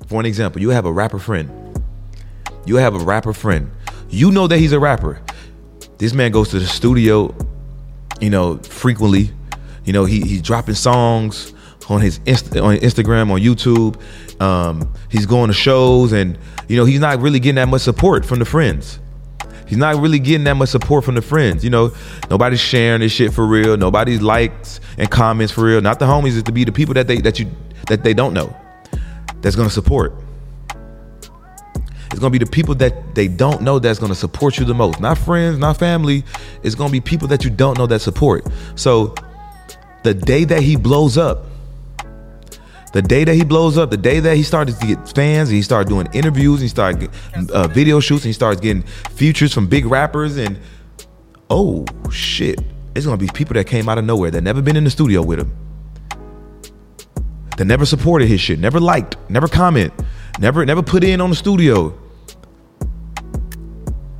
For 0.07 0.19
an 0.19 0.25
example, 0.25 0.61
you 0.61 0.69
have 0.69 0.85
a 0.85 0.91
rapper 0.91 1.19
friend. 1.19 1.49
You 2.65 2.75
have 2.75 2.95
a 2.95 2.99
rapper 2.99 3.33
friend. 3.33 3.71
You 4.09 4.31
know 4.31 4.47
that 4.47 4.57
he's 4.57 4.73
a 4.73 4.79
rapper. 4.79 5.21
This 5.97 6.13
man 6.13 6.31
goes 6.31 6.49
to 6.49 6.59
the 6.59 6.65
studio, 6.65 7.33
you 8.19 8.29
know, 8.29 8.57
frequently. 8.57 9.31
You 9.85 9.93
know, 9.93 10.05
he 10.05 10.21
he's 10.21 10.41
dropping 10.41 10.75
songs 10.75 11.53
on 11.89 12.01
his 12.01 12.19
Inst- 12.25 12.57
on 12.57 12.77
Instagram, 12.77 13.31
on 13.31 13.39
YouTube. 13.39 13.99
Um, 14.41 14.91
he's 15.09 15.25
going 15.25 15.47
to 15.47 15.53
shows, 15.53 16.11
and 16.11 16.37
you 16.67 16.77
know, 16.77 16.85
he's 16.85 16.99
not 16.99 17.19
really 17.21 17.39
getting 17.39 17.55
that 17.55 17.67
much 17.67 17.81
support 17.81 18.25
from 18.25 18.39
the 18.39 18.45
friends. 18.45 18.99
He's 19.67 19.77
not 19.77 19.95
really 19.95 20.19
getting 20.19 20.43
that 20.43 20.55
much 20.55 20.69
support 20.69 21.03
from 21.03 21.15
the 21.15 21.21
friends. 21.21 21.63
You 21.63 21.69
know, 21.69 21.91
nobody's 22.29 22.59
sharing 22.59 23.01
this 23.01 23.11
shit 23.11 23.33
for 23.33 23.45
real. 23.45 23.77
Nobody's 23.77 24.21
likes 24.21 24.79
and 24.97 25.09
comments 25.09 25.51
for 25.51 25.63
real. 25.63 25.81
Not 25.81 25.99
the 25.99 26.05
homies, 26.05 26.35
is 26.35 26.43
to 26.43 26.51
be 26.51 26.63
the 26.63 26.71
people 26.71 26.93
that 26.95 27.07
they 27.07 27.17
that 27.21 27.39
you 27.39 27.49
that 27.87 28.03
they 28.03 28.13
don't 28.13 28.33
know 28.33 28.55
that's 29.41 29.55
gonna 29.55 29.69
support. 29.69 30.13
It's 32.11 32.19
gonna 32.19 32.31
be 32.31 32.37
the 32.37 32.45
people 32.45 32.75
that 32.75 33.15
they 33.15 33.27
don't 33.27 33.61
know 33.61 33.79
that's 33.79 33.99
gonna 33.99 34.15
support 34.15 34.57
you 34.57 34.65
the 34.65 34.73
most. 34.73 34.99
Not 34.99 35.17
friends, 35.17 35.57
not 35.57 35.77
family. 35.77 36.23
It's 36.63 36.75
gonna 36.75 36.91
be 36.91 37.01
people 37.01 37.27
that 37.29 37.43
you 37.43 37.49
don't 37.49 37.77
know 37.77 37.87
that 37.87 37.99
support. 37.99 38.45
So 38.75 39.15
the 40.03 40.13
day 40.13 40.43
that 40.43 40.61
he 40.61 40.75
blows 40.75 41.17
up, 41.17 41.45
the 42.93 43.01
day 43.01 43.25
that 43.25 43.33
he 43.33 43.43
blows 43.43 43.77
up, 43.77 43.91
the 43.91 43.97
day 43.97 44.21
that 44.21 44.37
he 44.37 44.43
started 44.43 44.79
to 44.79 44.87
get 44.87 45.09
fans, 45.09 45.49
and 45.49 45.55
he 45.57 45.61
started 45.61 45.89
doing 45.89 46.07
interviews, 46.13 46.61
and 46.61 46.61
he 46.61 46.67
started 46.69 47.09
uh, 47.51 47.67
video 47.67 47.99
shoots, 47.99 48.23
and 48.23 48.29
he 48.29 48.33
starts 48.33 48.61
getting 48.61 48.83
features 48.83 49.53
from 49.53 49.67
big 49.67 49.85
rappers, 49.85 50.37
and 50.37 50.57
oh 51.49 51.85
shit, 52.09 52.61
it's 52.95 53.05
gonna 53.05 53.17
be 53.17 53.27
people 53.33 53.53
that 53.55 53.67
came 53.67 53.89
out 53.89 53.97
of 53.97 54.05
nowhere 54.05 54.31
that 54.31 54.41
never 54.41 54.61
been 54.61 54.77
in 54.77 54.85
the 54.85 54.89
studio 54.89 55.21
with 55.21 55.39
him, 55.39 55.53
that 57.57 57.65
never 57.65 57.85
supported 57.85 58.27
his 58.27 58.39
shit, 58.39 58.59
never 58.59 58.79
liked, 58.79 59.17
never 59.27 59.47
comment, 59.49 59.91
never 60.39 60.65
never 60.65 60.81
put 60.81 61.03
in 61.03 61.21
on 61.21 61.29
the 61.29 61.35
studio. 61.35 61.97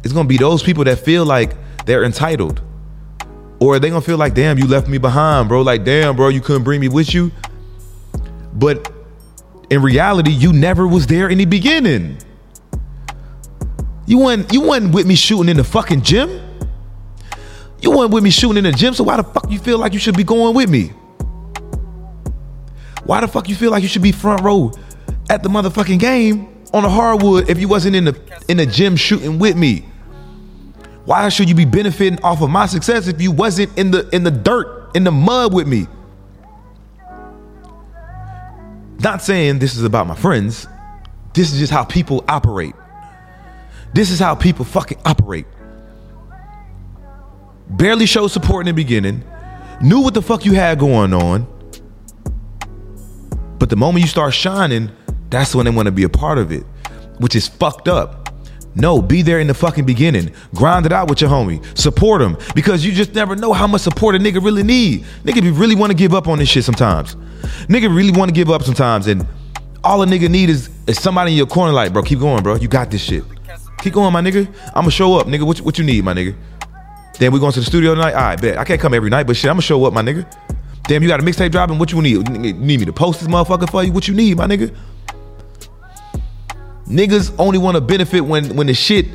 It's 0.04 0.14
gonna 0.14 0.28
be 0.28 0.38
those 0.38 0.62
people 0.62 0.84
that 0.84 1.00
feel 1.00 1.26
like 1.26 1.54
they're 1.86 2.04
entitled, 2.04 2.62
or 3.60 3.80
they 3.80 3.90
gonna 3.90 4.02
feel 4.02 4.18
like, 4.18 4.34
damn, 4.34 4.58
you 4.58 4.68
left 4.68 4.88
me 4.88 4.98
behind, 4.98 5.50
bro. 5.50 5.62
Like, 5.62 5.84
damn, 5.84 6.16
bro, 6.16 6.30
you 6.30 6.42
couldn't 6.42 6.64
bring 6.64 6.80
me 6.80 6.88
with 6.88 7.14
you. 7.14 7.32
But 8.54 8.92
in 9.70 9.82
reality, 9.82 10.32
you 10.32 10.54
never 10.54 10.88
was 10.88 11.08
there 11.08 11.30
in 11.30 11.40
the 11.40 11.46
beginning. 11.46 12.18
You 14.06 14.20
weren't 14.20 14.54
you 14.54 14.62
wasn't 14.62 14.94
with 14.94 15.08
me 15.08 15.16
shooting 15.16 15.50
in 15.50 15.58
the 15.58 15.64
fucking 15.64 16.04
gym. 16.04 16.42
You 17.82 17.92
weren't 17.92 18.12
with 18.12 18.24
me 18.24 18.30
shooting 18.30 18.58
in 18.58 18.64
the 18.64 18.72
gym, 18.72 18.94
so 18.94 19.04
why 19.04 19.18
the 19.18 19.24
fuck 19.24 19.52
you 19.52 19.60
feel 19.60 19.78
like 19.78 19.94
you 19.94 20.00
should 20.00 20.16
be 20.16 20.24
going 20.24 20.56
with 20.56 20.70
me? 20.70 20.94
Why 23.04 23.22
the 23.22 23.28
fuck 23.28 23.50
you 23.50 23.56
feel 23.56 23.72
like 23.72 23.84
you 23.84 23.90
should 23.90 24.02
be 24.02 24.12
front 24.12 24.42
row 24.42 24.72
at 25.30 25.44
the 25.44 25.50
motherfucking 25.50 26.00
game 26.00 26.48
on 26.74 26.84
the 26.84 26.90
hardwood 26.90 27.50
if 27.50 27.60
you 27.60 27.68
wasn't 27.68 27.96
in 27.96 28.06
the 28.06 28.44
in 28.48 28.58
the 28.58 28.66
gym 28.66 28.96
shooting 28.96 29.40
with 29.40 29.56
me? 29.56 29.86
Why 31.06 31.30
should 31.30 31.48
you 31.48 31.56
be 31.56 31.66
benefiting 31.66 32.22
off 32.24 32.42
of 32.42 32.50
my 32.50 32.66
success 32.66 33.08
if 33.08 33.22
you 33.22 33.32
wasn't 33.32 33.78
in 33.78 33.92
the 33.92 34.10
in 34.14 34.24
the 34.24 34.32
dirt, 34.32 34.96
in 34.96 35.04
the 35.04 35.12
mud 35.12 35.54
with 35.54 35.68
me? 35.68 35.88
Not 39.00 39.22
saying 39.22 39.60
this 39.60 39.76
is 39.76 39.84
about 39.84 40.08
my 40.08 40.16
friends. 40.16 40.68
This 41.34 41.52
is 41.52 41.60
just 41.60 41.72
how 41.72 41.84
people 41.84 42.24
operate. 42.28 42.74
This 43.94 44.10
is 44.10 44.20
how 44.20 44.36
people 44.36 44.66
fucking 44.66 44.98
operate. 45.06 45.46
Barely 47.70 48.06
showed 48.06 48.28
support 48.28 48.68
in 48.68 48.76
the 48.76 48.84
beginning, 48.84 49.24
knew 49.82 50.02
what 50.02 50.14
the 50.14 50.22
fuck 50.22 50.46
you 50.46 50.54
had 50.54 50.80
going 50.80 51.14
on. 51.14 51.48
But 53.60 53.70
the 53.70 53.76
moment 53.76 54.04
you 54.04 54.10
start 54.10 54.34
shining, 54.34 54.92
that's 55.30 55.54
when 55.56 55.66
they 55.66 55.72
want 55.72 55.88
to 55.88 55.92
be 55.92 56.04
a 56.04 56.10
part 56.10 56.38
of 56.38 56.52
it, 56.52 56.64
which 57.20 57.36
is 57.36 57.48
fucked 57.48 57.88
up. 57.88 58.22
No, 58.78 59.02
be 59.02 59.22
there 59.22 59.40
in 59.40 59.48
the 59.48 59.54
fucking 59.54 59.86
beginning. 59.86 60.32
Grind 60.54 60.86
it 60.86 60.92
out 60.92 61.10
with 61.10 61.22
your 61.22 61.30
homie. 61.30 61.64
Support 61.78 62.22
him 62.22 62.38
because 62.54 62.86
you 62.86 62.92
just 62.92 63.14
never 63.16 63.34
know 63.36 63.54
how 63.54 63.68
much 63.68 63.82
support 63.82 64.16
a 64.16 64.20
nigga 64.20 64.44
really 64.44 64.64
need. 64.64 65.06
Nigga 65.24 65.42
be 65.42 65.50
really 65.52 65.76
want 65.76 65.92
to 65.92 65.98
give 65.98 66.14
up 66.14 66.28
on 66.28 66.40
this 66.40 66.50
shit 66.50 66.66
sometimes. 66.66 67.16
Nigga 67.70 67.94
really 67.96 68.12
want 68.12 68.28
to 68.30 68.34
give 68.36 68.50
up 68.50 68.64
sometimes, 68.64 69.08
and 69.08 69.26
all 69.84 70.02
a 70.04 70.06
nigga 70.06 70.30
need 70.30 70.50
is, 70.50 70.70
is 70.88 71.00
somebody 71.02 71.32
in 71.32 71.38
your 71.38 71.48
corner 71.48 71.72
like, 71.72 71.94
bro, 71.94 72.04
keep 72.04 72.20
going, 72.20 72.44
bro. 72.44 72.56
You 72.56 72.68
got 72.68 72.92
this 72.92 73.02
shit. 73.02 73.24
Keep 73.80 73.94
going, 73.94 74.12
my 74.12 74.22
nigga. 74.22 74.54
I'ma 74.76 74.90
show 74.90 75.18
up, 75.20 75.28
nigga. 75.28 75.44
What, 75.44 75.58
you- 75.60 75.64
what 75.64 75.78
you 75.78 75.86
need, 75.86 76.04
my 76.04 76.14
nigga? 76.14 76.36
Then 77.18 77.32
we 77.32 77.40
going 77.40 77.54
to 77.54 77.60
the 77.62 77.66
studio 77.66 77.96
tonight. 77.96 78.14
All 78.14 78.22
right, 78.24 78.42
bet. 78.42 78.58
I 78.58 78.66
can't 78.66 78.82
come 78.82 78.94
every 78.94 79.10
night, 79.10 79.26
but 79.26 79.38
shit, 79.38 79.50
I'ma 79.50 79.62
show 79.62 79.86
up, 79.86 79.94
my 79.94 80.02
nigga. 80.02 80.26
Damn, 80.84 81.02
you 81.02 81.08
got 81.08 81.20
a 81.22 81.24
mixtape 81.24 81.52
dropping. 81.52 81.80
What 81.80 81.92
you 81.94 82.02
need? 82.02 82.30
Need 82.30 82.60
me 82.80 82.86
to 82.86 82.92
post 82.94 83.22
this 83.22 83.30
motherfucker 83.30 83.70
for 83.70 83.84
you? 83.84 83.92
What 83.94 84.08
you 84.08 84.14
need, 84.14 84.36
my 84.38 84.48
nigga? 84.48 84.76
Niggas 86.88 87.34
only 87.40 87.58
want 87.58 87.76
to 87.76 87.82
benefit 87.82 88.22
when 88.22 88.56
when 88.56 88.68
the 88.68 88.74
shit 88.74 89.08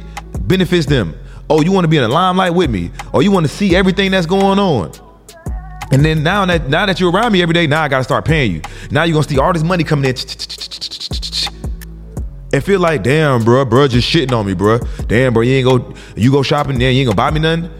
benefits 0.46 0.86
them. 0.86 1.16
Oh, 1.48 1.62
you 1.62 1.72
want 1.72 1.84
to 1.84 1.88
be 1.88 1.96
in 1.96 2.02
the 2.02 2.08
limelight 2.08 2.54
with 2.54 2.70
me? 2.70 2.90
Or 3.12 3.22
you 3.22 3.30
want 3.30 3.46
to 3.46 3.52
see 3.52 3.74
everything 3.74 4.10
that's 4.10 4.26
going 4.26 4.58
on? 4.58 4.92
And 5.92 6.04
then 6.04 6.22
now 6.22 6.46
that 6.46 6.68
now 6.68 6.86
that 6.86 7.00
you're 7.00 7.10
around 7.10 7.32
me 7.32 7.42
every 7.42 7.54
day, 7.54 7.66
now 7.66 7.82
I 7.82 7.88
gotta 7.88 8.04
start 8.04 8.24
paying 8.24 8.52
you. 8.52 8.62
Now 8.90 9.04
you're 9.04 9.14
gonna 9.14 9.28
see 9.28 9.38
all 9.38 9.52
this 9.52 9.64
money 9.64 9.84
coming 9.84 10.10
in. 10.10 10.16
And 12.52 12.64
feel 12.64 12.80
like, 12.80 13.04
damn, 13.04 13.44
bro, 13.44 13.64
bro, 13.64 13.86
just 13.86 14.12
shitting 14.12 14.32
on 14.32 14.44
me, 14.44 14.54
bro. 14.54 14.78
Damn, 15.06 15.32
bro, 15.32 15.42
you 15.42 15.52
ain't 15.52 15.64
go, 15.66 15.94
you 16.16 16.32
go 16.32 16.42
shopping, 16.42 16.78
then 16.78 16.94
you 16.94 17.00
ain't 17.02 17.06
gonna 17.06 17.16
buy 17.16 17.30
me 17.30 17.40
nothing. 17.40 17.70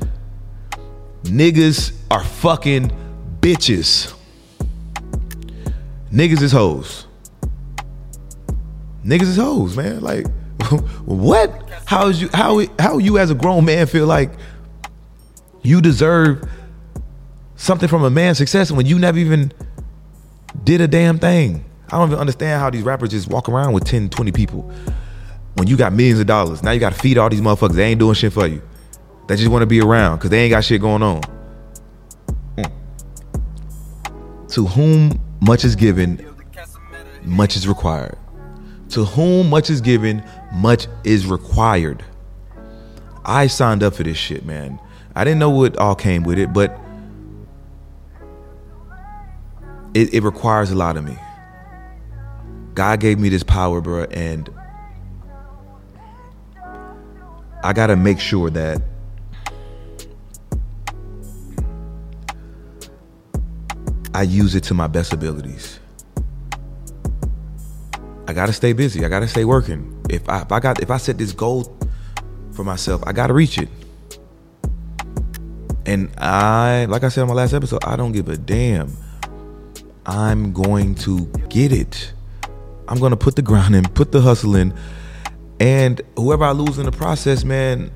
Niggas 1.24 1.92
are 2.10 2.22
fucking 2.22 2.92
bitches. 3.40 4.14
Niggas 6.12 6.42
is 6.42 6.52
hoes. 6.52 7.06
Niggas 9.04 9.22
is 9.22 9.36
hoes, 9.36 9.76
man. 9.76 10.00
Like, 10.00 10.26
what? 11.04 11.50
How 11.86 12.08
is 12.08 12.20
you? 12.20 12.28
How 12.32 12.60
how 12.78 12.98
you 12.98 13.18
as 13.18 13.30
a 13.30 13.34
grown 13.34 13.64
man 13.64 13.86
feel 13.86 14.06
like 14.06 14.32
you 15.62 15.80
deserve 15.80 16.48
something 17.56 17.88
from 17.88 18.04
a 18.04 18.10
man's 18.10 18.38
success 18.38 18.70
when 18.70 18.86
you 18.86 18.98
never 18.98 19.18
even 19.18 19.52
did 20.64 20.80
a 20.80 20.88
damn 20.88 21.18
thing? 21.18 21.64
I 21.88 21.98
don't 21.98 22.08
even 22.08 22.20
understand 22.20 22.60
how 22.60 22.70
these 22.70 22.82
rappers 22.82 23.10
just 23.10 23.28
walk 23.28 23.48
around 23.48 23.72
with 23.72 23.84
10, 23.84 24.10
20 24.10 24.30
people 24.32 24.70
when 25.54 25.66
you 25.66 25.76
got 25.76 25.92
millions 25.92 26.20
of 26.20 26.26
dollars. 26.26 26.62
Now 26.62 26.70
you 26.70 26.78
got 26.78 26.92
to 26.92 26.98
feed 26.98 27.18
all 27.18 27.28
these 27.28 27.40
motherfuckers. 27.40 27.74
They 27.74 27.84
ain't 27.84 27.98
doing 27.98 28.14
shit 28.14 28.32
for 28.32 28.46
you. 28.46 28.62
They 29.26 29.36
just 29.36 29.50
want 29.50 29.62
to 29.62 29.66
be 29.66 29.80
around 29.80 30.18
because 30.18 30.30
they 30.30 30.42
ain't 30.42 30.50
got 30.50 30.64
shit 30.64 30.80
going 30.80 31.02
on. 31.02 31.22
Mm. 32.56 32.72
To 34.48 34.66
whom 34.66 35.20
much 35.40 35.64
is 35.64 35.74
given, 35.74 36.24
much 37.24 37.56
is 37.56 37.66
required. 37.66 38.16
To 38.90 39.04
whom 39.04 39.50
much 39.50 39.70
is 39.70 39.80
given, 39.80 40.22
much 40.52 40.86
is 41.04 41.26
required. 41.26 42.04
I 43.24 43.46
signed 43.46 43.82
up 43.82 43.94
for 43.94 44.02
this 44.02 44.16
shit, 44.16 44.44
man. 44.44 44.80
I 45.14 45.24
didn't 45.24 45.38
know 45.38 45.50
what 45.50 45.76
all 45.76 45.94
came 45.94 46.22
with 46.22 46.38
it, 46.38 46.52
but 46.52 46.78
it, 49.94 50.14
it 50.14 50.22
requires 50.22 50.70
a 50.70 50.76
lot 50.76 50.96
of 50.96 51.04
me. 51.04 51.18
God 52.74 53.00
gave 53.00 53.18
me 53.18 53.28
this 53.28 53.42
power, 53.42 53.80
bro, 53.80 54.04
and 54.04 54.48
I 57.62 57.72
gotta 57.72 57.96
make 57.96 58.20
sure 58.20 58.50
that 58.50 58.80
I 64.14 64.22
use 64.22 64.54
it 64.54 64.64
to 64.64 64.74
my 64.74 64.86
best 64.86 65.12
abilities. 65.12 65.79
I 68.30 68.32
gotta 68.32 68.52
stay 68.52 68.72
busy. 68.72 69.04
I 69.04 69.08
gotta 69.08 69.26
stay 69.26 69.44
working. 69.44 70.00
If 70.08 70.28
I 70.28 70.42
if 70.42 70.52
I 70.52 70.60
got 70.60 70.80
if 70.80 70.88
I 70.88 70.98
set 70.98 71.18
this 71.18 71.32
goal 71.32 71.76
for 72.52 72.62
myself, 72.62 73.02
I 73.04 73.12
gotta 73.12 73.34
reach 73.34 73.58
it. 73.58 73.68
And 75.84 76.08
I, 76.16 76.84
like 76.84 77.02
I 77.02 77.08
said 77.08 77.22
on 77.22 77.28
my 77.28 77.34
last 77.34 77.54
episode, 77.54 77.84
I 77.84 77.96
don't 77.96 78.12
give 78.12 78.28
a 78.28 78.36
damn. 78.36 78.96
I'm 80.06 80.52
going 80.52 80.94
to 81.06 81.26
get 81.48 81.72
it. 81.72 82.12
I'm 82.86 83.00
gonna 83.00 83.16
put 83.16 83.34
the 83.34 83.42
grind 83.42 83.74
in, 83.74 83.82
put 83.82 84.12
the 84.12 84.20
hustle 84.20 84.54
in, 84.54 84.72
and 85.58 86.00
whoever 86.14 86.44
I 86.44 86.52
lose 86.52 86.78
in 86.78 86.86
the 86.86 86.92
process, 86.92 87.42
man. 87.42 87.90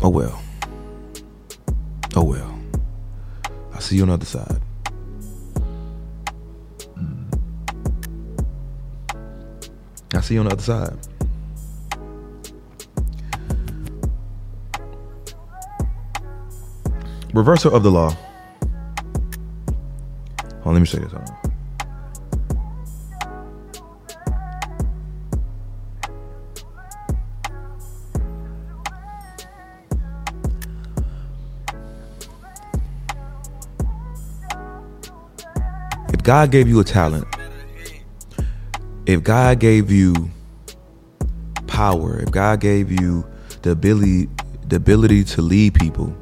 Oh 0.00 0.08
well. 0.08 0.42
Oh 2.16 2.24
well. 2.24 2.58
I'll 3.72 3.80
see 3.80 3.94
you 3.94 4.02
on 4.02 4.08
the 4.08 4.14
other 4.14 4.24
side. 4.26 4.60
I'll 10.14 10.22
see 10.22 10.34
you 10.34 10.40
on 10.40 10.46
the 10.46 10.52
other 10.52 10.62
side. 10.62 10.98
Reversal 17.32 17.74
of 17.74 17.82
the 17.82 17.90
law. 17.90 18.10
Hold 20.62 20.66
on, 20.66 20.74
let 20.74 20.80
me 20.80 20.86
say 20.86 20.98
this. 20.98 21.12
If 36.12 36.22
God 36.22 36.50
gave 36.50 36.68
you 36.68 36.80
a 36.80 36.84
talent, 36.84 37.26
if 39.12 39.22
God 39.22 39.60
gave 39.60 39.90
you 39.90 40.30
power, 41.66 42.20
if 42.20 42.30
God 42.30 42.60
gave 42.60 42.90
you 42.90 43.26
the 43.60 43.70
ability 43.70 44.28
the 44.68 44.76
ability 44.76 45.22
to 45.22 45.42
lead 45.42 45.74
people, 45.74 46.16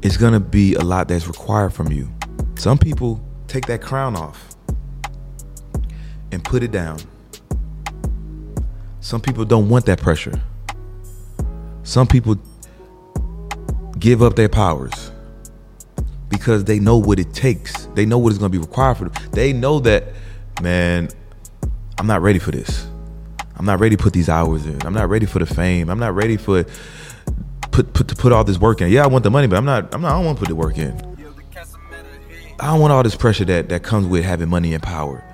it's 0.00 0.16
going 0.16 0.32
to 0.32 0.40
be 0.40 0.74
a 0.74 0.80
lot 0.80 1.08
that's 1.08 1.26
required 1.26 1.74
from 1.74 1.92
you. 1.92 2.10
Some 2.54 2.78
people 2.78 3.22
take 3.48 3.66
that 3.66 3.82
crown 3.82 4.16
off 4.16 4.56
and 6.32 6.42
put 6.42 6.62
it 6.62 6.70
down. 6.70 6.98
Some 9.00 9.20
people 9.20 9.44
don't 9.44 9.68
want 9.68 9.84
that 9.86 10.00
pressure. 10.00 10.40
Some 11.82 12.06
people 12.06 12.36
give 13.98 14.22
up 14.22 14.36
their 14.36 14.48
powers 14.48 15.12
because 16.30 16.64
they 16.64 16.78
know 16.78 16.96
what 16.96 17.18
it 17.18 17.34
takes. 17.34 17.87
They 17.98 18.06
know 18.06 18.18
what 18.18 18.30
is 18.30 18.38
going 18.38 18.52
to 18.52 18.56
be 18.56 18.64
required 18.64 18.96
for 18.96 19.08
them. 19.08 19.30
They 19.32 19.52
know 19.52 19.80
that, 19.80 20.04
man, 20.62 21.08
I'm 21.98 22.06
not 22.06 22.22
ready 22.22 22.38
for 22.38 22.52
this. 22.52 22.86
I'm 23.56 23.64
not 23.64 23.80
ready 23.80 23.96
to 23.96 24.00
put 24.00 24.12
these 24.12 24.28
hours 24.28 24.66
in. 24.66 24.80
I'm 24.86 24.94
not 24.94 25.08
ready 25.08 25.26
for 25.26 25.40
the 25.40 25.46
fame. 25.46 25.90
I'm 25.90 25.98
not 25.98 26.14
ready 26.14 26.36
for 26.36 26.64
put 27.72 27.92
put 27.94 28.06
to 28.06 28.14
put 28.14 28.30
all 28.30 28.44
this 28.44 28.56
work 28.56 28.80
in. 28.82 28.92
Yeah, 28.92 29.02
I 29.02 29.08
want 29.08 29.24
the 29.24 29.32
money, 29.32 29.48
but 29.48 29.56
I'm 29.56 29.64
not. 29.64 29.92
I'm 29.92 30.00
not. 30.00 30.12
I 30.12 30.14
don't 30.14 30.26
want 30.26 30.38
to 30.38 30.44
put 30.44 30.48
the 30.48 30.54
work 30.54 30.78
in. 30.78 30.92
I 32.60 32.66
don't 32.66 32.78
want 32.78 32.92
all 32.92 33.02
this 33.02 33.16
pressure 33.16 33.44
that 33.46 33.68
that 33.70 33.82
comes 33.82 34.06
with 34.06 34.24
having 34.24 34.48
money 34.48 34.74
and 34.74 34.82
power 34.82 35.24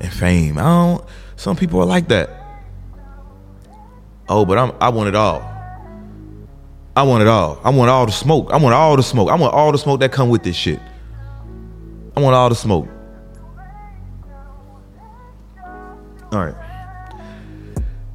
and 0.00 0.10
fame. 0.10 0.56
I 0.56 0.62
don't. 0.62 1.04
Some 1.36 1.54
people 1.54 1.80
are 1.80 1.86
like 1.86 2.08
that. 2.08 2.30
Oh, 4.26 4.46
but 4.46 4.56
I'm. 4.56 4.72
I 4.80 4.88
want 4.88 5.10
it 5.10 5.14
all. 5.14 5.42
I 6.96 7.02
want 7.02 7.20
it 7.20 7.28
all. 7.28 7.60
I 7.62 7.68
want 7.68 7.90
all 7.90 8.06
the 8.06 8.12
smoke. 8.12 8.50
I 8.52 8.56
want 8.56 8.74
all 8.74 8.96
the 8.96 9.02
smoke. 9.02 9.28
I 9.28 9.34
want 9.34 9.52
all 9.52 9.70
the 9.70 9.76
smoke 9.76 10.00
that 10.00 10.12
come 10.12 10.30
with 10.30 10.44
this 10.44 10.56
shit. 10.56 10.80
I 12.16 12.20
want 12.20 12.34
all 12.34 12.48
the 12.48 12.54
smoke. 12.54 12.88
All 16.32 16.44
right. 16.44 16.54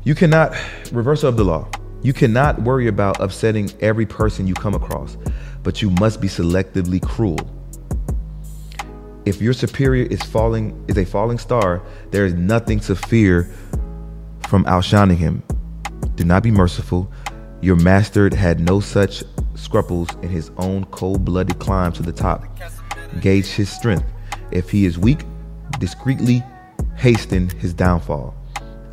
You 0.04 0.16
cannot 0.16 0.56
reversal 0.92 1.30
of 1.30 1.38
the 1.38 1.44
law. 1.44 1.68
You 2.02 2.14
cannot 2.14 2.62
worry 2.62 2.88
about 2.88 3.20
upsetting 3.20 3.72
every 3.80 4.06
person 4.06 4.48
you 4.48 4.54
come 4.54 4.76
across, 4.76 5.18
but 5.64 5.82
you 5.82 5.90
must 5.90 6.22
be 6.22 6.28
selectively 6.28 7.02
cruel. 7.02 7.40
If 9.26 9.42
your 9.42 9.54
superior 9.54 10.06
is 10.06 10.22
falling 10.22 10.86
is 10.88 10.98
a 10.98 11.06
falling 11.06 11.40
star, 11.40 11.82
there 12.12 12.26
is 12.26 12.36
nothing 12.36 12.80
to 12.82 12.96
fear 12.96 13.52
from 14.48 14.66
outshining 14.68 15.18
him. 15.18 15.42
Do 16.16 16.24
not 16.24 16.44
be 16.44 16.52
merciful. 16.52 17.12
Your 17.62 17.76
master 17.76 18.34
had 18.36 18.60
no 18.60 18.80
such 18.80 19.24
scruples 19.56 20.10
in 20.22 20.30
his 20.30 20.52
own 20.58 20.86
cold-blooded 20.86 21.58
climb 21.58 21.92
to 21.94 22.04
the 22.04 22.12
top. 22.12 22.46
Gauge 23.22 23.48
his 23.48 23.70
strength. 23.70 24.06
If 24.52 24.70
he 24.70 24.86
is 24.86 24.98
weak, 24.98 25.24
discreetly 25.80 26.44
hasten 26.96 27.50
his 27.50 27.74
downfall 27.74 28.34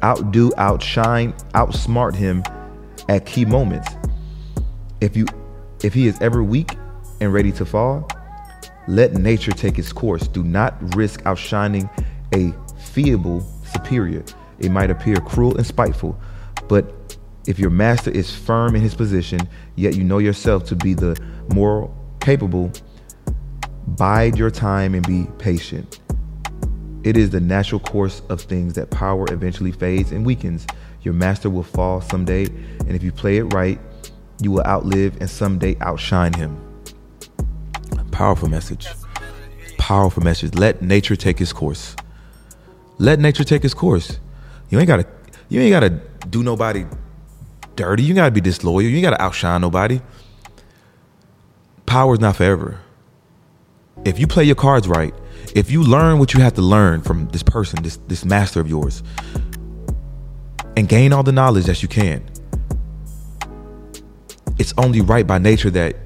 outdo, 0.03 0.51
outshine, 0.57 1.33
outsmart 1.55 2.15
him 2.15 2.43
at 3.09 3.27
key 3.27 3.45
moments. 3.45 3.89
If 5.01 5.17
you 5.17 5.27
if 5.83 5.95
he 5.95 6.07
is 6.07 6.21
ever 6.21 6.45
weak 6.45 6.77
and 7.21 7.33
ready 7.33 7.53
to 7.53 7.65
fall, 7.65 8.09
let 8.87 9.15
nature 9.15 9.53
take 9.53 9.79
its 9.79 9.93
course. 9.93 10.29
Do 10.29 10.45
not 10.45 10.95
risk 10.95 11.25
outshining 11.27 11.89
a 12.35 12.53
feeble 12.79 13.41
superior. 13.65 14.25
It 14.59 14.71
might 14.71 14.91
appear 14.91 15.17
cruel 15.17 15.57
and 15.57 15.67
spiteful, 15.67 16.19
but 16.69 17.19
if 17.47 17.59
your 17.59 17.71
master 17.71 18.11
is 18.11 18.33
firm 18.33 18.77
in 18.77 18.83
his 18.83 18.95
position, 18.95 19.41
yet 19.75 19.97
you 19.97 20.05
know 20.05 20.19
yourself 20.19 20.65
to 20.67 20.77
be 20.77 20.95
the 20.95 21.21
more 21.53 21.93
capable, 22.21 22.71
bide 23.87 24.37
your 24.37 24.51
time 24.51 24.95
and 24.95 25.07
be 25.07 25.27
patient. 25.39 26.01
It 27.05 27.17
is 27.17 27.31
the 27.31 27.41
natural 27.41 27.81
course 27.81 28.23
of 28.29 28.41
things 28.41 28.75
that 28.75 28.91
power 28.91 29.27
eventually 29.33 29.73
fades 29.73 30.13
and 30.13 30.25
weakens. 30.25 30.67
Your 31.03 31.15
master 31.15 31.51
will 31.51 31.65
fall 31.65 32.01
someday, 32.01 32.45
and 32.45 32.91
if 32.93 33.03
you 33.03 33.11
play 33.11 33.39
it 33.39 33.45
right, 33.53 33.81
you 34.41 34.53
will 34.53 34.65
outlive 34.65 35.21
and 35.21 35.29
someday 35.29 35.77
outshine 35.81 36.33
him. 36.33 36.57
Powerful 38.13 38.49
message. 38.49 38.87
Powerful 39.79 40.23
message. 40.23 40.55
Let 40.55 40.83
nature 40.83 41.17
take 41.17 41.41
its 41.41 41.53
course. 41.53 41.97
Let 42.99 43.19
nature 43.19 43.43
take 43.43 43.65
its 43.65 43.75
course. 43.75 44.21
You 44.71 44.79
ain't 44.79 44.87
gotta 44.87 45.07
you 45.49 45.61
ain't 45.61 45.73
gotta 45.73 45.91
do 46.29 46.43
nobody 46.43 46.87
dirty. 47.75 48.05
You 48.05 48.15
gotta 48.15 48.31
be 48.31 48.41
disloyal. 48.41 48.83
You 48.83 48.97
ain't 48.97 49.03
gotta 49.03 49.21
outshine 49.21 49.61
nobody. 49.61 50.01
Power 51.87 52.15
is 52.15 52.21
not 52.21 52.37
forever. 52.37 52.79
If 54.05 54.19
you 54.19 54.27
play 54.27 54.45
your 54.45 54.57
cards 54.57 54.89
right, 54.89 55.15
if 55.55 55.71
you 55.71 55.83
learn 55.83 56.19
what 56.19 56.35
you 56.35 56.41
have 56.41 56.55
to 56.55 56.63
learn 56.63 57.03
from 57.03 57.29
this 57.29 57.43
person, 57.43 57.83
this 57.83 57.99
this 58.09 58.25
master 58.25 58.61
of 58.61 58.69
yours, 58.69 59.03
and 60.77 60.89
gain 60.89 61.13
all 61.13 61.23
the 61.23 61.33
knowledge 61.33 61.67
that 61.67 61.83
you 61.83 61.89
can, 61.89 62.25
it's 64.59 64.75
only 64.79 65.01
right 65.01 65.27
by 65.27 65.39
nature 65.39 65.71
that 65.71 65.97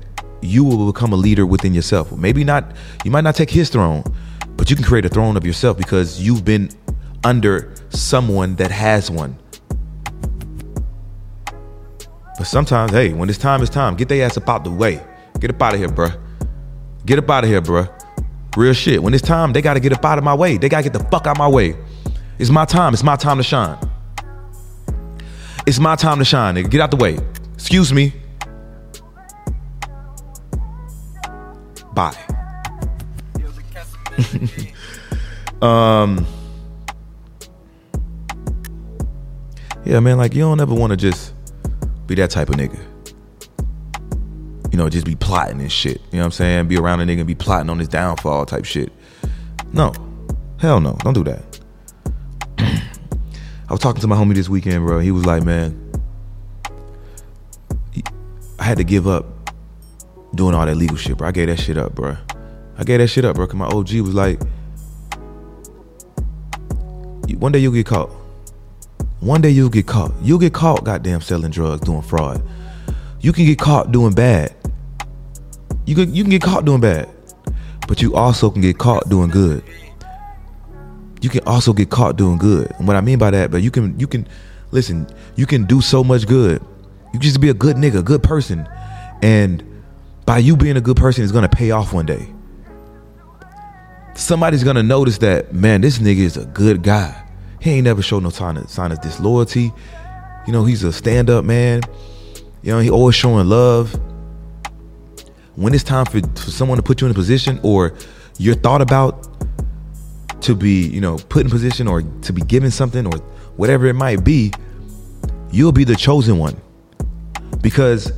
you 0.42 0.64
will 0.64 0.92
become 0.92 1.12
a 1.12 1.16
leader 1.16 1.46
within 1.46 1.74
yourself. 1.74 2.12
Maybe 2.12 2.44
not 2.44 2.76
you 3.04 3.10
might 3.10 3.24
not 3.24 3.34
take 3.34 3.50
his 3.50 3.70
throne, 3.70 4.04
but 4.56 4.70
you 4.70 4.76
can 4.76 4.84
create 4.84 5.04
a 5.04 5.08
throne 5.08 5.36
of 5.36 5.46
yourself 5.46 5.76
because 5.78 6.20
you've 6.20 6.44
been 6.44 6.70
under 7.24 7.74
someone 7.90 8.56
that 8.56 8.70
has 8.70 9.10
one. 9.10 9.38
But 12.36 12.46
sometimes, 12.46 12.92
hey, 12.92 13.12
when 13.12 13.30
it's 13.30 13.38
time, 13.38 13.62
it's 13.62 13.70
time. 13.70 13.96
Get 13.96 14.08
their 14.08 14.26
ass 14.26 14.36
up 14.36 14.48
out 14.48 14.64
the 14.64 14.70
way. 14.70 15.02
Get 15.40 15.50
up 15.50 15.62
out 15.62 15.74
of 15.74 15.80
here, 15.80 15.88
bruh. 15.88 16.25
Get 17.06 17.20
up 17.20 17.30
out 17.30 17.44
of 17.44 17.50
here, 17.50 17.62
bruh. 17.62 17.88
Real 18.56 18.72
shit. 18.72 19.00
When 19.00 19.14
it's 19.14 19.22
time, 19.22 19.52
they 19.52 19.62
gotta 19.62 19.78
get 19.78 19.92
up 19.92 20.04
out 20.04 20.18
of 20.18 20.24
my 20.24 20.34
way. 20.34 20.56
They 20.56 20.68
gotta 20.68 20.82
get 20.82 20.92
the 20.92 21.04
fuck 21.04 21.28
out 21.28 21.36
of 21.36 21.38
my 21.38 21.46
way. 21.46 21.76
It's 22.40 22.50
my 22.50 22.64
time. 22.64 22.94
It's 22.94 23.04
my 23.04 23.14
time 23.14 23.36
to 23.36 23.44
shine. 23.44 23.78
It's 25.66 25.78
my 25.78 25.94
time 25.94 26.18
to 26.18 26.24
shine, 26.24 26.56
nigga. 26.56 26.68
Get 26.68 26.80
out 26.80 26.90
the 26.90 26.96
way. 26.96 27.16
Excuse 27.54 27.92
me. 27.92 28.12
Bye. 31.94 32.16
um. 35.62 36.26
Yeah, 39.84 40.00
man. 40.00 40.18
Like 40.18 40.34
you 40.34 40.40
don't 40.40 40.60
ever 40.60 40.74
want 40.74 40.90
to 40.90 40.96
just 40.96 41.34
be 42.08 42.16
that 42.16 42.30
type 42.30 42.48
of 42.48 42.56
nigga 42.56 42.95
you 44.76 44.82
know, 44.82 44.90
just 44.90 45.06
be 45.06 45.14
plotting 45.14 45.58
and 45.62 45.72
shit. 45.72 46.02
You 46.12 46.18
know 46.18 46.18
what 46.18 46.24
I'm 46.26 46.30
saying? 46.32 46.68
Be 46.68 46.76
around 46.76 47.00
a 47.00 47.04
nigga 47.06 47.20
and 47.20 47.26
be 47.26 47.34
plotting 47.34 47.70
on 47.70 47.78
his 47.78 47.88
downfall 47.88 48.44
type 48.44 48.66
shit. 48.66 48.92
No. 49.72 49.94
Hell 50.60 50.80
no. 50.80 50.98
Don't 51.00 51.14
do 51.14 51.24
that. 51.24 51.60
I 52.58 52.82
was 53.70 53.80
talking 53.80 54.02
to 54.02 54.06
my 54.06 54.16
homie 54.16 54.34
this 54.34 54.50
weekend, 54.50 54.84
bro. 54.84 54.98
He 54.98 55.10
was 55.10 55.24
like, 55.24 55.44
man, 55.44 55.80
I 58.58 58.64
had 58.64 58.76
to 58.76 58.84
give 58.84 59.06
up 59.08 59.24
doing 60.34 60.54
all 60.54 60.66
that 60.66 60.76
legal 60.76 60.98
shit, 60.98 61.16
bro. 61.16 61.28
I 61.28 61.32
gave 61.32 61.46
that 61.46 61.58
shit 61.58 61.78
up, 61.78 61.94
bro. 61.94 62.14
I 62.76 62.84
gave 62.84 62.98
that 62.98 63.08
shit 63.08 63.24
up, 63.24 63.36
bro. 63.36 63.46
Cause 63.46 63.56
my 63.56 63.68
OG 63.68 63.94
was 64.00 64.12
like, 64.12 64.42
one 67.38 67.52
day 67.52 67.60
you'll 67.60 67.72
get 67.72 67.86
caught. 67.86 68.10
One 69.20 69.40
day 69.40 69.48
you'll 69.48 69.70
get 69.70 69.86
caught. 69.86 70.12
You'll 70.20 70.38
get 70.38 70.52
caught, 70.52 70.84
goddamn, 70.84 71.22
selling 71.22 71.50
drugs, 71.50 71.80
doing 71.80 72.02
fraud. 72.02 72.46
You 73.20 73.32
can 73.32 73.46
get 73.46 73.58
caught 73.58 73.90
doing 73.90 74.12
bad. 74.12 74.54
You 75.86 75.94
can 75.94 76.14
you 76.14 76.24
can 76.24 76.30
get 76.30 76.42
caught 76.42 76.64
doing 76.64 76.80
bad. 76.80 77.08
but 77.86 78.02
you 78.02 78.14
also 78.14 78.50
can 78.50 78.60
get 78.60 78.78
caught 78.78 79.08
doing 79.08 79.30
good. 79.30 79.62
You 81.20 81.30
can 81.30 81.42
also 81.46 81.72
get 81.72 81.90
caught 81.90 82.16
doing 82.16 82.38
good. 82.38 82.70
And 82.78 82.86
what 82.86 82.96
I 82.96 83.00
mean 83.00 83.18
by 83.18 83.30
that, 83.30 83.50
but 83.50 83.62
you 83.62 83.70
can 83.70 83.98
you 83.98 84.06
can 84.06 84.26
listen, 84.70 85.06
you 85.36 85.46
can 85.46 85.64
do 85.64 85.80
so 85.80 86.04
much 86.04 86.26
good. 86.26 86.64
You 87.12 87.20
just 87.20 87.40
be 87.40 87.48
a 87.48 87.54
good 87.54 87.76
nigga, 87.76 88.00
a 88.00 88.02
good 88.02 88.22
person. 88.22 88.68
And 89.22 89.64
by 90.26 90.38
you 90.38 90.56
being 90.56 90.76
a 90.76 90.80
good 90.80 90.96
person, 90.96 91.22
it's 91.22 91.32
gonna 91.32 91.48
pay 91.48 91.70
off 91.70 91.92
one 91.92 92.06
day. 92.06 92.28
Somebody's 94.14 94.64
gonna 94.64 94.82
notice 94.82 95.18
that, 95.18 95.52
man, 95.52 95.80
this 95.80 95.98
nigga 95.98 96.18
is 96.18 96.36
a 96.36 96.46
good 96.46 96.82
guy. 96.82 97.22
He 97.60 97.70
ain't 97.70 97.84
never 97.84 98.02
showed 98.02 98.22
no 98.22 98.30
sign 98.30 98.56
of, 98.56 98.70
sign 98.70 98.92
of 98.92 99.00
disloyalty. 99.00 99.72
You 100.46 100.52
know, 100.52 100.64
he's 100.64 100.84
a 100.84 100.92
stand-up 100.92 101.44
man. 101.44 101.82
You 102.62 102.72
know, 102.72 102.78
he 102.78 102.90
always 102.90 103.14
showing 103.14 103.48
love. 103.48 103.98
When 105.56 105.74
it's 105.74 105.84
time 105.84 106.04
for, 106.04 106.20
for 106.20 106.50
someone 106.50 106.76
to 106.76 106.82
put 106.82 107.00
you 107.00 107.06
in 107.06 107.10
a 107.10 107.14
position 107.14 107.58
or 107.62 107.94
you're 108.38 108.54
thought 108.54 108.82
about 108.82 109.26
to 110.42 110.54
be, 110.54 110.86
you 110.86 111.00
know, 111.00 111.16
put 111.16 111.44
in 111.44 111.50
position 111.50 111.88
or 111.88 112.02
to 112.02 112.32
be 112.32 112.42
given 112.42 112.70
something 112.70 113.06
or 113.06 113.18
whatever 113.56 113.86
it 113.86 113.94
might 113.94 114.22
be, 114.22 114.52
you'll 115.50 115.72
be 115.72 115.84
the 115.84 115.96
chosen 115.96 116.38
one 116.38 116.60
because 117.62 118.12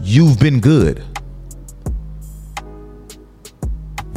you've 0.00 0.38
been 0.38 0.60
good. 0.60 1.02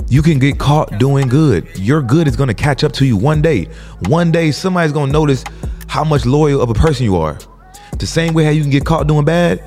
You 0.10 0.22
can 0.22 0.40
get 0.40 0.58
caught 0.58 1.00
doing 1.00 1.28
good. 1.28 1.68
Your 1.78 2.02
good 2.02 2.28
is 2.28 2.36
going 2.36 2.48
to 2.48 2.54
catch 2.54 2.84
up 2.84 2.94
to 2.94 3.06
you 3.06 3.18
one 3.18 3.42
day. 3.42 3.66
One 4.08 4.32
day, 4.32 4.52
somebody's 4.52 4.94
going 4.94 5.08
to 5.08 5.12
notice 5.12 5.44
how 5.88 6.04
much 6.04 6.26
loyal 6.26 6.62
of 6.62 6.70
a 6.70 6.74
person 6.74 7.04
you 7.04 7.18
are. 7.18 7.38
The 8.00 8.08
same 8.08 8.34
way 8.34 8.46
how 8.46 8.52
you 8.52 8.62
can 8.62 8.70
get 8.70 8.86
caught 8.86 9.08
doing 9.08 9.26
bad, 9.26 9.60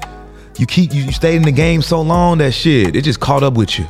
you 0.61 0.67
keep 0.67 0.93
you 0.93 1.11
stayed 1.11 1.37
in 1.37 1.43
the 1.43 1.53
game 1.53 1.81
so 1.81 2.03
long 2.03 2.37
that 2.39 2.53
shit 2.53 2.95
it 2.95 3.03
just 3.03 3.19
caught 3.19 3.43
up 3.43 3.55
with 3.55 3.79
you. 3.79 3.87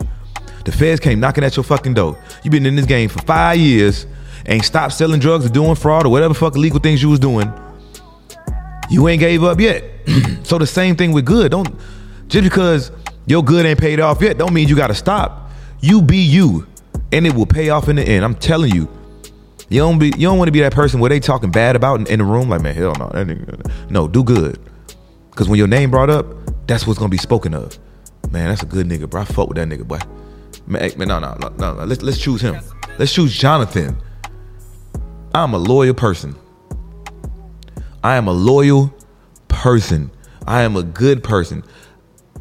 The 0.65 0.71
feds 0.71 1.01
came 1.01 1.19
knocking 1.19 1.43
at 1.43 1.57
your 1.57 1.65
fucking 1.65 1.95
door. 1.95 2.17
You've 2.45 2.53
been 2.53 2.65
in 2.65 2.77
this 2.77 2.87
game 2.87 3.09
for 3.09 3.19
five 3.23 3.59
years, 3.59 4.07
ain't 4.47 4.65
stopped 4.65 4.93
selling 4.93 5.19
drugs 5.19 5.45
or 5.45 5.49
doing 5.49 5.75
fraud 5.75 6.07
or 6.07 6.11
whatever 6.11 6.33
fuck 6.33 6.55
illegal 6.55 6.79
things 6.79 7.03
you 7.03 7.09
was 7.09 7.19
doing. 7.19 7.53
You 8.89 9.09
ain't 9.09 9.19
gave 9.19 9.43
up 9.43 9.59
yet. 9.59 9.83
so 10.45 10.59
the 10.59 10.67
same 10.67 10.95
thing 10.95 11.11
with 11.11 11.25
good. 11.25 11.51
Don't 11.51 11.69
just 12.29 12.45
because 12.45 12.93
your 13.27 13.43
good 13.43 13.67
ain't 13.67 13.81
paid 13.81 13.99
off 13.99 14.23
yet, 14.23 14.39
don't 14.39 14.55
mean 14.55 14.69
you 14.69 14.77
gotta 14.77 14.95
stop. 14.95 15.51
You 15.81 16.01
be 16.01 16.19
you, 16.19 16.69
and 17.11 17.27
it 17.27 17.35
will 17.35 17.47
pay 17.47 17.71
off 17.71 17.89
in 17.89 17.97
the 17.97 18.05
end. 18.05 18.25
I'm 18.25 18.37
telling 18.37 18.73
you. 18.73 18.89
You 19.69 19.79
don't 19.79 20.01
be 20.01 20.07
you 20.07 20.27
don't 20.27 20.37
want 20.37 20.49
to 20.49 20.53
be 20.53 20.61
that 20.61 20.73
person 20.73 20.99
where 20.99 21.09
they 21.09 21.21
talking 21.21 21.53
bad 21.53 21.77
about 21.77 22.01
in, 22.01 22.07
in 22.09 22.19
the 22.19 22.25
room. 22.25 22.49
Like 22.49 22.61
man, 22.61 22.75
hell 22.75 22.93
no, 22.99 23.09
no, 23.89 24.09
do 24.09 24.25
good. 24.25 24.59
Cause 25.37 25.49
when 25.49 25.59
your 25.59 25.69
name 25.69 25.93
brought 25.93 26.11
up, 26.11 26.27
that's 26.71 26.87
what's 26.87 26.99
gonna 27.01 27.11
be 27.11 27.19
spoken 27.19 27.53
of. 27.53 27.79
Man, 28.31 28.49
that's 28.49 28.63
a 28.63 28.67
good 28.67 28.87
nigga, 28.87 29.11
bro. 29.11 29.23
I 29.23 29.25
fuck 29.25 29.49
with 29.49 29.57
that 29.57 29.69
nigga, 29.69 29.87
boy. 29.87 29.99
Man, 30.69 30.93
man 30.97 31.09
no, 31.09 31.19
no, 31.19 31.37
no, 31.41 31.49
no, 31.59 31.75
no. 31.75 31.85
Let's 31.85 32.01
let's 32.01 32.19
choose 32.19 32.41
him. 32.41 32.61
Let's 32.97 33.13
choose 33.13 33.37
Jonathan. 33.37 34.01
I'm 35.35 35.53
a 35.53 35.59
loyal 35.59 35.95
person. 35.95 36.37
I 38.05 38.15
am 38.15 38.29
a 38.29 38.33
loyal 38.33 38.95
person. 39.49 40.13
I 40.47 40.63
am 40.63 40.77
a 40.77 40.85
good 40.85 41.25
person. 41.25 41.65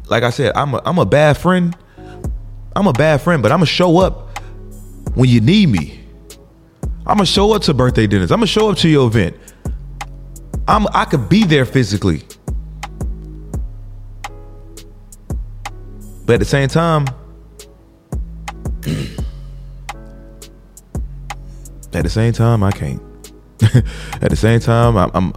Like 0.06 0.22
I 0.22 0.30
said, 0.30 0.52
I'm 0.54 0.74
a 0.74 0.82
I'm 0.84 0.98
a 0.98 1.06
bad 1.06 1.36
friend. 1.36 1.76
I'm 2.76 2.86
a 2.86 2.92
bad 2.92 3.20
friend, 3.20 3.42
but 3.42 3.50
I'm 3.50 3.58
gonna 3.58 3.66
show 3.66 3.98
up 3.98 4.38
when 5.16 5.28
you 5.28 5.40
need 5.40 5.70
me. 5.70 6.04
I'm 7.00 7.16
gonna 7.16 7.26
show 7.26 7.52
up 7.52 7.62
to 7.62 7.74
birthday 7.74 8.06
dinners. 8.06 8.30
I'm 8.30 8.38
gonna 8.38 8.46
show 8.46 8.70
up 8.70 8.78
to 8.78 8.88
your 8.88 9.08
event. 9.08 9.36
I'm 10.68 10.86
I 10.92 11.04
could 11.04 11.28
be 11.28 11.42
there 11.44 11.64
physically. 11.64 12.22
But 16.30 16.34
at 16.34 16.38
the 16.38 16.46
same 16.46 16.68
time, 16.68 17.06
at 21.92 22.04
the 22.04 22.08
same 22.08 22.32
time, 22.32 22.62
I 22.62 22.70
can't. 22.70 23.02
at 24.22 24.30
the 24.30 24.36
same 24.36 24.60
time, 24.60 24.96
I'm 24.96 25.10
I'm, 25.12 25.32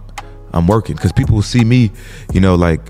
I'm 0.52 0.68
working 0.68 0.94
because 0.94 1.10
people 1.10 1.34
will 1.34 1.42
see 1.42 1.64
me, 1.64 1.90
you 2.32 2.40
know, 2.40 2.54
like 2.54 2.80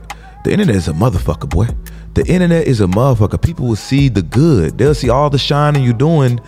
the 0.44 0.52
internet 0.52 0.76
is 0.76 0.86
a 0.86 0.92
motherfucker, 0.92 1.48
boy. 1.48 1.66
The 2.12 2.26
internet 2.26 2.66
is 2.66 2.82
a 2.82 2.86
motherfucker. 2.86 3.40
People 3.40 3.68
will 3.68 3.74
see 3.74 4.10
the 4.10 4.20
good. 4.20 4.76
They'll 4.76 4.94
see 4.94 5.08
all 5.08 5.30
the 5.30 5.38
shining 5.38 5.82
you're 5.82 5.94
doing 5.94 6.40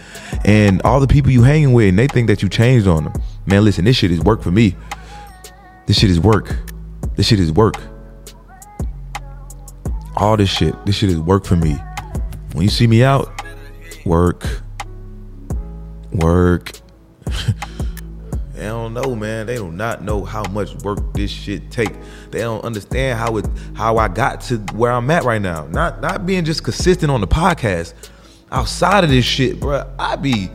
and 0.44 0.82
all 0.82 1.00
the 1.00 1.08
people 1.08 1.30
you 1.30 1.42
hanging 1.42 1.72
with, 1.72 1.88
and 1.88 1.98
they 1.98 2.06
think 2.06 2.26
that 2.26 2.42
you 2.42 2.50
changed 2.50 2.86
on 2.86 3.04
them. 3.04 3.14
Man, 3.46 3.64
listen, 3.64 3.86
this 3.86 3.96
shit 3.96 4.10
is 4.10 4.20
work 4.20 4.42
for 4.42 4.50
me. 4.50 4.76
This 5.86 5.98
shit 5.98 6.10
is 6.10 6.20
work. 6.20 6.54
This 7.14 7.26
shit 7.26 7.40
is 7.40 7.50
work. 7.50 7.76
All 10.16 10.36
this 10.36 10.48
shit. 10.48 10.74
This 10.86 10.96
shit 10.96 11.10
is 11.10 11.18
work 11.18 11.44
for 11.44 11.56
me. 11.56 11.76
When 12.52 12.62
you 12.62 12.70
see 12.70 12.86
me 12.86 13.04
out, 13.04 13.42
work. 14.06 14.62
Work. 16.12 16.72
they 18.54 18.62
don't 18.62 18.94
know, 18.94 19.14
man. 19.14 19.46
They 19.46 19.56
do 19.56 19.70
not 19.70 20.02
know 20.02 20.24
how 20.24 20.42
much 20.44 20.74
work 20.76 21.12
this 21.12 21.30
shit 21.30 21.70
take. 21.70 21.92
They 22.30 22.38
don't 22.38 22.64
understand 22.64 23.18
how 23.18 23.36
it 23.36 23.46
how 23.74 23.98
I 23.98 24.08
got 24.08 24.40
to 24.42 24.56
where 24.72 24.90
I'm 24.90 25.10
at 25.10 25.24
right 25.24 25.42
now. 25.42 25.66
Not 25.66 26.00
not 26.00 26.24
being 26.24 26.46
just 26.46 26.64
consistent 26.64 27.10
on 27.10 27.20
the 27.20 27.28
podcast. 27.28 27.92
Outside 28.50 29.04
of 29.04 29.10
this 29.10 29.24
shit, 29.24 29.60
bro, 29.60 29.84
I 29.98 30.16
be 30.16 30.48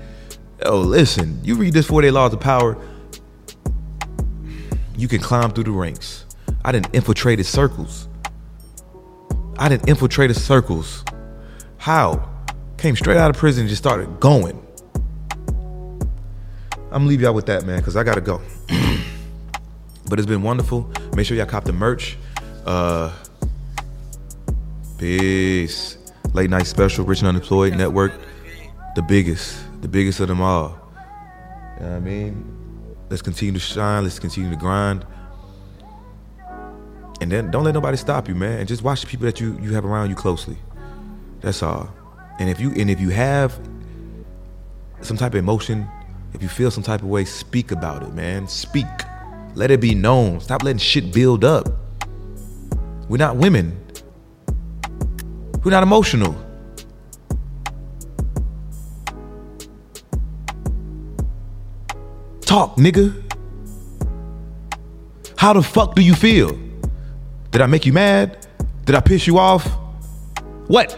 oh 0.66 0.80
listen. 0.80 1.40
You 1.44 1.54
read 1.56 1.74
this 1.74 1.86
48 1.86 2.10
laws 2.12 2.34
of 2.34 2.40
power. 2.40 2.78
You 4.98 5.08
can 5.08 5.20
climb 5.20 5.52
through 5.52 5.66
the 5.66 5.72
ranks. 5.72 6.26
I 6.66 6.72
didn't 6.72 6.96
infiltrated 6.96 7.46
circles. 7.46 8.08
I 9.58 9.70
didn't 9.70 9.88
infiltrated 9.88 10.36
circles. 10.36 11.04
How? 11.78 12.30
Came 12.78 12.96
straight 12.96 13.18
out 13.18 13.30
of 13.30 13.38
prison 13.38 13.62
and 13.62 13.70
just 13.70 13.82
started 13.82 14.20
going. 14.20 14.58
I'm 16.92 17.00
gonna 17.00 17.06
leave 17.06 17.22
y'all 17.22 17.34
with 17.34 17.46
that, 17.46 17.66
man, 17.66 17.78
because 17.78 17.96
I 17.96 18.04
gotta 18.04 18.22
go. 18.22 18.42
but 20.10 20.20
it's 20.20 20.28
been 20.28 20.44
wonderful. 20.44 20.92
Make 21.16 21.26
sure 21.26 21.38
y'all 21.38 21.46
cop 21.46 21.64
the 21.64 21.74
merch. 21.74 22.18
Uh, 22.66 23.14
peace. 24.98 25.98
Late 26.34 26.50
night 26.50 26.68
special, 26.68 27.06
Rich 27.06 27.20
and 27.20 27.30
Unemployed 27.30 27.76
Network. 27.76 28.14
The 28.96 29.02
biggest, 29.02 29.58
the 29.82 29.88
biggest 29.88 30.20
of 30.20 30.28
them 30.28 30.42
all. 30.42 30.78
You 31.78 31.86
know 31.86 31.92
what 31.92 31.96
I 31.96 32.00
mean? 32.00 32.96
Let's 33.10 33.22
continue 33.22 33.54
to 33.54 33.60
shine. 33.60 34.04
Let's 34.04 34.20
continue 34.20 34.50
to 34.50 34.56
grind. 34.56 35.06
And 37.22 37.32
then 37.32 37.52
don't 37.52 37.64
let 37.64 37.76
nobody 37.76 37.98
stop 37.98 38.28
you, 38.28 38.34
man. 38.34 38.60
And 38.60 38.68
just 38.68 38.82
watch 38.82 39.02
the 39.02 39.08
people 39.08 39.26
that 39.26 39.40
you 39.40 39.58
you 39.62 39.74
have 39.76 39.86
around 39.86 40.10
you 40.10 40.16
closely. 40.16 40.58
That's 41.42 41.62
all. 41.62 41.94
And 42.40 42.50
if 42.50 42.60
you 42.60 42.72
and 42.72 42.90
if 42.90 43.00
you 43.00 43.10
have 43.10 43.58
some 45.02 45.18
type 45.18 45.34
of 45.34 45.40
emotion, 45.40 45.88
if 46.34 46.42
you 46.42 46.50
feel 46.50 46.72
some 46.72 46.84
type 46.84 47.02
of 47.02 47.08
way, 47.08 47.24
speak 47.26 47.72
about 47.72 48.02
it, 48.02 48.14
man. 48.16 48.48
Speak. 48.48 48.88
Let 49.54 49.70
it 49.70 49.80
be 49.80 49.94
known. 49.94 50.40
Stop 50.40 50.64
letting 50.64 50.80
shit 50.80 51.14
build 51.14 51.46
up. 51.46 51.70
We're 53.08 53.18
not 53.18 53.36
women. 53.36 53.78
We're 55.64 55.72
not 55.72 55.84
emotional. 55.84 56.34
Talk, 62.42 62.78
nigga. 62.78 63.14
How 65.38 65.54
the 65.54 65.62
fuck 65.62 65.94
do 65.96 66.02
you 66.02 66.16
feel? 66.16 66.71
Did 67.52 67.62
I 67.62 67.66
make 67.68 67.86
you 67.86 67.94
mad? 67.94 68.48
Did 68.86 68.96
I 68.96 69.02
piss 69.02 69.28
you 69.28 69.38
off? 69.38 69.66
What? 70.68 70.98